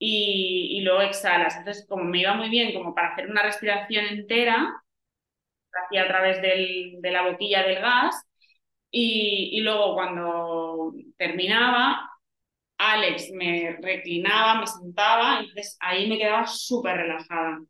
y, 0.00 0.78
y 0.78 0.82
luego 0.82 1.02
exhalas. 1.02 1.56
Entonces, 1.58 1.86
como 1.88 2.04
me 2.04 2.20
iba 2.20 2.34
muy 2.34 2.50
bien 2.50 2.74
como 2.74 2.94
para 2.94 3.10
hacer 3.12 3.30
una 3.30 3.42
respiración 3.44 4.06
entera, 4.06 4.82
hacía 5.84 6.04
a 6.04 6.08
través 6.08 6.42
del, 6.42 7.00
de 7.00 7.10
la 7.10 7.28
boquilla 7.30 7.62
del 7.64 7.80
gas, 7.80 8.24
y, 8.90 9.50
y 9.52 9.60
luego 9.62 9.94
cuando 9.94 10.92
terminaba, 11.16 12.10
Alex 12.78 13.30
me 13.32 13.78
reclinaba, 13.82 14.60
me 14.60 14.66
sentaba, 14.66 15.40
entonces 15.40 15.76
ahí 15.80 16.08
me 16.08 16.18
quedaba 16.18 16.46
súper 16.46 16.96
relajada 16.96 17.60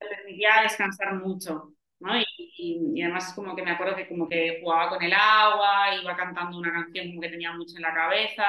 me 0.00 0.08
permitía 0.08 0.62
descansar 0.62 1.14
mucho. 1.14 1.72
¿no? 2.00 2.12
Y, 2.56 3.02
además 3.02 3.28
es 3.28 3.34
como 3.34 3.56
que 3.56 3.62
me 3.62 3.72
acuerdo 3.72 3.96
que 3.96 4.08
como 4.08 4.28
que 4.28 4.60
jugaba 4.62 4.90
con 4.90 5.02
el 5.02 5.12
agua, 5.12 5.94
iba 6.00 6.16
cantando 6.16 6.58
una 6.58 6.72
canción 6.72 7.08
como 7.08 7.20
que 7.20 7.28
tenía 7.30 7.52
mucho 7.52 7.76
en 7.76 7.82
la 7.82 7.94
cabeza 7.94 8.44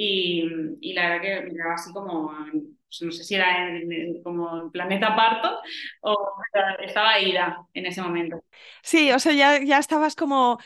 y, 0.00 0.44
y 0.80 0.92
la 0.92 1.08
verdad 1.10 1.22
que 1.22 1.40
me 1.46 1.52
quedaba 1.52 1.74
así 1.74 1.92
como, 1.92 2.30
pues 2.52 3.02
no 3.02 3.10
sé 3.10 3.24
si 3.24 3.34
era 3.34 3.68
en, 3.76 4.22
como 4.22 4.62
en 4.62 4.70
planeta 4.70 5.16
parto 5.16 5.58
o 6.02 6.16
estaba 6.80 7.18
ida 7.20 7.58
en 7.74 7.86
ese 7.86 8.00
momento. 8.00 8.44
Sí, 8.82 9.10
o 9.12 9.18
sea, 9.18 9.32
ya, 9.32 9.62
ya 9.62 9.78
estabas 9.78 10.14
como 10.14 10.58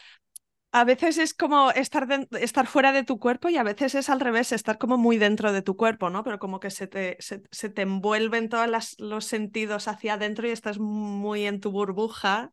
a 0.72 0.85
veces 0.85 1.18
es 1.18 1.35
como 1.35 1.70
estar, 1.72 2.09
estar 2.41 2.66
fuera 2.66 2.93
de 2.93 3.05
tu 3.05 3.18
cuerpo 3.18 3.49
y 3.51 3.57
a 3.59 3.62
veces 3.62 3.95
es 3.95 4.11
al 4.11 4.20
revés, 4.20 4.53
estar 4.53 4.78
como 4.78 4.99
muy 4.99 5.18
dentro 5.18 5.53
de 5.53 5.62
tu 5.62 5.76
cuerpo, 5.76 6.11
¿no? 6.11 6.24
Pero 6.24 6.39
como 6.39 6.61
que 6.61 6.70
se 6.70 6.87
te, 6.89 7.16
se, 7.20 7.39
te 7.70 7.83
envuelven 7.83 8.49
todos 8.51 8.97
los 8.99 9.24
sentidos 9.26 9.89
hacia 9.89 10.14
adentro 10.14 10.49
y 10.49 10.51
estás 10.53 10.78
muy 10.78 11.47
en 11.47 11.61
tu 11.61 11.72
burbuja, 11.72 12.53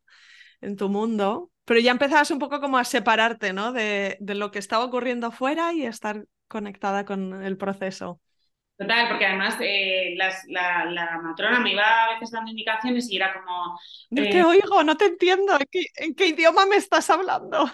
en 0.62 0.76
tu 0.78 0.90
mundo. 0.90 1.52
Pero 1.66 1.80
ya 1.82 1.92
empezabas 1.92 2.32
un 2.32 2.40
poco 2.40 2.62
como 2.62 2.78
a 2.78 2.86
separarte, 2.86 3.54
¿no? 3.54 3.74
De, 3.74 4.18
de 4.20 4.36
lo 4.36 4.52
que 4.52 4.60
estaba 4.60 4.86
ocurriendo 4.86 5.32
fuera 5.32 5.74
y 5.74 5.86
estar 5.86 6.26
conectada 6.50 7.06
con 7.06 7.42
el 7.42 7.58
proceso. 7.58 8.20
Total, 8.78 9.10
porque 9.10 9.26
además 9.26 9.58
eh, 9.60 10.16
la, 10.16 11.20
matrona 11.22 11.60
me 11.60 11.74
iba 11.74 12.06
a 12.06 12.14
veces 12.14 12.32
dando 12.32 12.52
indicaciones 12.52 13.10
y 13.12 13.18
era 13.18 13.34
como... 13.34 13.78
No 14.10 14.24
te 14.24 14.40
eh, 14.40 14.44
oigo, 14.44 14.84
no 14.84 14.96
te 14.96 15.06
entiendo, 15.06 15.58
¿en 15.98 16.16
qué, 16.16 16.28
idioma 16.28 16.66
me 16.66 16.78
estás 16.78 17.10
hablando? 17.10 17.70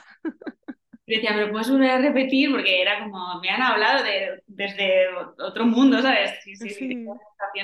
decía, 1.06 1.32
pero 1.36 1.52
puedes 1.52 1.70
volver 1.70 1.92
a 1.92 2.00
repetir 2.00 2.52
porque 2.52 2.82
era 2.82 3.04
como, 3.04 3.40
me 3.40 3.50
han 3.50 3.62
hablado 3.62 4.04
de, 4.04 4.44
desde 4.48 5.16
otro 5.38 5.66
mundo, 5.66 6.02
¿sabes? 6.02 6.40
Sí, 6.44 6.56
sí, 6.56 6.70
sí. 6.70 7.06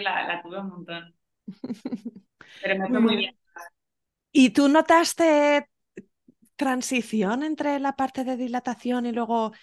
La, 0.04 0.28
la, 0.28 0.42
tuve 0.42 0.60
un 0.60 0.70
montón. 0.70 1.16
Pero 2.62 2.78
me 2.78 2.88
fue 2.88 3.00
muy 3.00 3.16
bien. 3.18 3.38
¿Y 4.32 4.52
tú 4.52 4.70
notaste 4.70 5.68
transición 6.56 7.44
entre 7.44 7.80
la 7.80 7.96
parte 7.96 8.24
de 8.24 8.38
dilatación 8.38 9.08
y 9.08 9.12
luego 9.12 9.52
eh, 9.52 9.58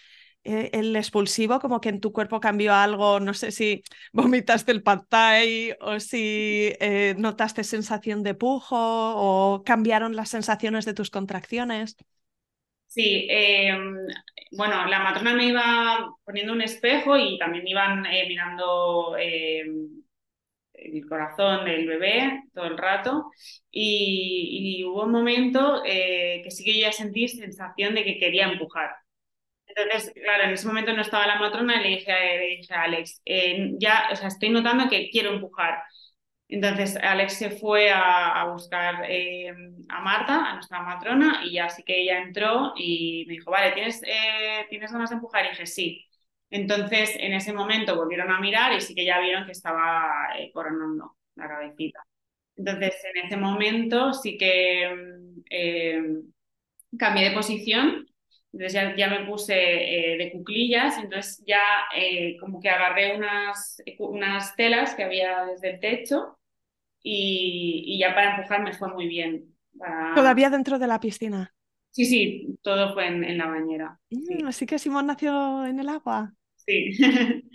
el 0.72 0.96
expulsivo, 0.96 1.60
como 1.60 1.80
que 1.80 1.88
en 1.90 2.00
tu 2.00 2.12
cuerpo 2.12 2.40
cambió 2.40 2.74
algo, 2.74 3.20
no 3.20 3.34
sé 3.34 3.52
si 3.52 3.82
vomitaste 4.12 4.72
el 4.72 4.82
pad 4.82 5.04
o 5.80 6.00
si 6.00 6.72
eh, 6.80 7.14
notaste 7.18 7.64
sensación 7.64 8.22
de 8.22 8.34
pujo 8.34 8.76
o 8.76 9.62
cambiaron 9.64 10.16
las 10.16 10.30
sensaciones 10.30 10.84
de 10.84 10.94
tus 10.94 11.10
contracciones. 11.10 11.96
Sí, 12.86 13.26
em, 13.30 13.96
bueno, 14.52 14.86
la 14.86 15.00
matrona 15.00 15.34
me 15.34 15.46
iba 15.46 16.08
poniendo 16.24 16.52
un 16.54 16.62
espejo 16.62 17.16
y 17.18 17.38
también 17.38 17.66
iban 17.68 18.06
eh, 18.06 18.26
mirando 18.26 19.16
em, 19.18 20.02
el 20.74 21.06
corazón 21.08 21.64
del 21.66 21.86
bebé 21.86 22.44
todo 22.54 22.66
el 22.66 22.78
rato 22.78 23.30
y, 23.70 24.78
y 24.80 24.84
hubo 24.84 25.04
un 25.04 25.12
momento 25.12 25.82
que 25.84 26.50
sí 26.50 26.64
que 26.64 26.74
yo 26.74 26.82
ya 26.88 26.92
sentí 26.92 27.28
sensación 27.28 27.94
de 27.94 28.04
que 28.04 28.18
quería 28.18 28.48
empujar. 28.48 28.90
Entonces, 29.68 30.12
claro, 30.14 30.44
en 30.44 30.50
ese 30.50 30.66
momento 30.66 30.92
no 30.92 31.02
estaba 31.02 31.26
la 31.26 31.38
matrona 31.38 31.80
y 31.80 31.82
le 31.82 31.88
dije, 31.98 32.12
le 32.12 32.56
dije 32.56 32.74
a 32.74 32.82
Alex, 32.82 33.20
eh, 33.24 33.72
ya, 33.78 34.08
o 34.12 34.16
sea, 34.16 34.28
estoy 34.28 34.50
notando 34.50 34.88
que 34.88 35.10
quiero 35.10 35.32
empujar. 35.32 35.82
Entonces, 36.48 36.96
Alex 36.96 37.34
se 37.34 37.50
fue 37.50 37.90
a, 37.92 38.44
buscar 38.52 39.04
eh, 39.08 39.52
a 39.88 40.00
Marta, 40.00 40.50
a 40.50 40.54
nuestra 40.54 40.80
matrona, 40.80 41.42
y 41.44 41.52
ya 41.52 41.68
sí 41.68 41.82
que 41.84 42.00
ella 42.02 42.20
entró 42.22 42.72
y 42.76 43.24
me 43.28 43.34
dijo, 43.34 43.50
vale, 43.50 43.72
¿tienes, 43.72 44.02
eh, 44.04 44.66
¿tienes 44.70 44.90
ganas 44.92 45.10
de 45.10 45.16
empujar? 45.16 45.44
Y 45.46 45.50
dije, 45.50 45.66
sí. 45.66 46.06
Entonces, 46.50 47.14
en 47.18 47.34
ese 47.34 47.52
momento 47.52 47.96
volvieron 47.96 48.30
a 48.30 48.40
mirar 48.40 48.72
y 48.72 48.80
sí 48.80 48.94
que 48.94 49.04
ya 49.04 49.20
vieron 49.20 49.44
que 49.44 49.52
estaba 49.52 50.28
coronando 50.54 51.16
la 51.36 51.48
cabecita. 51.48 52.02
Entonces, 52.56 52.94
en 53.14 53.26
ese 53.26 53.36
momento 53.36 54.14
sí 54.14 54.38
que 54.38 54.90
cambié 56.98 57.28
de 57.28 57.34
posición 57.34 58.06
entonces 58.52 58.96
ya, 58.96 59.08
me 59.08 59.26
puse 59.26 59.54
eh, 59.54 60.16
de 60.16 60.32
cuclillas, 60.32 60.96
entonces 60.98 61.44
ya 61.46 61.60
eh, 61.94 62.36
como 62.40 62.60
que 62.60 62.70
agarré 62.70 63.16
unas, 63.16 63.82
unas 63.98 64.56
telas 64.56 64.94
que 64.94 65.04
había 65.04 65.44
desde 65.44 65.74
el 65.74 65.80
techo 65.80 66.38
y, 67.02 67.84
y 67.86 67.98
ya 67.98 68.14
para 68.14 68.36
empujar 68.36 68.62
me 68.62 68.72
fue 68.72 68.88
muy 68.88 69.06
bien. 69.06 69.54
Todavía 70.14 70.50
dentro 70.50 70.78
de 70.78 70.86
la 70.86 70.98
piscina. 70.98 71.54
Sí, 71.90 72.04
sí, 72.04 72.58
todo 72.62 72.94
fue 72.94 73.06
en, 73.06 73.38
la 73.38 73.46
bañera. 73.46 73.98
Mm, 74.10 74.46
así 74.46 74.66
que 74.66 74.78
Simón 74.78 75.06
nació 75.06 75.66
en 75.66 75.80
el 75.80 75.88
agua. 75.88 76.32
Sí. 76.56 76.90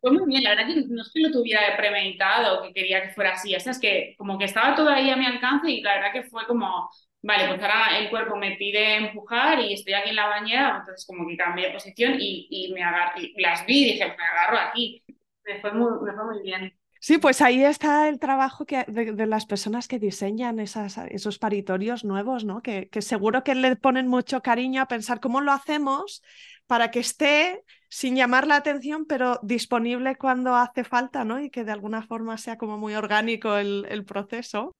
fue 0.00 0.12
muy 0.12 0.26
bien, 0.26 0.44
la 0.44 0.50
verdad 0.50 0.66
que 0.66 0.84
no 0.88 1.02
es 1.02 1.10
que 1.12 1.20
lo 1.20 1.30
tuviera 1.30 1.76
premeditado, 1.76 2.62
que 2.62 2.72
quería 2.72 3.02
que 3.02 3.14
fuera 3.14 3.32
así, 3.32 3.54
o 3.54 3.60
sea, 3.60 3.72
es 3.72 3.80
que 3.80 4.14
como 4.16 4.38
que 4.38 4.44
estaba 4.44 4.74
todo 4.74 4.88
ahí 4.88 5.10
a 5.10 5.16
mi 5.16 5.26
alcance 5.26 5.70
y 5.70 5.80
la 5.80 5.94
verdad 5.94 6.12
que 6.12 6.22
fue 6.24 6.46
como, 6.46 6.88
vale, 7.22 7.48
pues 7.48 7.60
ahora 7.62 7.98
el 7.98 8.10
cuerpo 8.10 8.36
me 8.36 8.56
pide 8.56 8.96
empujar 8.96 9.60
y 9.60 9.74
estoy 9.74 9.94
aquí 9.94 10.10
en 10.10 10.16
la 10.16 10.28
bañera, 10.28 10.76
entonces 10.80 11.06
como 11.06 11.26
que 11.26 11.36
cambié 11.36 11.66
de 11.66 11.74
posición 11.74 12.16
y, 12.18 12.46
y 12.50 12.72
me 12.72 12.80
las 13.36 13.66
vi 13.66 13.82
y 13.82 13.92
dije, 13.92 14.06
me 14.06 14.24
agarro 14.24 14.58
aquí. 14.58 15.02
Me 15.44 15.60
fue 15.60 15.72
muy, 15.72 15.90
me 16.04 16.12
fue 16.12 16.24
muy 16.24 16.42
bien. 16.42 16.78
Sí, 17.00 17.18
pues 17.18 17.40
ahí 17.42 17.64
está 17.64 18.08
el 18.08 18.18
trabajo 18.18 18.66
que, 18.66 18.84
de, 18.88 19.26
las 19.26 19.46
personas 19.46 19.86
que 19.86 20.00
diseñan 20.00 20.58
esas, 20.58 20.98
esos 21.10 21.38
paritorios 21.38 22.04
nuevos, 22.04 22.44
¿no? 22.44 22.60
Que, 22.60 22.88
que, 22.88 23.02
seguro 23.02 23.44
que 23.44 23.54
le 23.54 23.76
ponen 23.76 24.08
mucho 24.08 24.42
cariño 24.42 24.82
a 24.82 24.88
pensar 24.88 25.20
cómo 25.20 25.40
lo 25.40 25.52
hacemos 25.52 26.22
para 26.66 26.90
que 26.90 26.98
esté 26.98 27.62
sin 27.88 28.16
llamar 28.16 28.46
la 28.46 28.56
atención, 28.56 29.06
pero 29.06 29.38
disponible 29.42 30.16
cuando 30.16 30.56
hace 30.56 30.82
falta, 30.82 31.24
¿no? 31.24 31.40
Y 31.40 31.50
que 31.50 31.64
de 31.64 31.72
alguna 31.72 32.02
forma 32.02 32.36
sea 32.36 32.58
como 32.58 32.78
muy 32.78 32.94
orgánico 32.94 33.56
el, 33.56 33.86
el 33.88 34.04
proceso. 34.04 34.74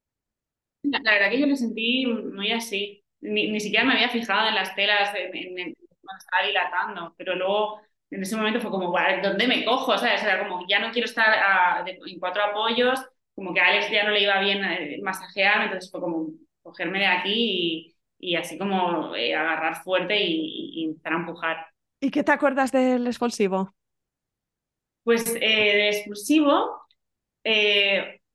La, 0.82 1.00
verdad 1.12 1.30
que 1.30 1.40
yo 1.40 1.46
lo 1.46 1.56
sentí 1.56 2.06
muy 2.06 2.52
así. 2.52 3.04
Ni, 3.20 3.50
ni 3.50 3.60
siquiera 3.60 3.84
me 3.84 3.94
había 3.94 4.08
fijado 4.08 4.48
en 4.48 4.54
las 4.54 4.74
telas 4.74 5.12
en, 5.14 5.58
en, 5.58 5.74
cuando 6.00 6.18
estaba 6.18 6.46
dilatando, 6.46 7.14
pero 7.18 7.34
luego 7.34 7.80
en 8.10 8.22
ese 8.22 8.36
momento 8.36 8.60
fue 8.60 8.70
como, 8.70 8.94
¿dónde 9.22 9.46
me 9.46 9.64
cojo? 9.64 9.92
O 9.92 9.98
sea, 9.98 10.14
era 10.14 10.48
como, 10.48 10.66
ya 10.66 10.78
no 10.78 10.90
quiero 10.92 11.06
estar 11.06 11.86
en 11.86 12.18
cuatro 12.18 12.42
apoyos, 12.42 13.04
como 13.34 13.52
que 13.52 13.60
a 13.60 13.66
Alex 13.66 13.90
ya 13.90 14.04
no 14.04 14.10
le 14.10 14.22
iba 14.22 14.40
bien 14.40 14.64
eh, 14.64 14.98
masajear, 15.02 15.64
entonces 15.64 15.90
fue 15.90 16.00
como 16.00 16.28
cogerme 16.62 17.00
de 17.00 17.06
aquí 17.06 17.94
y, 18.18 18.36
así 18.36 18.58
como 18.58 19.14
eh, 19.14 19.34
agarrar 19.34 19.82
fuerte 19.82 20.16
y, 20.20 20.84
empezar 20.84 21.12
a 21.12 21.16
empujar. 21.16 21.66
¿Y 22.00 22.10
qué 22.10 22.24
te 22.24 22.32
acuerdas 22.32 22.72
del 22.72 23.06
expulsivo? 23.06 23.74
Pues 25.04 25.34
eh, 25.36 25.38
de 25.40 25.88
expulsivo, 25.90 26.82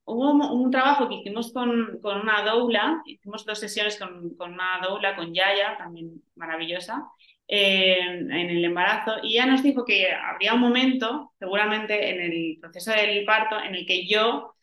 hubo 0.05 0.31
un, 0.53 0.71
trabajo 0.71 1.09
que 1.09 1.15
hicimos 1.15 1.53
con, 1.53 1.99
con, 2.01 2.21
una 2.21 2.43
doula, 2.43 3.01
hicimos 3.05 3.45
dos 3.45 3.59
sesiones 3.59 3.97
con, 3.97 4.35
con 4.35 4.53
una 4.53 4.79
doula, 4.81 5.15
con 5.15 5.33
Yaya, 5.33 5.77
también 5.77 6.21
maravillosa, 6.35 7.03
en 7.47 8.31
el 8.31 8.63
embarazo 8.65 9.17
y 9.21 9.33
ella 9.33 9.45
nos 9.45 9.63
dijo 9.63 9.85
que 9.85 10.11
habría 10.11 10.53
un 10.53 10.61
momento, 10.61 11.33
seguramente 11.39 12.09
en 12.09 12.21
el 12.21 12.57
proceso 12.59 12.91
del 12.91 13.25
parto, 13.25 13.59
en 13.61 13.75
el 13.75 13.85
que 13.85 14.07
yo 14.07 14.55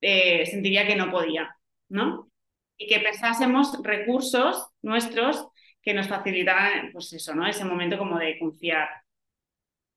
eh, 0.00 0.46
sentiría 0.46 0.86
que 0.86 0.96
no 0.96 1.10
podía, 1.10 1.56
¿no? 1.88 2.30
Y 2.76 2.86
que 2.88 3.00
pensásemos 3.00 3.78
recursos 3.82 4.68
nuestros 4.82 5.48
que 5.82 5.94
nos 5.94 6.08
facilitaran, 6.08 6.92
pues 6.92 7.12
eso, 7.12 7.34
¿no? 7.34 7.46
Ese 7.46 7.64
momento 7.64 7.98
como 7.98 8.18
de 8.18 8.38
confiar 8.38 8.88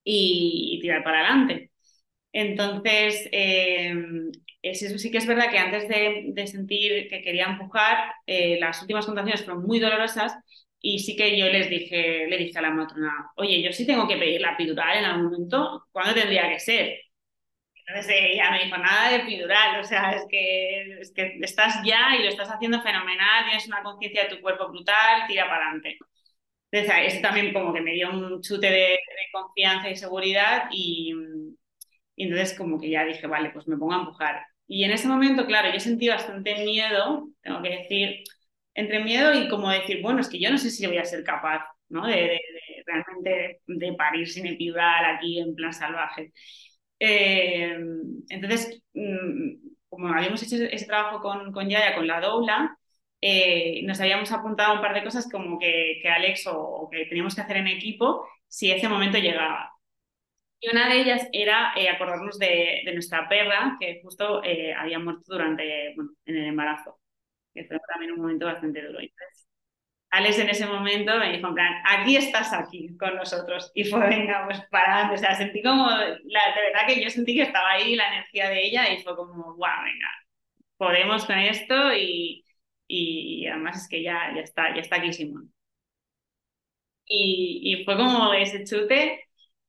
y, 0.03 0.79
tirar 0.81 1.03
para 1.03 1.19
adelante. 1.19 1.71
Entonces, 2.31 3.29
eh, 3.31 3.93
eso 4.63 4.97
sí 4.97 5.11
que 5.11 5.17
es 5.17 5.27
verdad 5.27 5.51
que 5.51 5.57
antes 5.57 5.87
de, 5.89 6.47
sentir 6.47 7.09
que 7.09 7.21
quería 7.21 7.45
empujar, 7.45 8.13
eh, 8.25 8.57
las 8.59 8.81
últimas 8.81 9.05
contracciones 9.05 9.43
fueron 9.43 9.63
muy 9.63 9.79
dolorosas 9.79 10.33
y 10.79 10.99
sí 10.99 11.15
que 11.15 11.37
yo 11.37 11.47
les 11.47 11.69
dije, 11.69 12.27
le 12.27 12.37
dije 12.37 12.57
a 12.59 12.61
la 12.61 12.71
matrona, 12.71 13.31
oye, 13.35 13.61
yo 13.61 13.71
sí 13.73 13.85
tengo 13.85 14.07
que 14.07 14.17
pedir 14.17 14.41
la 14.41 14.53
epidural 14.53 14.97
en 14.97 15.05
algún 15.05 15.25
momento, 15.25 15.87
¿cuándo 15.91 16.13
tendría 16.13 16.49
que 16.49 16.59
ser? 16.59 16.99
Entonces 17.85 18.15
ella 18.17 18.51
me 18.51 18.63
dijo, 18.65 18.77
nada 18.77 19.09
de 19.09 19.17
epidural, 19.17 19.79
o 19.81 19.83
sea, 19.83 20.11
es 20.11 20.25
que, 20.29 20.99
es 21.01 21.11
que 21.13 21.37
estás 21.41 21.81
ya 21.85 22.15
y 22.17 22.23
lo 22.23 22.29
estás 22.29 22.49
haciendo 22.49 22.81
fenomenal, 22.81 23.45
tienes 23.45 23.67
una 23.67 23.83
conciencia 23.83 24.23
de 24.23 24.35
tu 24.35 24.41
cuerpo 24.41 24.69
brutal, 24.69 25.27
tira 25.27 25.45
para 25.49 25.65
adelante. 25.65 25.97
Entonces 26.71 27.13
eso 27.13 27.21
también 27.21 27.53
como 27.53 27.73
que 27.73 27.81
me 27.81 27.93
dio 27.93 28.09
un 28.11 28.41
chute 28.41 28.69
de, 28.69 28.99
confianza 29.31 29.89
y 29.89 29.95
seguridad 29.95 30.69
y, 30.71 31.13
y 32.15 32.23
entonces 32.25 32.57
como 32.57 32.79
que 32.79 32.89
ya 32.89 33.05
dije, 33.05 33.27
vale, 33.27 33.51
pues 33.51 33.67
me 33.67 33.77
pongo 33.77 33.93
a 33.93 33.99
empujar. 33.99 34.45
Y 34.73 34.83
en 34.85 34.91
ese 34.91 35.07
momento, 35.07 35.45
claro, 35.45 35.71
yo 35.71 35.79
sentí 35.79 36.07
bastante 36.09 36.55
miedo, 36.65 37.29
tengo 37.43 37.61
que 37.61 37.69
decir, 37.69 38.23
entre 38.73 39.03
miedo 39.03 39.31
y 39.35 39.47
como 39.47 39.69
decir, 39.69 40.01
bueno, 40.01 40.19
es 40.21 40.27
que 40.29 40.39
yo 40.39 40.49
no 40.49 40.57
sé 40.57 40.71
si 40.71 40.87
voy 40.87 40.97
a 40.97 41.05
ser 41.05 41.23
capaz, 41.23 41.63
¿no? 41.89 42.07
De, 42.07 42.39
realmente 42.85 43.61
de 43.67 43.93
parir 43.93 44.27
sin 44.27 44.47
epidural 44.47 45.05
aquí 45.05 45.39
en 45.39 45.53
plan 45.55 45.73
salvaje. 45.73 46.33
Eh, 46.99 47.77
entonces, 48.29 48.81
mm, 48.93 49.57
como 49.89 50.07
habíamos 50.07 50.41
hecho 50.41 50.55
ese 50.55 50.85
trabajo 50.87 51.21
con, 51.21 51.51
con 51.51 51.69
Yaya, 51.69 51.95
con 51.95 52.07
la 52.07 52.19
doula, 52.19 52.75
eh, 53.21 53.81
nos 53.85 54.01
habíamos 54.01 54.31
apuntado 54.31 54.73
un 54.75 54.81
par 54.81 54.95
de 54.95 55.03
cosas 55.03 55.29
como 55.31 55.59
que, 55.59 55.99
que 56.01 56.09
Alex 56.09 56.47
o, 56.47 56.89
que 56.91 57.05
teníamos 57.05 57.35
que 57.35 57.41
hacer 57.41 57.57
en 57.57 57.67
equipo 57.67 58.27
si 58.47 58.71
ese 58.71 58.89
momento 58.89 59.19
llegaba. 59.19 59.72
Y 60.63 60.69
una 60.71 60.87
de 60.87 61.01
ellas 61.01 61.27
era 61.33 61.73
eh, 61.75 61.89
acordarnos 61.89 62.39
de, 62.39 62.83
de, 62.85 62.93
nuestra 62.93 63.27
perra 63.27 63.75
que 63.79 63.99
justo 64.01 64.41
había 64.77 64.99
muerto 64.99 65.23
durante, 65.27 65.93
bueno, 65.95 66.11
en 66.25 66.37
el 66.37 66.45
embarazo 66.45 66.99
que 67.53 67.65
fue 67.65 67.79
también 67.91 68.13
un 68.13 68.21
momento 68.21 68.45
bastante 68.45 68.81
duro. 68.81 68.99
Entonces, 68.99 69.47
Alex 70.11 70.39
en 70.39 70.49
ese 70.49 70.65
momento 70.67 71.17
me 71.17 71.31
dijo, 71.31 71.47
en 71.47 71.53
plan, 71.55 71.73
aquí 71.85 72.17
estás 72.17 72.53
aquí 72.53 72.95
con 72.97 73.15
nosotros. 73.15 73.71
Y 73.75 73.85
fue, 73.85 74.07
venga, 74.09 74.45
pues 74.45 74.61
para 74.71 75.11
O 75.11 75.17
sea, 75.17 75.35
sentí 75.35 75.61
como, 75.63 75.87
la, 75.87 76.55
de 76.55 76.61
verdad 76.71 76.87
que 76.87 77.03
yo 77.03 77.09
sentí 77.09 77.35
que 77.35 77.43
estaba 77.43 77.71
ahí 77.71 77.95
la 77.95 78.07
energía 78.09 78.49
de 78.49 78.65
ella 78.65 78.91
y 78.91 79.03
fue 79.03 79.15
como, 79.15 79.55
guau, 79.55 79.83
venga, 79.83 80.09
podemos 80.77 81.25
con 81.25 81.37
esto 81.39 81.93
y, 81.95 82.45
y, 82.87 83.47
además 83.47 83.83
es 83.83 83.89
que 83.89 84.03
ya, 84.03 84.33
ya, 84.35 84.41
está, 84.41 84.73
ya 84.75 84.81
está 84.81 84.97
aquí 84.97 85.13
Simón. 85.13 85.53
Y, 87.05 87.79
y 87.81 87.85
fue 87.85 87.97
como 87.97 88.33
ese 88.33 88.63
chute 88.63 89.23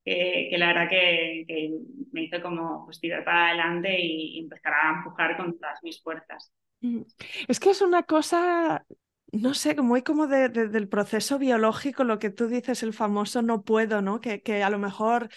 que, 0.04 0.54
la 0.58 0.68
verdad 0.68 0.88
que, 0.88 1.72
me 2.12 2.22
hizo 2.22 2.40
como 2.42 2.84
pues, 2.84 3.00
tirar 3.00 3.24
para 3.24 3.48
adelante 3.48 3.96
y, 3.98 4.38
empezar 4.38 4.72
a 4.74 4.98
empujar 4.98 5.36
con 5.36 5.58
todas 5.58 5.82
mis 5.82 6.02
fuerzas. 6.02 6.52
Mm. 6.80 7.02
Es 7.48 7.60
que 7.60 7.70
es 7.70 7.80
una 7.80 8.02
cosa, 8.02 8.84
no 9.32 9.54
sé, 9.54 9.74
muy 9.76 10.02
como 10.02 10.26
del 10.26 10.88
proceso 10.88 11.38
biológico, 11.38 12.04
lo 12.04 12.18
que 12.18 12.30
tú 12.30 12.48
dices, 12.48 12.82
el 12.82 12.92
famoso 12.92 13.42
no 13.42 13.62
puedo, 13.62 14.02
¿no? 14.02 14.20
Que, 14.20 14.42
que 14.42 14.62
a 14.62 14.70
lo 14.70 14.78
mejor 14.78 15.28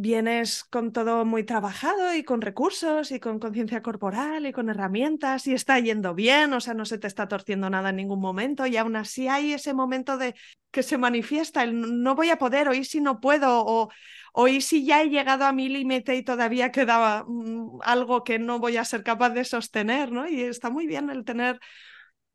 vienes 0.00 0.62
con 0.62 0.92
todo 0.92 1.24
muy 1.24 1.42
trabajado 1.42 2.14
y 2.14 2.22
con 2.22 2.40
recursos 2.40 3.10
y 3.10 3.18
con 3.18 3.40
conciencia 3.40 3.82
corporal 3.82 4.46
y 4.46 4.52
con 4.52 4.68
herramientas 4.68 5.48
y 5.48 5.54
está 5.54 5.80
yendo 5.80 6.14
bien, 6.14 6.52
o 6.52 6.60
sea, 6.60 6.72
no 6.74 6.84
se 6.84 6.98
te 6.98 7.08
está 7.08 7.26
torciendo 7.26 7.68
nada 7.68 7.90
en 7.90 7.96
ningún 7.96 8.20
momento 8.20 8.64
y 8.66 8.76
aún 8.76 8.94
así 8.94 9.26
hay 9.26 9.52
ese 9.52 9.74
momento 9.74 10.16
de 10.16 10.36
que 10.70 10.84
se 10.84 10.98
manifiesta 10.98 11.64
el 11.64 12.02
no 12.02 12.14
voy 12.14 12.30
a 12.30 12.38
poder, 12.38 12.68
hoy 12.68 12.84
si 12.84 13.00
no 13.00 13.18
puedo 13.18 13.64
o, 13.66 13.88
hoy 14.32 14.60
si 14.60 14.86
ya 14.86 15.02
he 15.02 15.08
llegado 15.08 15.44
a 15.46 15.52
mi 15.52 15.68
límite 15.68 16.14
y 16.14 16.22
todavía 16.22 16.70
quedaba 16.70 17.24
mm, 17.26 17.80
algo 17.82 18.22
que 18.22 18.38
no 18.38 18.60
voy 18.60 18.76
a 18.76 18.84
ser 18.84 19.02
capaz 19.02 19.30
de 19.30 19.44
sostener, 19.44 20.12
¿no? 20.12 20.28
Y 20.28 20.42
está 20.42 20.70
muy 20.70 20.86
bien 20.86 21.10
el 21.10 21.24
tener 21.24 21.58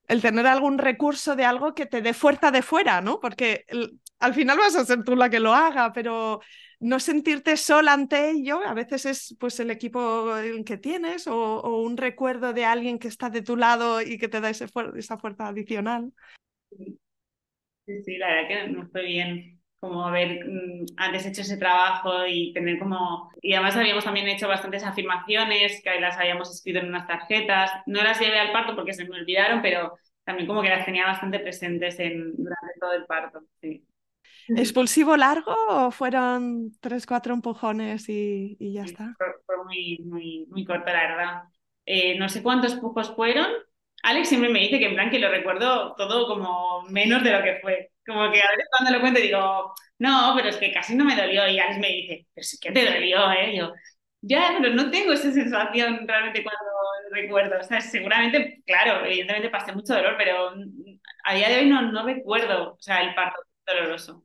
el 0.09 0.21
tener 0.21 0.45
algún 0.47 0.79
recurso 0.79 1.37
de 1.37 1.45
algo 1.45 1.73
que 1.73 1.85
te 1.85 2.01
dé 2.01 2.13
fuerza 2.13 2.51
de 2.51 2.61
fuera, 2.61 2.99
¿no? 2.99 3.21
Porque 3.21 3.65
al 4.19 4.33
final 4.33 4.57
vas 4.57 4.75
a 4.75 4.85
ser 4.85 5.03
tú 5.03 5.15
la 5.15 5.29
que 5.29 5.39
lo 5.39 5.53
haga, 5.53 5.93
pero 5.93 6.41
no 6.83 6.99
sentirte 6.99 7.55
sola 7.57 7.93
ante 7.93 8.29
ello, 8.29 8.59
a 8.65 8.73
veces 8.73 9.05
es 9.05 9.35
pues 9.39 9.59
el 9.59 9.71
equipo 9.71 10.27
que 10.65 10.77
tienes 10.77 11.27
o, 11.27 11.77
un 11.77 11.97
recuerdo 11.97 12.53
de 12.53 12.65
alguien 12.65 12.99
que 12.99 13.07
está 13.07 13.29
de 13.29 13.41
tu 13.41 13.55
lado 13.55 14.01
y 14.01 14.17
que 14.17 14.27
te 14.27 14.41
da 14.41 14.49
esa 14.49 14.67
fuerza 15.17 15.47
adicional. 15.47 16.11
Sí, 17.85 18.01
sí, 18.03 18.17
la 18.17 18.27
verdad 18.27 18.47
que 18.47 18.67
no 18.69 18.87
fue 18.89 19.05
bien 19.05 19.61
como 19.79 20.07
haber 20.07 20.45
mm, 20.45 20.85
antes 20.97 21.25
hecho 21.25 21.41
ese 21.41 21.57
trabajo 21.57 22.25
y 22.25 22.53
tener 22.53 22.79
como... 22.79 23.29
Y 23.41 23.53
además 23.53 23.75
habíamos 23.75 24.05
también 24.05 24.27
hecho 24.27 24.47
bastantes 24.47 24.83
afirmaciones 24.83 25.81
que 25.83 25.99
las 25.99 26.17
habíamos 26.17 26.49
escrito 26.49 26.79
en 26.79 26.87
unas 26.87 27.07
tarjetas. 27.07 27.69
No 27.85 28.01
las 28.01 28.19
llevé 28.19 28.39
al 28.39 28.53
parto 28.53 28.75
porque 28.75 28.93
se 28.93 29.05
me 29.05 29.19
olvidaron, 29.19 29.61
pero 29.61 29.97
también 30.23 30.47
como 30.47 30.61
que 30.61 30.69
las 30.69 30.85
tenía 30.85 31.05
bastante 31.05 31.39
presentes 31.39 31.99
en, 31.99 32.33
durante 32.35 32.79
todo 32.79 32.93
el 32.93 33.05
parto. 33.05 33.41
Sí. 33.59 33.85
¿Expulsivo 34.49 35.17
largo 35.17 35.55
o 35.69 35.91
fueron 35.91 36.71
tres, 36.79 37.05
cuatro 37.05 37.33
empujones 37.33 38.09
y, 38.09 38.57
y 38.59 38.73
ya 38.73 38.83
está? 38.83 39.15
Fue, 39.45 39.57
muy, 39.65 39.99
muy, 40.05 40.45
muy 40.49 40.65
corto, 40.65 40.85
la 40.91 41.01
verdad. 41.01 41.43
Eh, 41.85 42.17
no 42.17 42.29
sé 42.29 42.43
cuántos 42.43 42.73
empujos 42.73 43.15
fueron. 43.15 43.47
Alex 44.03 44.29
siempre 44.29 44.49
me 44.49 44.59
dice 44.59 44.79
que 44.79 44.87
en 44.87 44.95
plan 44.95 45.09
que 45.09 45.19
lo 45.19 45.29
recuerdo 45.29 45.95
todo 45.95 46.27
como 46.27 46.83
menos 46.89 47.23
de 47.23 47.31
lo 47.31 47.43
que 47.43 47.59
fue. 47.61 47.91
Como 48.05 48.31
que 48.31 48.39
a 48.39 48.49
veces 48.51 48.67
cuando 48.69 48.91
lo 48.91 49.01
cuento 49.01 49.21
digo, 49.21 49.73
no, 49.99 50.33
pero 50.35 50.49
es 50.49 50.57
que 50.57 50.73
casi 50.73 50.95
no 50.95 51.05
me 51.05 51.15
dolió. 51.15 51.47
Y 51.47 51.59
Alex 51.59 51.79
me 51.79 51.87
dice, 51.87 52.27
pero 52.33 52.43
sí 52.45 52.57
que 52.59 52.71
te 52.71 52.85
dolió, 52.85 53.31
¿eh? 53.31 53.55
Yo, 53.55 53.71
ya, 54.21 54.55
pero 54.61 54.73
no 54.73 54.91
tengo 54.91 55.13
esa 55.13 55.31
sensación 55.31 56.07
realmente 56.07 56.43
cuando 56.43 56.63
recuerdo. 57.11 57.59
O 57.59 57.63
sea, 57.63 57.79
seguramente, 57.81 58.61
claro, 58.65 59.05
evidentemente 59.05 59.49
pasé 59.49 59.73
mucho 59.73 59.93
dolor, 59.93 60.15
pero 60.17 60.53
a 61.23 61.35
día 61.35 61.49
de 61.49 61.59
hoy 61.59 61.69
no, 61.69 61.81
no 61.91 62.05
recuerdo, 62.05 62.73
o 62.73 62.77
sea, 62.81 63.01
el 63.01 63.15
parto 63.15 63.39
doloroso 63.65 64.22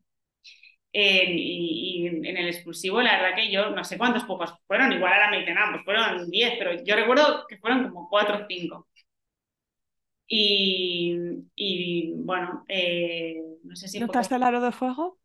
y, 0.92 2.06
en 2.06 2.36
el 2.36 2.48
expulsivo, 2.48 3.02
la 3.02 3.20
verdad 3.20 3.36
que 3.36 3.50
yo 3.50 3.70
no 3.70 3.84
sé 3.84 3.98
cuántos 3.98 4.24
pocos 4.24 4.54
fueron, 4.66 4.92
igual 4.92 5.12
ahora 5.12 5.30
me 5.30 5.40
dicen, 5.40 5.58
ah, 5.58 5.68
pues 5.72 5.84
fueron 5.84 6.30
10, 6.30 6.54
pero 6.58 6.82
yo 6.82 6.96
recuerdo 6.96 7.46
que 7.48 7.58
fueron 7.58 7.88
como 7.88 8.08
4 8.08 8.36
o 8.44 8.46
5. 8.48 8.86
Y, 10.30 12.12
bueno, 12.16 12.64
eh, 12.68 13.40
no 13.64 13.76
sé 13.76 13.88
si... 13.88 13.98
¿Notaste 13.98 14.34
el 14.34 14.42
aro 14.42 14.60
de 14.60 14.72
fuego? 14.72 15.18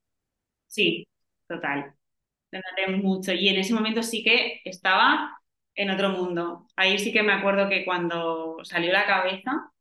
Sí, 0.68 1.08
total. 1.48 1.94
Lo 2.52 2.60
noté 2.60 2.98
mucho. 2.98 3.34
Y 3.34 3.50
en 3.50 3.58
ese 3.58 3.74
momento 3.74 4.02
sí 4.04 4.24
que 4.24 4.62
estaba 4.66 5.40
en 5.76 5.90
otro 5.90 6.10
mundo. 6.10 6.68
Ahí 6.76 7.00
sí 7.00 7.12
que 7.12 7.24
me 7.24 7.34
acuerdo 7.34 7.70
que 7.70 7.86
cuando 7.86 8.58
salió 8.64 8.92
la 8.94 9.06
cabeza, 9.06 9.72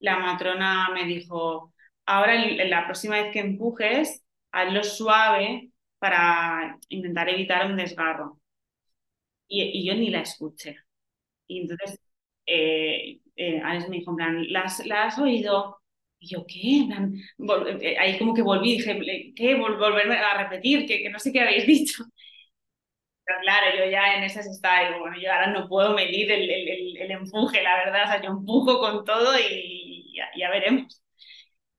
la 0.00 0.18
matrona 0.18 0.90
me 0.92 1.04
dijo, 1.04 1.72
ahora 2.06 2.34
la 2.34 2.84
próxima 2.86 3.16
vez 3.22 3.32
que 3.32 3.40
empujes, 3.40 4.22
hazlo 4.52 4.84
suave 4.84 5.70
para 5.98 6.78
intentar 6.88 7.28
evitar 7.28 7.66
un 7.66 7.76
desgarro. 7.76 8.40
Y, 9.48 9.84
yo 9.86 9.94
ni 9.94 10.10
la 10.10 10.20
escuché. 10.22 10.76
Y 11.48 11.62
entonces 11.62 12.00
eh, 12.46 13.20
eh, 13.36 13.60
Alex 13.64 13.88
me 13.88 13.98
dijo, 13.98 14.16
plan, 14.16 14.46
¿la 14.52 14.62
has, 14.62 15.18
oído? 15.18 15.80
Y 16.18 16.28
yo, 16.28 16.46
¿qué? 16.46 16.86
Eh, 17.80 17.98
ahí 17.98 18.18
como 18.18 18.34
que 18.34 18.42
volví, 18.42 18.72
dije, 18.78 19.32
¿qué? 19.36 19.54
volverme 19.56 20.16
a 20.16 20.44
repetir, 20.44 20.86
que, 20.86 21.02
que 21.02 21.10
no 21.10 21.18
sé 21.18 21.32
qué 21.32 21.40
habéis 21.40 21.66
dicho. 21.68 22.04
Pero 23.24 23.38
claro, 23.40 23.76
yo 23.78 23.90
ya 23.90 24.16
en 24.16 24.24
esas 24.24 24.46
estaba, 24.46 24.88
digo, 24.88 25.00
bueno, 25.00 25.16
yo 25.20 25.32
ahora 25.32 25.46
no 25.48 25.68
puedo 25.68 25.94
medir 25.94 26.30
el, 26.32 26.50
el, 26.50 26.96
el, 26.98 27.10
empuje, 27.12 27.62
la 27.62 27.76
verdad, 27.76 28.04
o 28.04 28.06
sea, 28.08 28.22
yo 28.22 28.30
empujo 28.30 28.80
con 28.80 29.04
todo 29.04 29.38
y 29.38 30.12
ya, 30.36 30.50
veremos. 30.50 31.01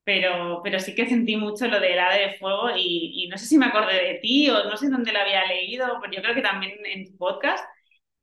Pero, 0.06 0.62
pero 0.64 0.80
sí 0.80 0.96
que 0.96 1.08
sentí 1.08 1.38
mucho 1.38 1.68
lo 1.68 1.80
de 1.80 1.94
helada 1.94 2.18
de 2.18 2.34
fuego 2.38 2.70
y, 2.76 3.24
y, 3.24 3.28
no 3.30 3.38
sé 3.38 3.46
si 3.46 3.58
me 3.58 3.68
acordé 3.68 3.94
de 3.94 4.20
ti 4.22 4.50
o 4.50 4.66
no 4.66 4.76
sé 4.76 4.90
dónde 4.90 5.14
lo 5.14 5.20
había 5.20 5.46
leído, 5.48 5.98
pero 6.02 6.14
yo 6.14 6.22
creo 6.22 6.36
que 6.36 6.42
también 6.42 6.74
en 6.86 7.06
tu 7.06 7.18
podcast 7.18 7.64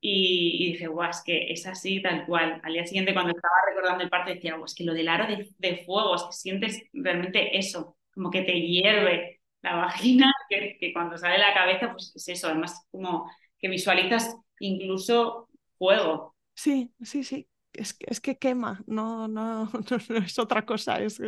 y, 0.03 0.73
dije, 0.73 0.87
guau, 0.87 1.09
es 1.11 1.21
que 1.23 1.51
es 1.51 1.65
así 1.67 2.01
tal 2.01 2.25
cual. 2.25 2.59
Al 2.63 2.73
día 2.73 2.85
siguiente, 2.85 3.13
cuando 3.13 3.33
estaba 3.33 3.53
recordando 3.69 4.03
el 4.03 4.09
parto, 4.09 4.31
decía, 4.33 4.55
guau, 4.55 4.65
es 4.65 4.73
que 4.73 4.83
lo 4.83 4.93
del 4.93 5.07
aro 5.07 5.27
de, 5.27 5.47
de, 5.59 5.77
fuego, 5.85 6.15
es 6.15 6.23
que 6.23 6.33
sientes 6.33 6.83
realmente 6.91 7.57
eso, 7.57 7.97
como 8.13 8.31
que 8.31 8.41
te 8.41 8.59
hierve 8.59 9.41
la 9.61 9.75
vagina, 9.77 10.33
que, 10.49 10.77
que, 10.79 10.91
cuando 10.91 11.17
sale 11.17 11.37
la 11.37 11.53
cabeza, 11.53 11.91
pues 11.91 12.13
es 12.15 12.27
eso, 12.29 12.47
además 12.47 12.87
como 12.91 13.29
que 13.59 13.69
visualizas 13.69 14.35
incluso 14.59 15.49
fuego. 15.77 16.35
Sí, 16.55 16.91
sí, 17.03 17.23
sí. 17.23 17.47
Es, 17.73 17.97
es 17.99 18.21
que 18.21 18.37
quema, 18.37 18.83
no, 18.87 19.27
no, 19.27 19.65
no, 19.65 20.17
es 20.17 20.39
otra 20.39 20.65
cosa. 20.65 20.99
Es, 20.99 21.19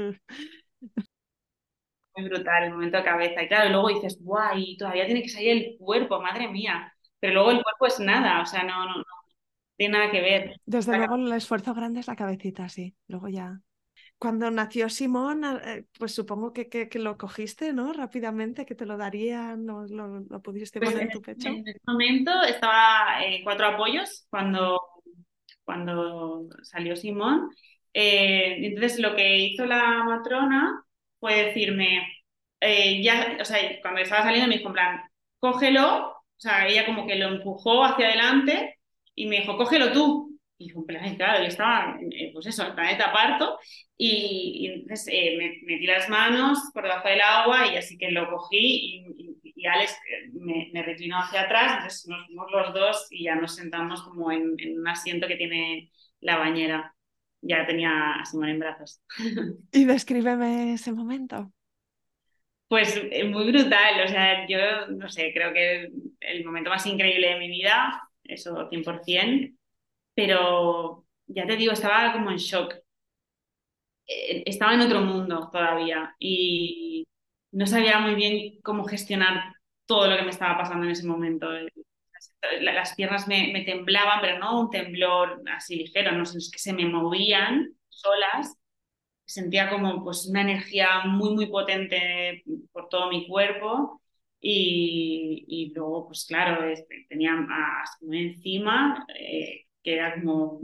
muy 2.16 2.30
brutal 2.30 2.64
el 2.66 2.72
momento 2.72 2.98
de 2.98 3.04
cabeza. 3.04 3.44
Y 3.44 3.48
claro, 3.48 3.70
luego 3.72 3.90
dices, 3.90 4.20
guay, 4.22 4.78
todavía 4.78 5.06
tiene 5.06 5.24
que 5.24 5.30
salir 5.30 5.52
el 5.52 5.78
cuerpo, 5.78 6.22
madre 6.22 6.48
mía 6.48 6.94
pero 7.24 7.36
luego 7.36 7.52
el 7.52 7.64
cuerpo 7.64 7.88
es 7.88 8.02
nada, 8.02 8.42
o 8.42 8.46
sea, 8.46 8.64
no, 8.64 8.86
no, 8.86 8.98
no 8.98 9.04
tiene 9.78 9.98
nada 9.98 10.12
que 10.12 10.20
ver. 10.20 10.60
Desde 10.66 10.98
luego 10.98 11.16
el 11.16 11.32
esfuerzo 11.32 11.74
grande 11.74 12.02
es 12.02 12.08
la 12.08 12.18
cabecita, 12.18 12.68
sí, 12.68 12.98
luego 13.08 13.30
ya. 13.30 13.62
Cuando 14.18 14.52
nació 14.52 14.90
Simón, 14.90 15.46
eh, 15.46 15.86
pues 15.98 16.14
supongo 16.14 16.52
que, 16.52 16.68
que, 16.68 17.00
lo 17.00 17.18
cogiste, 17.18 17.72
¿no? 17.72 17.94
Rápidamente, 17.94 18.66
que 18.66 18.76
te 18.76 18.86
lo 18.86 18.98
darían, 18.98 19.66
lo, 19.66 19.86
lo, 19.86 20.42
pudiste 20.42 20.80
pues 20.80 20.92
poner 20.92 21.06
en 21.06 21.14
tu 21.14 21.22
pecho. 21.22 21.48
En 21.48 21.66
ese 21.66 21.80
momento 21.88 22.44
estaba 22.44 23.24
en 23.24 23.42
cuatro 23.46 23.68
apoyos 23.68 24.28
cuando, 24.30 24.82
cuando 25.66 26.48
salió 26.64 26.96
Simón. 26.96 27.50
Eh, 27.94 28.58
entonces 28.66 29.00
lo 29.00 29.16
que 29.16 29.38
hizo 29.40 29.66
la 29.66 30.04
matrona 30.04 30.84
fue 31.20 31.46
decirme, 31.46 32.08
eh, 32.60 33.02
ya, 33.04 33.38
o 33.42 33.46
sea, 33.46 33.60
cuando 33.82 34.02
estaba 34.02 34.24
saliendo 34.24 34.48
me 34.50 34.58
dijo 34.58 34.70
en 34.70 34.74
plan, 34.74 35.02
cógelo 35.40 36.14
o 36.38 36.46
sea, 36.46 36.68
ella 36.68 36.86
como 36.86 37.08
que 37.08 37.16
lo 37.16 37.28
empujó 37.30 37.86
hacia 37.86 38.08
adelante 38.08 38.78
y 39.16 39.28
me 39.28 39.38
dijo, 39.40 39.58
cógelo 39.58 39.94
tú. 39.94 40.38
Y 40.58 40.74
yo, 40.74 40.86
claro, 40.86 41.42
yo 41.42 41.48
estaba, 41.48 41.98
eh, 42.12 42.32
pues 42.34 42.48
eso, 42.48 42.68
en 42.68 42.76
planeta 42.76 43.14
parto, 43.14 43.58
y, 43.98 44.68
entonces 44.68 45.08
eh, 45.12 45.38
me 45.38 45.74
metí 45.74 45.86
las 45.86 46.10
manos 46.10 46.60
por 46.74 46.84
debajo 46.84 47.08
del 47.08 47.22
agua 47.22 47.68
y 47.68 47.78
así 47.78 47.98
que 47.98 48.12
lo 48.12 48.30
cogí 48.30 48.58
y, 48.58 49.13
y, 49.64 49.68
Alex 49.68 49.98
me, 50.34 50.70
me, 50.74 50.84
reclinó 50.84 51.20
hacia 51.20 51.42
atrás, 51.42 51.74
entonces 51.78 52.08
nos 52.08 52.26
fuimos 52.26 52.52
los 52.52 52.74
dos 52.74 53.08
y 53.10 53.24
ya 53.26 53.36
nos 53.36 53.56
sentamos 53.56 54.04
como 54.04 54.32
en, 54.32 54.56
en 54.58 54.80
un 54.80 54.88
asiento 54.88 55.28
que 55.28 55.38
tiene 55.38 55.90
la 56.20 56.38
bañera. 56.38 56.96
Ya 57.42 57.66
tenía 57.66 58.14
a 58.14 58.26
Simón 58.26 58.50
en 58.50 58.60
brazos. 58.60 59.02
Y 59.72 59.86
descríbeme 59.86 60.74
ese 60.74 60.92
momento. 60.92 61.52
Pues 62.68 63.00
eh, 63.12 63.24
muy 63.26 63.52
brutal, 63.52 64.02
o 64.04 64.08
sea, 64.08 64.48
yo 64.48 64.88
no 64.88 65.08
sé, 65.10 65.32
creo 65.34 65.54
que 65.54 65.92
el 66.22 66.46
momento 66.46 66.70
más 66.70 66.86
increíble 66.88 67.28
de 67.30 67.40
mi 67.40 67.50
vida, 67.50 68.02
eso 68.24 68.70
100%, 68.70 69.56
pero 70.16 71.06
ya 71.28 71.46
te 71.46 71.56
digo, 71.56 71.74
estaba 71.74 72.14
como 72.14 72.32
en 72.32 72.38
shock. 72.38 72.74
Eh, 74.08 74.44
estaba 74.46 74.74
en 74.74 74.82
otro 74.82 75.02
mundo 75.02 75.50
todavía 75.52 76.16
y 76.20 77.06
no 77.54 77.66
sabía 77.66 78.00
muy 78.00 78.16
bien 78.16 78.60
cómo 78.62 78.84
gestionar 78.84 79.54
todo 79.86 80.10
lo 80.10 80.18
que 80.18 80.24
me 80.24 80.32
estaba 80.32 80.58
pasando 80.58 80.86
en 80.86 80.92
ese 80.92 81.08
momento. 81.08 81.48
Las 82.62 82.96
piernas 82.96 83.28
me, 83.28 83.64
temblaban, 83.66 84.20
pero 84.22 84.40
no 84.40 84.60
un 84.60 84.70
temblor 84.70 85.42
así 85.56 85.78
ligero, 85.78 86.12
no 86.12 86.26
sé, 86.26 86.40
es 86.40 86.52
que 86.52 86.60
se 86.60 86.74
me 86.74 86.86
movían 86.86 87.74
solas 87.90 88.58
sentía 89.26 89.70
como 89.70 90.04
pues 90.04 90.28
una 90.28 90.42
energía 90.42 91.04
muy, 91.06 91.34
muy 91.34 91.48
potente 91.48 92.44
por 92.72 92.90
todo 92.90 93.10
mi 93.10 93.28
cuerpo 93.28 94.02
y, 94.40 95.46
y 95.48 95.74
luego, 95.74 96.08
pues 96.08 96.26
claro, 96.28 96.64
este, 96.66 97.06
tenía 97.10 97.32
a 97.34 97.84
encima, 98.12 99.06
eh, 99.18 99.66
que 99.82 99.94
era 99.94 100.16
como 100.16 100.62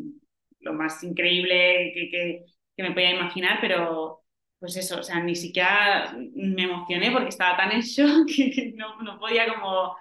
lo 0.59 0.73
más 0.73 1.03
increíble 1.03 1.91
que, 1.93 2.09
que, 2.11 2.45
que, 2.75 2.83
me 2.83 2.91
podía 2.91 3.15
imaginar, 3.15 3.59
pero 3.61 4.18
pues 4.59 4.75
eso, 4.75 4.99
o 4.99 5.03
sea, 5.03 5.19
ni 5.21 5.35
siquiera 5.35 6.13
me 6.33 6.63
emocioné 6.63 7.11
porque 7.11 7.29
estaba 7.29 7.55
tan 7.57 7.71
en 7.71 7.81
shock 7.81 8.27
que, 8.35 8.73
no, 8.75 9.01
no, 9.01 9.19
podía 9.19 9.53
como 9.53 9.95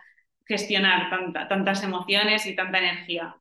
gestionar 0.46 1.11
tanta, 1.11 1.48
tantas 1.48 1.82
emociones 1.82 2.44
y 2.46 2.56
tanta 2.56 2.78
energía. 2.78 3.36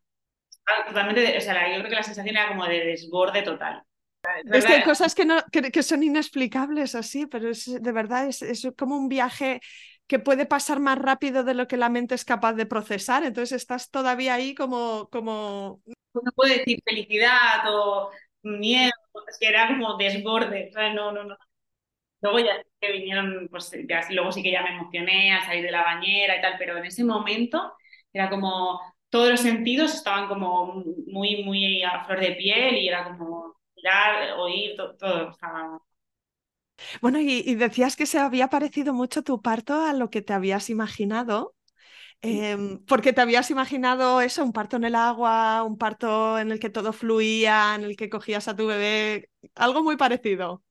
Totalmente, 0.87 1.37
o 1.37 1.41
sea, 1.41 1.73
yo 1.73 1.79
creo 1.79 1.89
que 1.89 1.95
la 1.95 2.03
sensación 2.03 2.35
era 2.35 2.49
como 2.49 2.65
de 2.65 2.85
desborde 2.85 3.41
total. 3.41 3.83
Es 4.51 4.65
que 4.65 4.73
hay 4.73 4.83
cosas 4.83 5.15
que, 5.15 5.25
no, 5.25 5.37
que, 5.51 5.83
son 5.83 6.03
inexplicables 6.03 6.95
así, 6.95 7.25
pero 7.27 7.49
es 7.49 7.81
de 7.81 7.91
verdad 7.93 8.27
es, 8.27 8.41
es, 8.41 8.67
como 8.77 8.97
un 8.97 9.07
viaje 9.07 9.61
que 10.07 10.19
puede 10.19 10.45
pasar 10.45 10.79
más 10.79 10.97
rápido 10.97 11.43
de 11.43 11.53
lo 11.53 11.67
que 11.67 11.77
la 11.77 11.89
mente 11.89 12.15
es 12.15 12.25
capaz 12.25 12.53
de 12.53 12.65
procesar. 12.65 13.23
Entonces 13.23 13.61
estás 13.61 13.89
todavía 13.89 14.33
ahí 14.33 14.55
como... 14.55 15.07
como... 15.09 15.81
No 16.13 16.31
puedo 16.35 16.53
decir 16.53 16.79
felicidad 16.83 17.63
o 17.67 18.09
miedo, 18.41 18.91
es 19.27 19.37
que 19.39 19.47
era 19.47 19.67
como 19.67 19.97
desborde. 19.97 20.71
No, 20.95 21.11
no, 21.11 21.23
no. 21.23 21.37
Luego 22.21 22.39
ya 22.39 22.63
que 22.79 22.91
vinieron, 22.91 23.47
pues 23.49 23.71
ya, 23.87 24.01
luego 24.11 24.31
sí 24.31 24.43
que 24.43 24.51
ya 24.51 24.63
me 24.63 24.71
emocioné 24.71 25.33
al 25.33 25.45
salir 25.45 25.63
de 25.63 25.71
la 25.71 25.83
bañera 25.83 26.37
y 26.37 26.41
tal, 26.41 26.55
pero 26.57 26.77
en 26.77 26.85
ese 26.85 27.03
momento 27.03 27.73
era 28.13 28.29
como 28.29 28.81
todos 29.09 29.29
los 29.31 29.39
sentidos 29.41 29.93
estaban 29.93 30.27
como 30.27 30.83
muy, 31.07 31.43
muy 31.43 31.83
a 31.83 32.05
flor 32.05 32.19
de 32.19 32.33
piel 32.33 32.75
y 32.77 32.87
era 32.89 33.05
como 33.05 33.57
oír, 34.37 34.75
todo, 34.77 35.31
Bueno, 37.01 37.19
y, 37.19 37.55
decías 37.55 37.95
que 37.95 38.05
se 38.05 38.19
había 38.19 38.49
parecido 38.49 38.93
mucho 38.93 39.23
tu 39.23 39.41
parto 39.41 39.81
a 39.81 39.93
lo 39.93 40.09
que 40.09 40.21
te 40.21 40.33
habías 40.33 40.69
imaginado. 40.69 41.55
Em, 42.21 42.79
porque 42.85 43.13
te 43.13 43.21
habías 43.21 43.51
imaginado 43.51 44.21
eso, 44.21 44.43
un 44.43 44.51
parto 44.51 44.77
en 44.77 44.83
el 44.85 44.95
agua, 44.95 45.63
un 45.63 45.77
parto 45.77 46.39
en 46.39 46.51
el 46.51 46.59
que 46.59 46.69
todo 46.69 46.91
fluía, 46.91 47.73
en 47.75 47.83
el 47.83 47.95
que 47.95 48.09
cogías 48.09 48.47
a 48.47 48.55
tu 48.55 48.67
bebé, 48.67 49.29
algo 49.55 49.83
muy 49.83 49.97
parecido. 49.97 50.63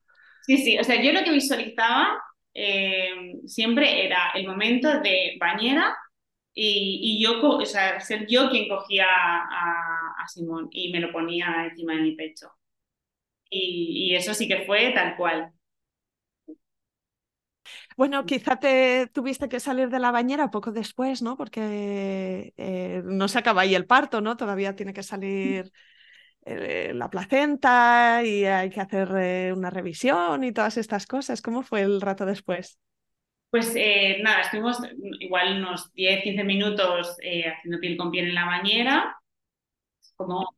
Sí, 0.43 0.59
sí, 0.59 0.79
o 0.79 0.85
sea, 0.85 1.01
yo 1.01 1.13
lo 1.13 1.25
que 1.25 1.33
visualizaba 1.33 2.21
em, 2.53 3.41
siempre 3.47 4.07
era 4.07 4.33
el 4.35 4.47
momento 4.47 5.01
de 5.01 5.37
bañera 5.41 5.97
y, 6.53 7.23
yo, 7.23 7.41
o 7.43 7.67
sea, 7.67 8.01
ser 8.01 8.27
yo 8.27 8.49
quien 8.51 8.69
cogía 8.69 9.07
a, 9.07 10.15
a 10.19 10.29
Simón 10.29 10.69
y 10.71 10.91
me 10.91 11.01
lo 11.01 11.13
ponía 11.13 11.67
encima 11.71 11.95
de 11.95 12.01
mi 12.01 12.13
pecho. 12.17 12.51
Y, 13.51 14.15
eso 14.15 14.35
sí 14.35 14.49
que 14.49 14.65
fue 14.67 14.93
tal 14.93 15.17
cual. 15.17 15.53
Bueno, 17.97 18.27
quizá 18.27 18.57
te 18.57 19.07
tuviste 19.07 19.49
que 19.49 19.59
salir 19.59 19.89
de 19.89 19.99
la 19.99 20.11
bañera 20.11 20.51
poco 20.51 20.71
después, 20.71 21.23
¿no? 21.23 21.37
Porque 21.37 22.53
eh, 22.57 23.03
no 23.05 23.27
se 23.27 23.39
acaba 23.39 23.63
ahí 23.63 23.75
el 23.75 23.87
parto, 23.87 24.21
¿no? 24.21 24.37
Todavía 24.37 24.77
tiene 24.77 24.93
que 24.93 25.03
salir 25.03 25.73
eh, 26.45 26.93
la 26.95 27.09
placenta 27.09 28.21
y 28.23 28.45
hay 28.45 28.69
que 28.69 28.83
hacer 28.83 29.09
eh, 29.17 29.53
una 29.57 29.71
revisión 29.71 30.45
y 30.45 30.53
todas 30.53 30.77
estas 30.77 31.07
cosas. 31.07 31.41
¿Cómo 31.41 31.63
fue 31.63 31.81
el 31.81 32.03
rato 32.03 32.27
después? 32.27 32.79
Pues 33.51 33.75
nada, 34.23 34.43
estuvimos 34.43 34.79
igual 35.21 35.57
unos 35.57 35.91
10, 35.95 36.23
15 36.23 36.45
minutos 36.45 37.17
haciendo 37.17 37.81
piel 37.81 37.97
con 37.97 38.11
piel 38.11 38.29
en 38.29 38.35
la 38.35 38.45
bañera, 38.45 39.17
como 40.17 40.55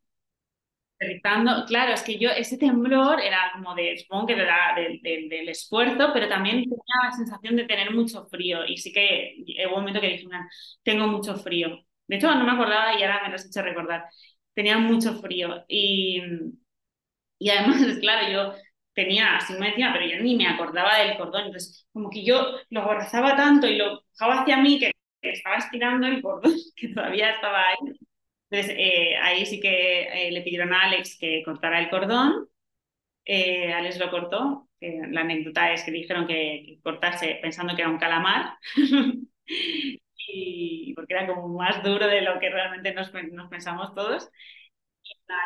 Claro, 1.66 1.92
es 1.92 2.03
que 2.03 2.18
yo, 2.18 2.30
ese 2.30 2.59
temblor 2.59 3.20
era 3.20 3.38
como 3.55 3.74
de, 3.74 3.96
supongo 3.99 4.26
que 4.26 4.34
del 4.34 5.49
esfuerzo, 5.49 6.11
pero 6.12 6.28
también 6.28 6.62
tenía 6.62 6.78
la 7.05 7.12
sensación 7.12 7.57
de 7.57 7.64
tener 7.66 7.92
mucho 7.92 8.26
frío. 8.26 8.64
Y 8.66 8.76
sí 8.78 8.92
que 8.92 9.36
hubo 9.66 9.74
un 9.76 9.80
momento 9.82 10.01
que 10.01 10.09
dije, 10.09 10.26
tengo 10.82 11.07
mucho 11.07 11.36
frío. 11.36 11.68
De 12.07 12.16
hecho, 12.16 12.34
no 12.34 12.44
me 12.44 12.51
acordaba 12.53 12.99
y 12.99 13.03
ahora 13.03 13.22
me 13.22 13.28
lo 13.28 13.34
has 13.36 13.46
hecho 13.46 13.62
recordar. 13.62 14.05
Tenía 14.55 14.78
mucho 14.78 15.14
frío. 15.20 15.64
Y, 15.68 16.20
Y 17.38 17.51
además, 17.51 17.78
claro, 18.01 18.28
yo 18.30 18.55
tenía 18.94 19.36
así 19.36 19.53
me 19.55 19.68
decía, 19.70 19.90
pero 19.92 20.07
yo 20.07 20.22
ni 20.22 20.36
me 20.36 20.46
acordaba 20.49 20.99
del 20.99 21.16
cordón. 21.16 21.46
Entonces, 21.46 21.86
como 21.92 22.11
que 22.11 22.24
yo 22.24 22.59
lo 22.70 22.82
abrazaba 22.82 23.36
tanto 23.36 23.66
y 23.68 23.76
lo 23.76 24.03
bajaba 24.18 24.42
hacia 24.42 24.57
mí 24.59 24.78
que, 24.78 24.92
estaba 25.22 25.57
estirando 25.57 26.07
el 26.07 26.22
cordón, 26.22 26.53
que 26.76 26.88
todavía 26.88 27.30
estaba 27.32 27.61
ahí. 27.68 27.99
Entonces, 28.51 28.74
eh, 28.78 29.16
ahí 29.16 29.44
sí 29.46 29.61
que 29.61 30.28
eh, 30.28 30.30
le 30.32 30.42
pidieron 30.42 30.72
a 30.72 30.82
Alex 30.84 31.18
que 31.18 31.42
cortara 31.44 31.80
el 31.80 31.90
cordón. 31.90 32.49
Eh, 33.24 33.72
Alex 33.72 33.99
lo 33.99 34.11
cortó. 34.11 34.68
la 34.80 35.22
anécdota 35.22 35.72
es 35.72 35.84
que 35.84 35.90
dijeron 35.90 36.26
que, 36.26 36.78
cortase 36.82 37.38
pensando 37.42 37.74
que 37.76 37.82
era 37.82 37.90
un 37.90 37.99
calamar. 37.99 38.55
y 40.28 40.94
porque 40.94 41.14
era 41.14 41.26
como 41.26 41.49
más 41.49 41.82
duro 41.82 42.07
de 42.07 42.22
lo 42.22 42.38
que 42.40 42.51
realmente 42.51 42.92
nos, 42.94 43.11
pensamos 43.51 43.94
todos 43.94 44.30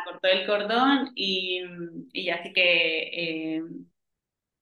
cortó 0.05 0.29
el 0.29 0.47
cordón 0.47 1.11
y, 1.15 1.61
y 2.13 2.31
así 2.31 2.53
que 2.53 3.63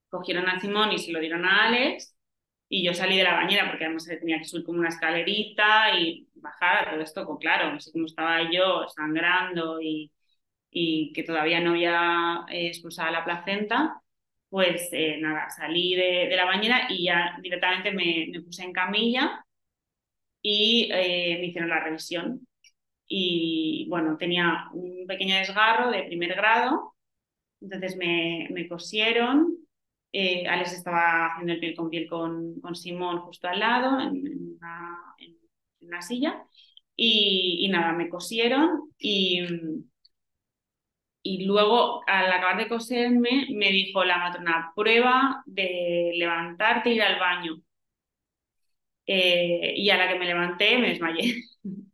cogieron 0.08 0.48
a 0.48 0.60
Simón 0.60 0.92
y 0.92 0.98
se 0.98 1.12
lo 1.12 1.20
dieron 1.20 1.44
a 1.44 1.66
Alex 1.66 2.16
y 2.70 2.84
yo 2.84 2.94
salí 2.94 3.18
de 3.18 3.24
la 3.24 3.34
bañera 3.36 3.68
porque 3.68 3.86
además 3.86 4.06
tenía 4.06 4.38
que 4.38 4.46
subir 4.46 4.64
como 4.66 4.80
una 4.80 4.90
escalerita 4.90 5.98
y 5.98 6.28
bajar 6.36 6.92
todo 6.92 7.02
esto, 7.02 7.26
pues 7.26 7.40
claro, 7.40 7.76
así 7.76 7.92
como 7.92 8.06
estaba 8.06 8.50
yo 8.52 8.88
sangrando 8.88 9.80
y, 9.82 10.12
y 10.70 11.12
que 11.14 11.24
todavía 11.24 11.60
no 11.60 11.72
había 11.72 12.46
eh, 12.50 12.68
expulsado 12.68 13.12
la 13.12 13.24
placenta, 13.24 14.02
pues 14.50 14.88
eh, 14.92 15.18
nada, 15.20 15.50
salí 15.50 15.94
de, 15.96 16.28
de, 16.28 16.36
la 16.36 16.44
bañera 16.46 16.86
y 16.90 17.04
ya 17.06 17.38
directamente 17.42 17.92
me, 17.92 18.28
me 18.32 18.42
puse 18.42 18.64
en 18.64 18.72
camilla 18.72 19.44
y 20.42 20.88
me 20.90 21.46
hicieron 21.46 21.70
la 21.70 21.80
revisión 21.80 22.46
y 23.08 23.86
bueno, 23.90 24.16
tenía 24.18 24.68
un 24.74 25.06
pequeño 25.06 25.36
desgarro 25.36 25.90
de 25.90 26.04
primer 26.04 26.34
grado, 26.36 26.94
entonces 27.60 27.96
me, 27.96 28.48
me 28.52 28.68
cosieron. 28.68 29.59
Eh, 30.12 30.46
Alex 30.48 30.72
estaba 30.72 31.26
haciendo 31.26 31.52
el 31.52 31.60
piel 31.60 31.76
con 31.76 31.90
piel 31.90 32.08
con, 32.08 32.60
con 32.60 32.74
Simón 32.74 33.20
justo 33.20 33.48
al 33.48 33.60
lado, 33.60 34.00
en, 34.00 34.58
una, 35.80 36.02
silla, 36.02 36.44
y, 36.96 37.66
y, 37.66 37.68
nada, 37.68 37.92
me 37.92 38.08
cosieron 38.08 38.92
y, 38.98 39.40
y 41.22 41.44
luego 41.44 42.02
al 42.06 42.32
acabar 42.32 42.56
de 42.58 42.68
coserme 42.68 43.46
me 43.50 43.70
dijo 43.70 44.04
la 44.04 44.18
matrona, 44.18 44.72
prueba 44.74 45.42
de 45.46 46.12
levantarte 46.16 46.90
e 46.90 46.94
ir 46.94 47.02
al 47.02 47.18
baño. 47.18 47.62
Eh, 49.06 49.74
y 49.76 49.90
a 49.90 49.96
la 49.98 50.08
que 50.08 50.18
me 50.18 50.26
levanté 50.26 50.78
me 50.78 50.88
desmayé. 50.90 51.42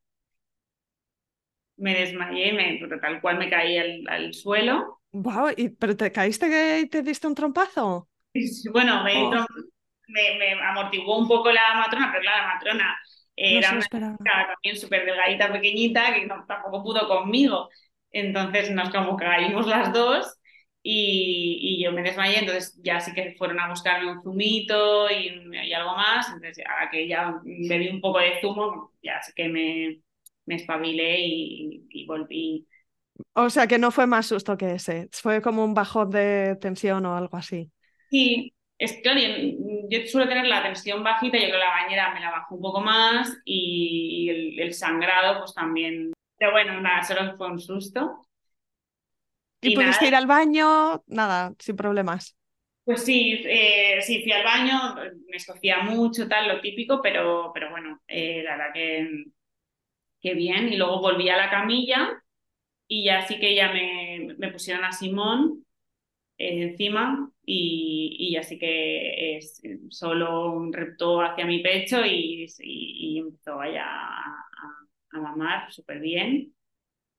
me 1.76 1.94
desmayé, 1.94 2.52
me, 2.52 2.80
tal 3.00 3.20
cual 3.20 3.38
me 3.38 3.50
caí 3.50 3.76
al, 3.78 4.34
suelo. 4.34 5.00
Wow, 5.22 5.50
¿y, 5.56 5.70
¿pero 5.70 5.96
te 5.96 6.12
caíste 6.12 6.80
y 6.80 6.86
te 6.88 7.02
diste 7.02 7.26
un 7.26 7.34
trompazo? 7.34 8.08
Bueno, 8.70 9.00
oh. 9.00 9.46
me, 10.08 10.38
me, 10.38 10.52
amortiguó 10.62 11.18
un 11.18 11.26
poco 11.26 11.50
la 11.50 11.74
matrona, 11.74 12.10
pero 12.12 12.20
claro, 12.20 12.42
la 12.42 12.54
matrona 12.54 12.96
era 13.34 13.70
también 13.70 14.76
súper 14.76 15.06
delgadita, 15.06 15.50
pequeñita, 15.50 16.12
que 16.14 16.26
no, 16.26 16.44
tampoco 16.46 16.82
pudo 16.82 17.08
conmigo. 17.08 17.70
Entonces 18.10 18.70
nos 18.70 18.90
como 18.90 19.16
caímos 19.16 19.66
las 19.66 19.92
dos 19.92 20.38
y, 20.82 21.58
y, 21.60 21.82
yo 21.82 21.92
me 21.92 22.02
desmayé, 22.02 22.40
entonces 22.40 22.78
ya 22.82 23.00
sí 23.00 23.12
que 23.14 23.34
fueron 23.38 23.58
a 23.58 23.68
buscarme 23.68 24.12
un 24.12 24.22
zumito 24.22 25.10
y, 25.10 25.50
y 25.50 25.72
algo 25.72 25.96
más. 25.96 26.28
Entonces, 26.28 26.64
ahora 26.68 26.90
que 26.90 27.08
ya 27.08 27.40
bebí 27.44 27.88
un 27.88 28.00
poco 28.02 28.18
de 28.18 28.40
zumo, 28.40 28.92
ya 29.02 29.20
sí 29.22 29.32
que 29.34 29.48
me, 29.48 30.00
me 30.46 30.54
espabilé 30.56 31.20
y, 31.20 32.06
volví. 32.06 32.66
O 33.34 33.50
sea 33.50 33.66
que 33.66 33.78
no 33.78 33.90
fue 33.90 34.06
más 34.06 34.26
susto 34.26 34.56
que 34.56 34.72
ese, 34.72 35.08
fue 35.12 35.40
como 35.40 35.64
un 35.64 35.74
bajón 35.74 36.10
de 36.10 36.56
tensión 36.60 37.04
o 37.06 37.16
algo 37.16 37.36
así. 37.36 37.70
Sí, 38.10 38.52
es 38.78 38.98
claro, 39.02 39.20
yo 39.88 40.06
suelo 40.06 40.28
tener 40.28 40.46
la 40.46 40.62
tensión 40.62 41.02
bajita, 41.02 41.38
yo 41.38 41.44
creo 41.44 41.54
que 41.54 41.64
la 41.64 41.82
bañera 41.82 42.14
me 42.14 42.20
la 42.20 42.30
bajó 42.30 42.56
un 42.56 42.62
poco 42.62 42.80
más 42.80 43.38
y 43.44 44.58
el, 44.60 44.74
sangrado 44.74 45.40
pues 45.40 45.54
también. 45.54 46.12
Pero 46.38 46.52
bueno, 46.52 46.80
nada, 46.80 47.02
solo 47.02 47.36
fue 47.36 47.50
un 47.50 47.58
susto. 47.58 48.22
¿Y, 49.62 49.74
pudiste 49.74 50.06
ir 50.06 50.14
al 50.14 50.26
baño? 50.26 51.02
Nada, 51.06 51.54
sin 51.58 51.76
problemas. 51.76 52.36
Pues 52.84 53.04
sí, 53.04 53.42
eh, 53.44 54.00
sí, 54.02 54.22
fui 54.22 54.30
al 54.32 54.44
baño, 54.44 54.94
me 55.28 55.38
escocía 55.38 55.78
mucho, 55.78 56.28
tal, 56.28 56.46
lo 56.46 56.60
típico, 56.60 57.00
pero, 57.02 57.50
pero 57.52 57.70
bueno, 57.70 58.00
eh, 58.06 58.42
la 58.44 58.56
verdad 58.56 58.72
que 58.74 59.24
qué 60.20 60.34
bien. 60.34 60.72
Y 60.72 60.76
luego 60.76 61.00
volví 61.00 61.28
a 61.28 61.36
la 61.36 61.50
camilla 61.50 62.22
y 62.88 63.04
ya 63.04 63.26
sí 63.26 63.38
que 63.38 63.54
ya 63.54 63.72
me, 63.72 64.34
me 64.38 64.50
pusieron 64.52 64.84
a 64.84 64.92
Simón 64.92 65.64
eh, 66.38 66.62
encima 66.70 67.30
y, 67.44 68.16
y 68.18 68.36
así 68.36 68.58
que 68.58 69.38
es, 69.38 69.62
solo 69.90 70.70
reptó 70.72 71.22
hacia 71.22 71.46
mi 71.46 71.62
pecho 71.62 72.04
y, 72.04 72.46
y, 72.58 73.18
empezó 73.18 73.60
allá 73.60 73.84
a, 73.86 74.48
a, 75.12 75.20
mamar 75.20 75.72
súper 75.72 76.00
bien. 76.00 76.54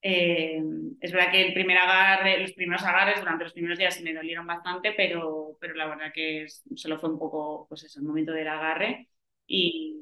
Eh, 0.01 0.61
es 1.01 1.11
verdad 1.11 1.31
que 1.31 1.47
el 1.47 1.53
primer 1.53 1.77
agarre, 1.77 2.39
los 2.41 2.53
primeros 2.53 2.83
agarres 2.83 3.19
durante 3.19 3.45
los 3.45 3.53
primeros 3.53 3.79
días 3.79 4.01
me 4.01 4.13
dolieron 4.13 4.47
bastante, 4.47 4.93
pero, 4.93 5.57
pero 5.59 5.75
la 5.75 5.87
verdad 5.87 6.11
que 6.13 6.47
solo 6.75 6.99
fue 6.99 7.09
un 7.11 7.19
poco, 7.19 7.67
pues 7.69 7.83
eso, 7.83 7.99
el 7.99 8.05
momento 8.05 8.31
del 8.33 8.47
agarre 8.47 9.09
y, 9.47 9.95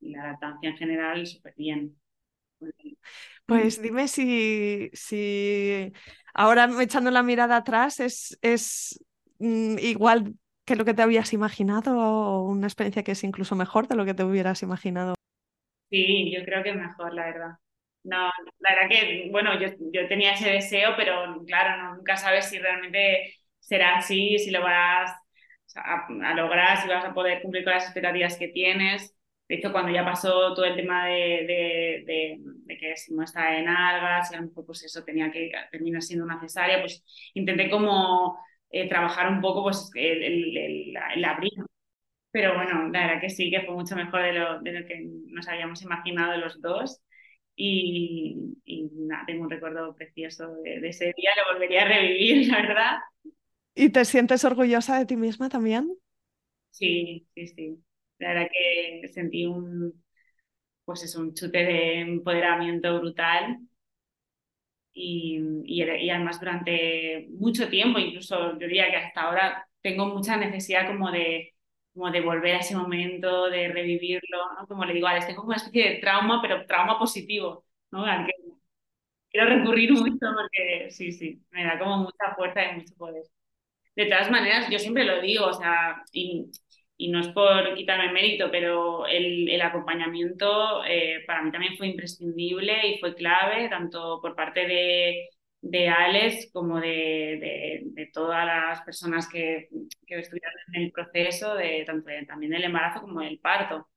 la 0.00 0.28
lactancia 0.28 0.70
en 0.70 0.76
general 0.76 1.26
súper 1.26 1.54
bien. 1.56 1.96
Pues 3.46 3.80
dime 3.82 4.08
si, 4.08 4.90
si 4.92 5.92
ahora 6.34 6.68
echando 6.80 7.10
la 7.10 7.22
mirada 7.22 7.56
atrás 7.56 8.00
es, 8.00 8.38
es 8.42 9.04
mm, 9.38 9.78
igual 9.78 10.34
que 10.64 10.76
lo 10.76 10.84
que 10.84 10.94
te 10.94 11.02
habías 11.02 11.32
imaginado 11.32 11.98
o 11.98 12.42
una 12.42 12.66
experiencia 12.66 13.04
que 13.04 13.12
es 13.12 13.24
incluso 13.24 13.54
mejor 13.54 13.86
de 13.88 13.94
lo 13.94 14.04
que 14.04 14.14
te 14.14 14.24
hubieras 14.24 14.62
imaginado. 14.62 15.14
Sí, 15.90 16.32
yo 16.36 16.44
creo 16.44 16.62
que 16.62 16.70
es 16.70 16.76
mejor, 16.76 17.14
la 17.14 17.24
verdad. 17.26 17.50
No, 18.02 18.30
la 18.58 18.74
verdad 18.74 18.88
que, 18.88 19.28
bueno, 19.30 19.58
yo, 19.60 19.68
yo 19.92 20.08
tenía 20.08 20.32
ese 20.34 20.50
deseo, 20.50 20.90
pero 20.96 21.44
claro, 21.46 21.94
nunca 21.96 22.16
sabes 22.16 22.46
si 22.48 22.58
realmente 22.58 23.34
será 23.60 23.96
así, 23.96 24.38
si 24.38 24.50
lo 24.50 24.62
vas 24.62 25.12
a, 25.76 26.06
a, 26.06 26.34
lograr, 26.34 26.78
si 26.78 26.88
vas 26.88 27.04
a 27.04 27.14
poder 27.14 27.42
cumplir 27.42 27.64
con 27.64 27.72
las 27.74 27.84
expectativas 27.84 28.36
que 28.36 28.48
tienes. 28.48 29.15
De 29.48 29.56
hecho, 29.56 29.70
cuando 29.72 29.92
ya 29.92 30.04
pasó 30.04 30.54
todo 30.54 30.64
el 30.64 30.74
tema 30.74 31.06
de, 31.06 32.04
de, 32.66 32.76
que 32.78 32.96
si 32.96 33.14
no 33.14 33.22
estaba 33.22 33.56
en 33.56 33.68
algas, 33.68 34.30
y 34.32 34.34
a 34.34 34.40
lo 34.40 34.48
mejor 34.48 34.66
pues 34.66 34.82
eso 34.84 35.04
tenía 35.04 35.30
que 35.30 35.52
terminar 35.70 36.02
siendo 36.02 36.24
una 36.24 36.40
cesárea, 36.40 36.80
pues 36.80 37.04
intenté 37.34 37.70
como 37.70 38.38
eh, 38.70 38.88
trabajar 38.88 39.30
un 39.30 39.40
poco 39.40 39.62
pues 39.62 39.90
el, 39.94 40.22
el, 40.22 40.96
el, 41.14 41.24
abrir. 41.24 41.52
Pero 42.30 42.54
bueno, 42.54 42.88
la 42.90 43.06
verdad 43.06 43.20
que 43.20 43.30
sí, 43.30 43.50
que 43.50 43.62
fue 43.62 43.74
mucho 43.74 43.96
mejor 43.96 44.22
de 44.22 44.32
lo, 44.32 44.60
de 44.60 44.72
lo 44.72 44.86
que 44.86 45.06
nos 45.28 45.48
habíamos 45.48 45.82
imaginado 45.82 46.36
los 46.38 46.60
dos. 46.60 47.00
Y, 47.56 48.36
y 48.64 48.90
nada, 48.92 49.24
tengo 49.26 49.44
un 49.44 49.50
recuerdo 49.50 49.94
precioso 49.94 50.56
de, 50.62 50.80
de, 50.80 50.88
ese 50.90 51.14
día, 51.16 51.30
lo 51.36 51.54
volvería 51.54 51.82
a 51.82 51.88
revivir, 51.88 52.48
la 52.52 52.62
verdad. 52.62 52.96
¿Y 53.74 53.90
te 53.90 54.04
sientes 54.04 54.44
orgullosa 54.44 54.98
de 54.98 55.06
ti 55.06 55.16
misma 55.16 55.48
también? 55.48 55.96
Sí, 56.70 57.26
sí, 57.34 57.48
sí. 57.48 57.85
La 58.18 58.28
verdad 58.28 58.48
que 58.52 59.08
sentí 59.08 59.46
un, 59.46 60.02
pues 60.84 61.04
es 61.04 61.16
un 61.16 61.34
chute 61.34 61.58
de 61.64 62.00
empoderamiento 62.00 62.98
brutal. 63.00 63.58
Y, 64.92 65.38
y, 65.66 65.82
y, 65.84 66.10
además 66.10 66.40
durante 66.40 67.28
mucho 67.32 67.68
tiempo, 67.68 67.98
incluso 67.98 68.52
yo 68.58 68.66
diría 68.66 68.90
que 68.90 68.96
hasta 68.96 69.22
ahora 69.22 69.68
tengo 69.82 70.06
mucha 70.06 70.36
necesidad 70.38 70.86
como 70.86 71.10
de, 71.12 71.54
como 71.92 72.10
de 72.10 72.22
volver 72.22 72.56
a 72.56 72.60
ese 72.60 72.74
momento, 72.76 73.50
de 73.50 73.68
revivirlo, 73.68 74.38
¿no? 74.58 74.66
Como 74.66 74.84
le 74.86 74.94
digo, 74.94 75.06
a 75.08 75.18
tengo 75.26 75.42
una 75.44 75.56
especie 75.56 75.90
de 75.90 75.98
trauma, 76.00 76.40
pero 76.40 76.64
trauma 76.66 76.98
positivo, 76.98 77.64
¿no? 77.90 78.04
Al 78.06 78.24
que 78.26 78.32
quiero 79.30 79.48
recurrir 79.48 79.92
mucho 79.92 80.26
porque 80.34 80.90
sí, 80.90 81.12
sí, 81.12 81.42
me 81.50 81.64
da 81.64 81.78
como 81.78 81.98
mucha 81.98 82.34
fuerza 82.36 82.64
y 82.72 82.76
mucho 82.76 82.94
poder. 82.96 83.22
De 83.96 84.06
todas 84.06 84.30
maneras, 84.30 84.68
yo 84.70 84.78
siempre 84.78 85.04
lo 85.04 85.20
digo, 85.22 85.46
o 85.46 85.54
sea, 85.54 86.02
y 86.12 86.50
y 86.96 87.08
no 87.10 87.20
es 87.20 87.28
por 87.28 87.74
quitarme 87.74 88.12
mérito, 88.12 88.50
pero 88.50 89.06
el, 89.06 89.48
el 89.48 89.60
acompañamiento 89.62 90.84
eh, 90.84 91.24
para 91.26 91.42
mí 91.42 91.52
también 91.52 91.76
fue 91.76 91.88
imprescindible 91.88 92.88
y 92.88 92.98
fue 92.98 93.14
clave, 93.14 93.68
tanto 93.68 94.20
por 94.22 94.34
parte 94.34 94.66
de, 94.66 95.28
de 95.60 95.88
Alex 95.88 96.50
como 96.52 96.80
de, 96.80 97.82
de, 97.94 98.06
todas 98.12 98.46
las 98.46 98.82
personas 98.82 99.28
que, 99.28 99.68
que, 100.06 100.18
estuvieron 100.18 100.52
en 100.74 100.82
el 100.84 100.92
proceso, 100.92 101.54
de, 101.54 101.84
tanto 101.86 102.10
también 102.26 102.52
del 102.52 102.64
embarazo 102.64 103.02
como 103.02 103.20
del 103.20 103.38
parto. 103.40 103.88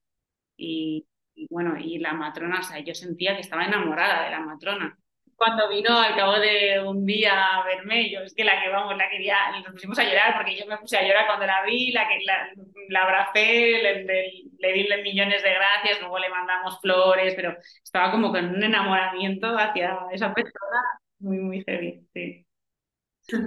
Y, 0.56 1.06
y, 1.34 1.46
bueno, 1.50 1.76
y 1.78 1.98
la 1.98 2.12
matrona, 2.14 2.60
o 2.60 2.62
sea, 2.62 2.80
yo 2.80 2.94
sentía 2.94 3.34
que 3.34 3.42
estaba 3.42 3.64
enamorada 3.64 4.24
de 4.24 4.30
la 4.30 4.40
matrona 4.40 4.98
cuando 5.40 5.70
vino 5.70 5.98
al 5.98 6.14
cabo 6.16 6.38
de 6.38 6.78
un 6.86 7.06
día 7.06 7.32
a 7.32 7.64
verme, 7.64 8.10
yo 8.10 8.20
es 8.20 8.34
que 8.34 8.44
la 8.44 8.62
que 8.62 8.68
vamos, 8.68 8.94
la 8.94 9.08
quería, 9.08 9.36
nos 9.52 9.72
pusimos 9.72 9.98
a 9.98 10.04
llorar 10.04 10.34
porque 10.36 10.54
yo 10.54 10.66
me 10.66 10.76
puse 10.76 10.98
a 10.98 11.02
llorar 11.02 11.26
cuando 11.26 11.46
la 11.46 11.64
vi, 11.64 11.92
la 11.92 12.06
que 12.06 12.18
la, 12.26 12.50
la 12.90 13.02
abracé, 13.04 13.80
le, 13.82 14.04
le, 14.04 14.72
di 14.74 14.86
millones 15.02 15.42
de 15.42 15.54
gracias, 15.54 15.98
luego 16.00 16.18
le 16.18 16.28
mandamos 16.28 16.78
flores, 16.82 17.32
pero 17.34 17.56
estaba 17.82 18.10
como 18.10 18.30
con 18.30 18.54
un 18.54 18.62
enamoramiento 18.62 19.56
hacia 19.56 19.96
esa 20.12 20.34
persona 20.34 20.82
muy, 21.20 21.38
muy 21.38 21.64
heavy. 21.64 22.04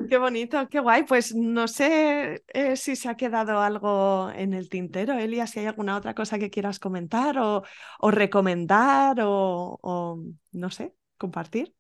Qué 0.10 0.18
bonito, 0.18 0.68
qué 0.70 0.80
guay. 0.80 1.04
Pues 1.04 1.36
no 1.36 1.68
sé 1.68 2.44
eh, 2.48 2.76
si 2.76 2.96
se 2.96 3.08
ha 3.08 3.18
quedado 3.18 3.60
algo 3.60 4.32
en 4.32 4.56
el 4.56 4.68
tintero, 4.68 5.14
Elia, 5.14 5.46
si 5.46 5.60
hay 5.60 5.68
alguna 5.68 5.96
otra 5.96 6.16
cosa 6.16 6.39
que 6.39 6.50
quieras 6.50 6.80
comentar 6.80 7.38
o, 7.38 7.64
recomendar 8.10 9.18
o, 9.22 10.20
no 10.54 10.70
sé, 10.72 10.96
compartir. 11.20 11.76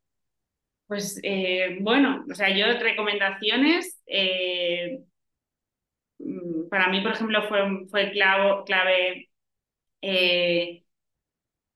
Pues 0.93 1.19
eh, 1.23 1.79
bueno, 1.81 2.23
o 2.29 2.35
sea, 2.35 2.55
yo 2.55 2.67
recomendaciones, 2.79 3.99
eh, 4.05 4.99
mm, 6.19 6.69
para 6.69 6.87
mí, 6.89 7.01
por 7.01 7.13
ejemplo, 7.13 7.47
fue, 7.49 7.87
fue 7.89 8.11
clave 8.11 9.29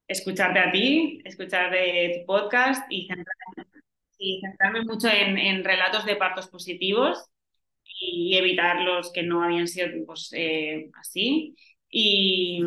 escucharte 0.07 0.59
a 0.59 0.71
ti, 0.71 1.19
escuchar 1.25 1.71
de 1.71 2.19
tu 2.19 2.25
podcast 2.27 2.85
y 2.91 3.07
centrarme, 4.39 4.83
mucho 4.85 5.07
en, 5.09 5.63
relatos 5.63 6.05
de 6.05 6.15
partos 6.15 6.47
positivos 6.47 7.25
y 7.99 8.37
evitar 8.37 8.81
los 8.81 9.11
que 9.11 9.23
no 9.23 9.41
habían 9.41 9.67
sido 9.67 9.87
pues, 10.05 10.31
eh, 10.33 10.91
así. 10.93 11.55
Y, 11.89 12.61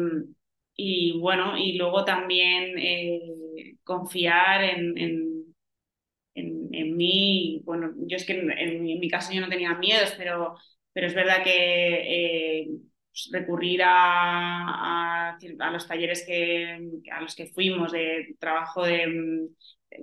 bueno, 1.21 1.57
y 1.57 1.75
luego 1.79 2.05
también 2.05 2.77
eh, 2.77 3.77
confiar 3.85 4.65
en, 4.65 4.99
en, 4.99 5.30
mí. 6.85 7.63
Bueno, 7.65 7.93
yo 8.07 8.17
es 8.17 8.25
que 8.25 8.33
en, 8.35 8.83
mi 8.85 9.09
caso 9.09 9.33
yo 9.33 9.41
no 9.41 9.49
tenía 9.49 9.75
miedos, 9.75 10.15
pero, 10.19 10.57
pero 10.93 11.07
es 11.07 11.15
verdad 11.15 11.43
que... 11.45 12.63
Eh, 12.63 12.69
pues, 13.11 13.29
recurrir 13.33 13.83
a, 13.83 15.31
a, 15.37 15.71
los 15.73 15.87
talleres 15.89 16.25
que, 16.27 16.79
a 17.13 17.21
los 17.21 17.35
que 17.35 17.47
fuimos 17.47 17.93
de 17.93 18.37
trabajo 18.39 18.85
de 18.85 19.07
mm, 19.07 19.49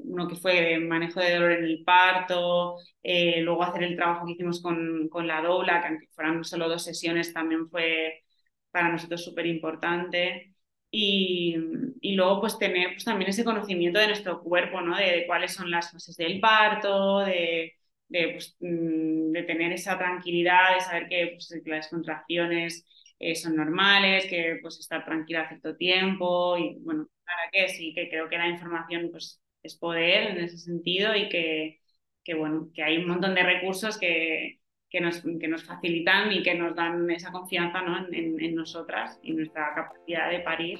uno 0.05 0.27
que 0.27 0.35
fue 0.35 0.61
de 0.61 0.79
manejo 0.79 1.19
de 1.19 1.33
dolor 1.33 1.51
en 1.53 1.63
el 1.63 1.83
parto, 1.85 2.77
eh, 3.03 3.41
luego 3.41 3.63
hacer 3.63 3.83
el 3.83 3.95
trabajo 3.95 4.25
que 4.25 4.33
hicimos 4.33 4.61
con, 4.61 5.07
con, 5.09 5.27
la 5.27 5.41
doula, 5.41 5.81
que 5.81 5.87
aunque 5.87 6.07
fueran 6.13 6.43
solo 6.43 6.67
dos 6.69 6.83
sesiones, 6.83 7.33
también 7.33 7.69
fue 7.69 8.23
para 8.71 8.89
nosotros 8.89 9.23
súper 9.23 9.45
importante. 9.45 10.53
Y, 10.89 11.55
y, 12.01 12.13
luego 12.15 12.39
pues 12.41 12.57
tener 12.57 12.91
pues, 12.93 13.03
también 13.03 13.29
ese 13.29 13.43
conocimiento 13.43 13.99
de 13.99 14.07
nuestro 14.07 14.41
cuerpo, 14.41 14.81
¿no? 14.81 14.95
de, 14.97 15.25
cuáles 15.27 15.53
son 15.53 15.69
las 15.69 15.91
fases 15.91 16.15
del 16.15 16.39
parto, 16.39 17.19
de, 17.19 17.73
de, 18.07 18.29
pues, 18.29 18.55
mm, 18.59 19.31
de, 19.31 19.43
tener 19.43 19.73
esa 19.73 19.97
tranquilidad, 19.97 20.75
de 20.75 20.81
saber 20.81 21.09
que 21.09 21.27
pues, 21.35 21.53
las 21.65 21.89
contracciones 21.89 22.85
eh, 23.19 23.35
son 23.35 23.55
normales, 23.55 24.27
que 24.27 24.59
pues 24.61 24.79
estar 24.79 25.03
tranquila 25.05 25.47
cierto 25.47 25.75
tiempo 25.75 26.57
y 26.57 26.77
bueno, 26.81 27.07
para 27.25 27.49
qué, 27.51 27.67
sí 27.69 27.93
que 27.93 28.09
creo 28.09 28.29
que 28.29 28.37
la 28.37 28.47
información 28.47 29.09
pues 29.11 29.41
es 29.63 29.77
poder 29.77 30.31
en 30.31 30.37
ese 30.43 30.57
sentido 30.57 31.15
y 31.15 31.29
que, 31.29 31.81
que 32.23 32.33
bueno, 32.35 32.69
que 32.73 32.83
hay 32.83 32.97
un 32.97 33.07
montón 33.07 33.35
de 33.35 33.43
recursos 33.43 33.97
que, 33.97 34.59
que, 34.89 35.01
nos, 35.01 35.21
que 35.21 35.47
nos 35.47 35.63
facilitan 35.63 36.31
y 36.31 36.43
que 36.43 36.55
nos 36.55 36.75
dan 36.75 37.09
esa 37.11 37.31
confianza 37.31 37.81
¿no? 37.81 38.07
en, 38.11 38.39
en 38.39 38.55
nosotras 38.55 39.19
y 39.21 39.33
nuestra 39.33 39.73
capacidad 39.75 40.29
de 40.29 40.39
parir 40.39 40.79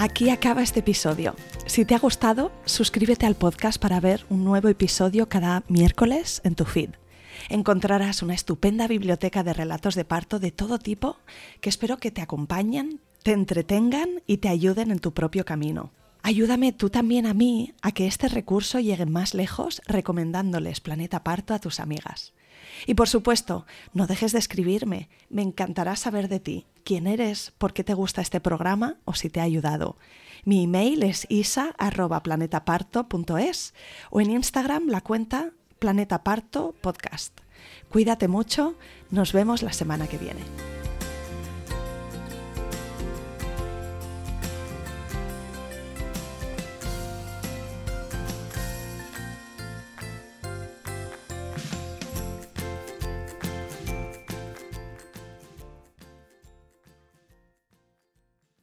Aquí 0.00 0.30
acaba 0.30 0.62
este 0.62 0.78
episodio. 0.78 1.34
Si 1.66 1.84
te 1.84 1.96
ha 1.96 1.98
gustado, 1.98 2.52
suscríbete 2.64 3.26
al 3.26 3.34
podcast 3.34 3.82
para 3.82 3.98
ver 3.98 4.24
un 4.28 4.44
nuevo 4.44 4.68
episodio 4.68 5.28
cada 5.28 5.64
miércoles 5.66 6.40
en 6.44 6.54
tu 6.54 6.64
feed. 6.64 6.90
Encontrarás 7.48 8.22
una 8.22 8.34
estupenda 8.34 8.86
biblioteca 8.86 9.42
de 9.42 9.52
relatos 9.52 9.94
de 9.94 10.04
parto 10.04 10.38
de 10.38 10.50
todo 10.50 10.78
tipo 10.78 11.16
que 11.60 11.68
espero 11.68 11.98
que 11.98 12.10
te 12.10 12.20
acompañen, 12.20 13.00
te 13.22 13.32
entretengan 13.32 14.22
y 14.26 14.38
te 14.38 14.48
ayuden 14.48 14.90
en 14.90 14.98
tu 14.98 15.12
propio 15.12 15.44
camino. 15.44 15.92
Ayúdame 16.22 16.72
tú 16.72 16.90
también 16.90 17.26
a 17.26 17.34
mí 17.34 17.74
a 17.80 17.92
que 17.92 18.06
este 18.06 18.28
recurso 18.28 18.80
llegue 18.80 19.06
más 19.06 19.34
lejos 19.34 19.80
recomendándoles 19.86 20.80
Planeta 20.80 21.24
Parto 21.24 21.54
a 21.54 21.58
tus 21.58 21.80
amigas. 21.80 22.34
Y 22.86 22.94
por 22.94 23.08
supuesto, 23.08 23.66
no 23.92 24.06
dejes 24.06 24.30
de 24.32 24.38
escribirme. 24.38 25.08
Me 25.30 25.42
encantará 25.42 25.96
saber 25.96 26.28
de 26.28 26.38
ti, 26.40 26.66
quién 26.84 27.06
eres, 27.06 27.52
por 27.58 27.72
qué 27.72 27.84
te 27.84 27.94
gusta 27.94 28.20
este 28.20 28.40
programa 28.40 28.96
o 29.04 29.14
si 29.14 29.30
te 29.30 29.40
ha 29.40 29.44
ayudado. 29.44 29.96
Mi 30.44 30.64
email 30.64 31.02
es 31.02 31.26
isa.planetaparto.es 31.28 33.74
o 34.10 34.20
en 34.20 34.30
Instagram 34.30 34.88
la 34.88 35.00
cuenta 35.00 35.52
Planeta 35.78 36.24
Parto 36.24 36.74
Podcast. 36.80 37.40
Cuídate 37.90 38.28
mucho, 38.28 38.74
nos 39.10 39.32
vemos 39.32 39.62
la 39.62 39.72
semana 39.72 40.06
que 40.06 40.18
viene. 40.18 40.77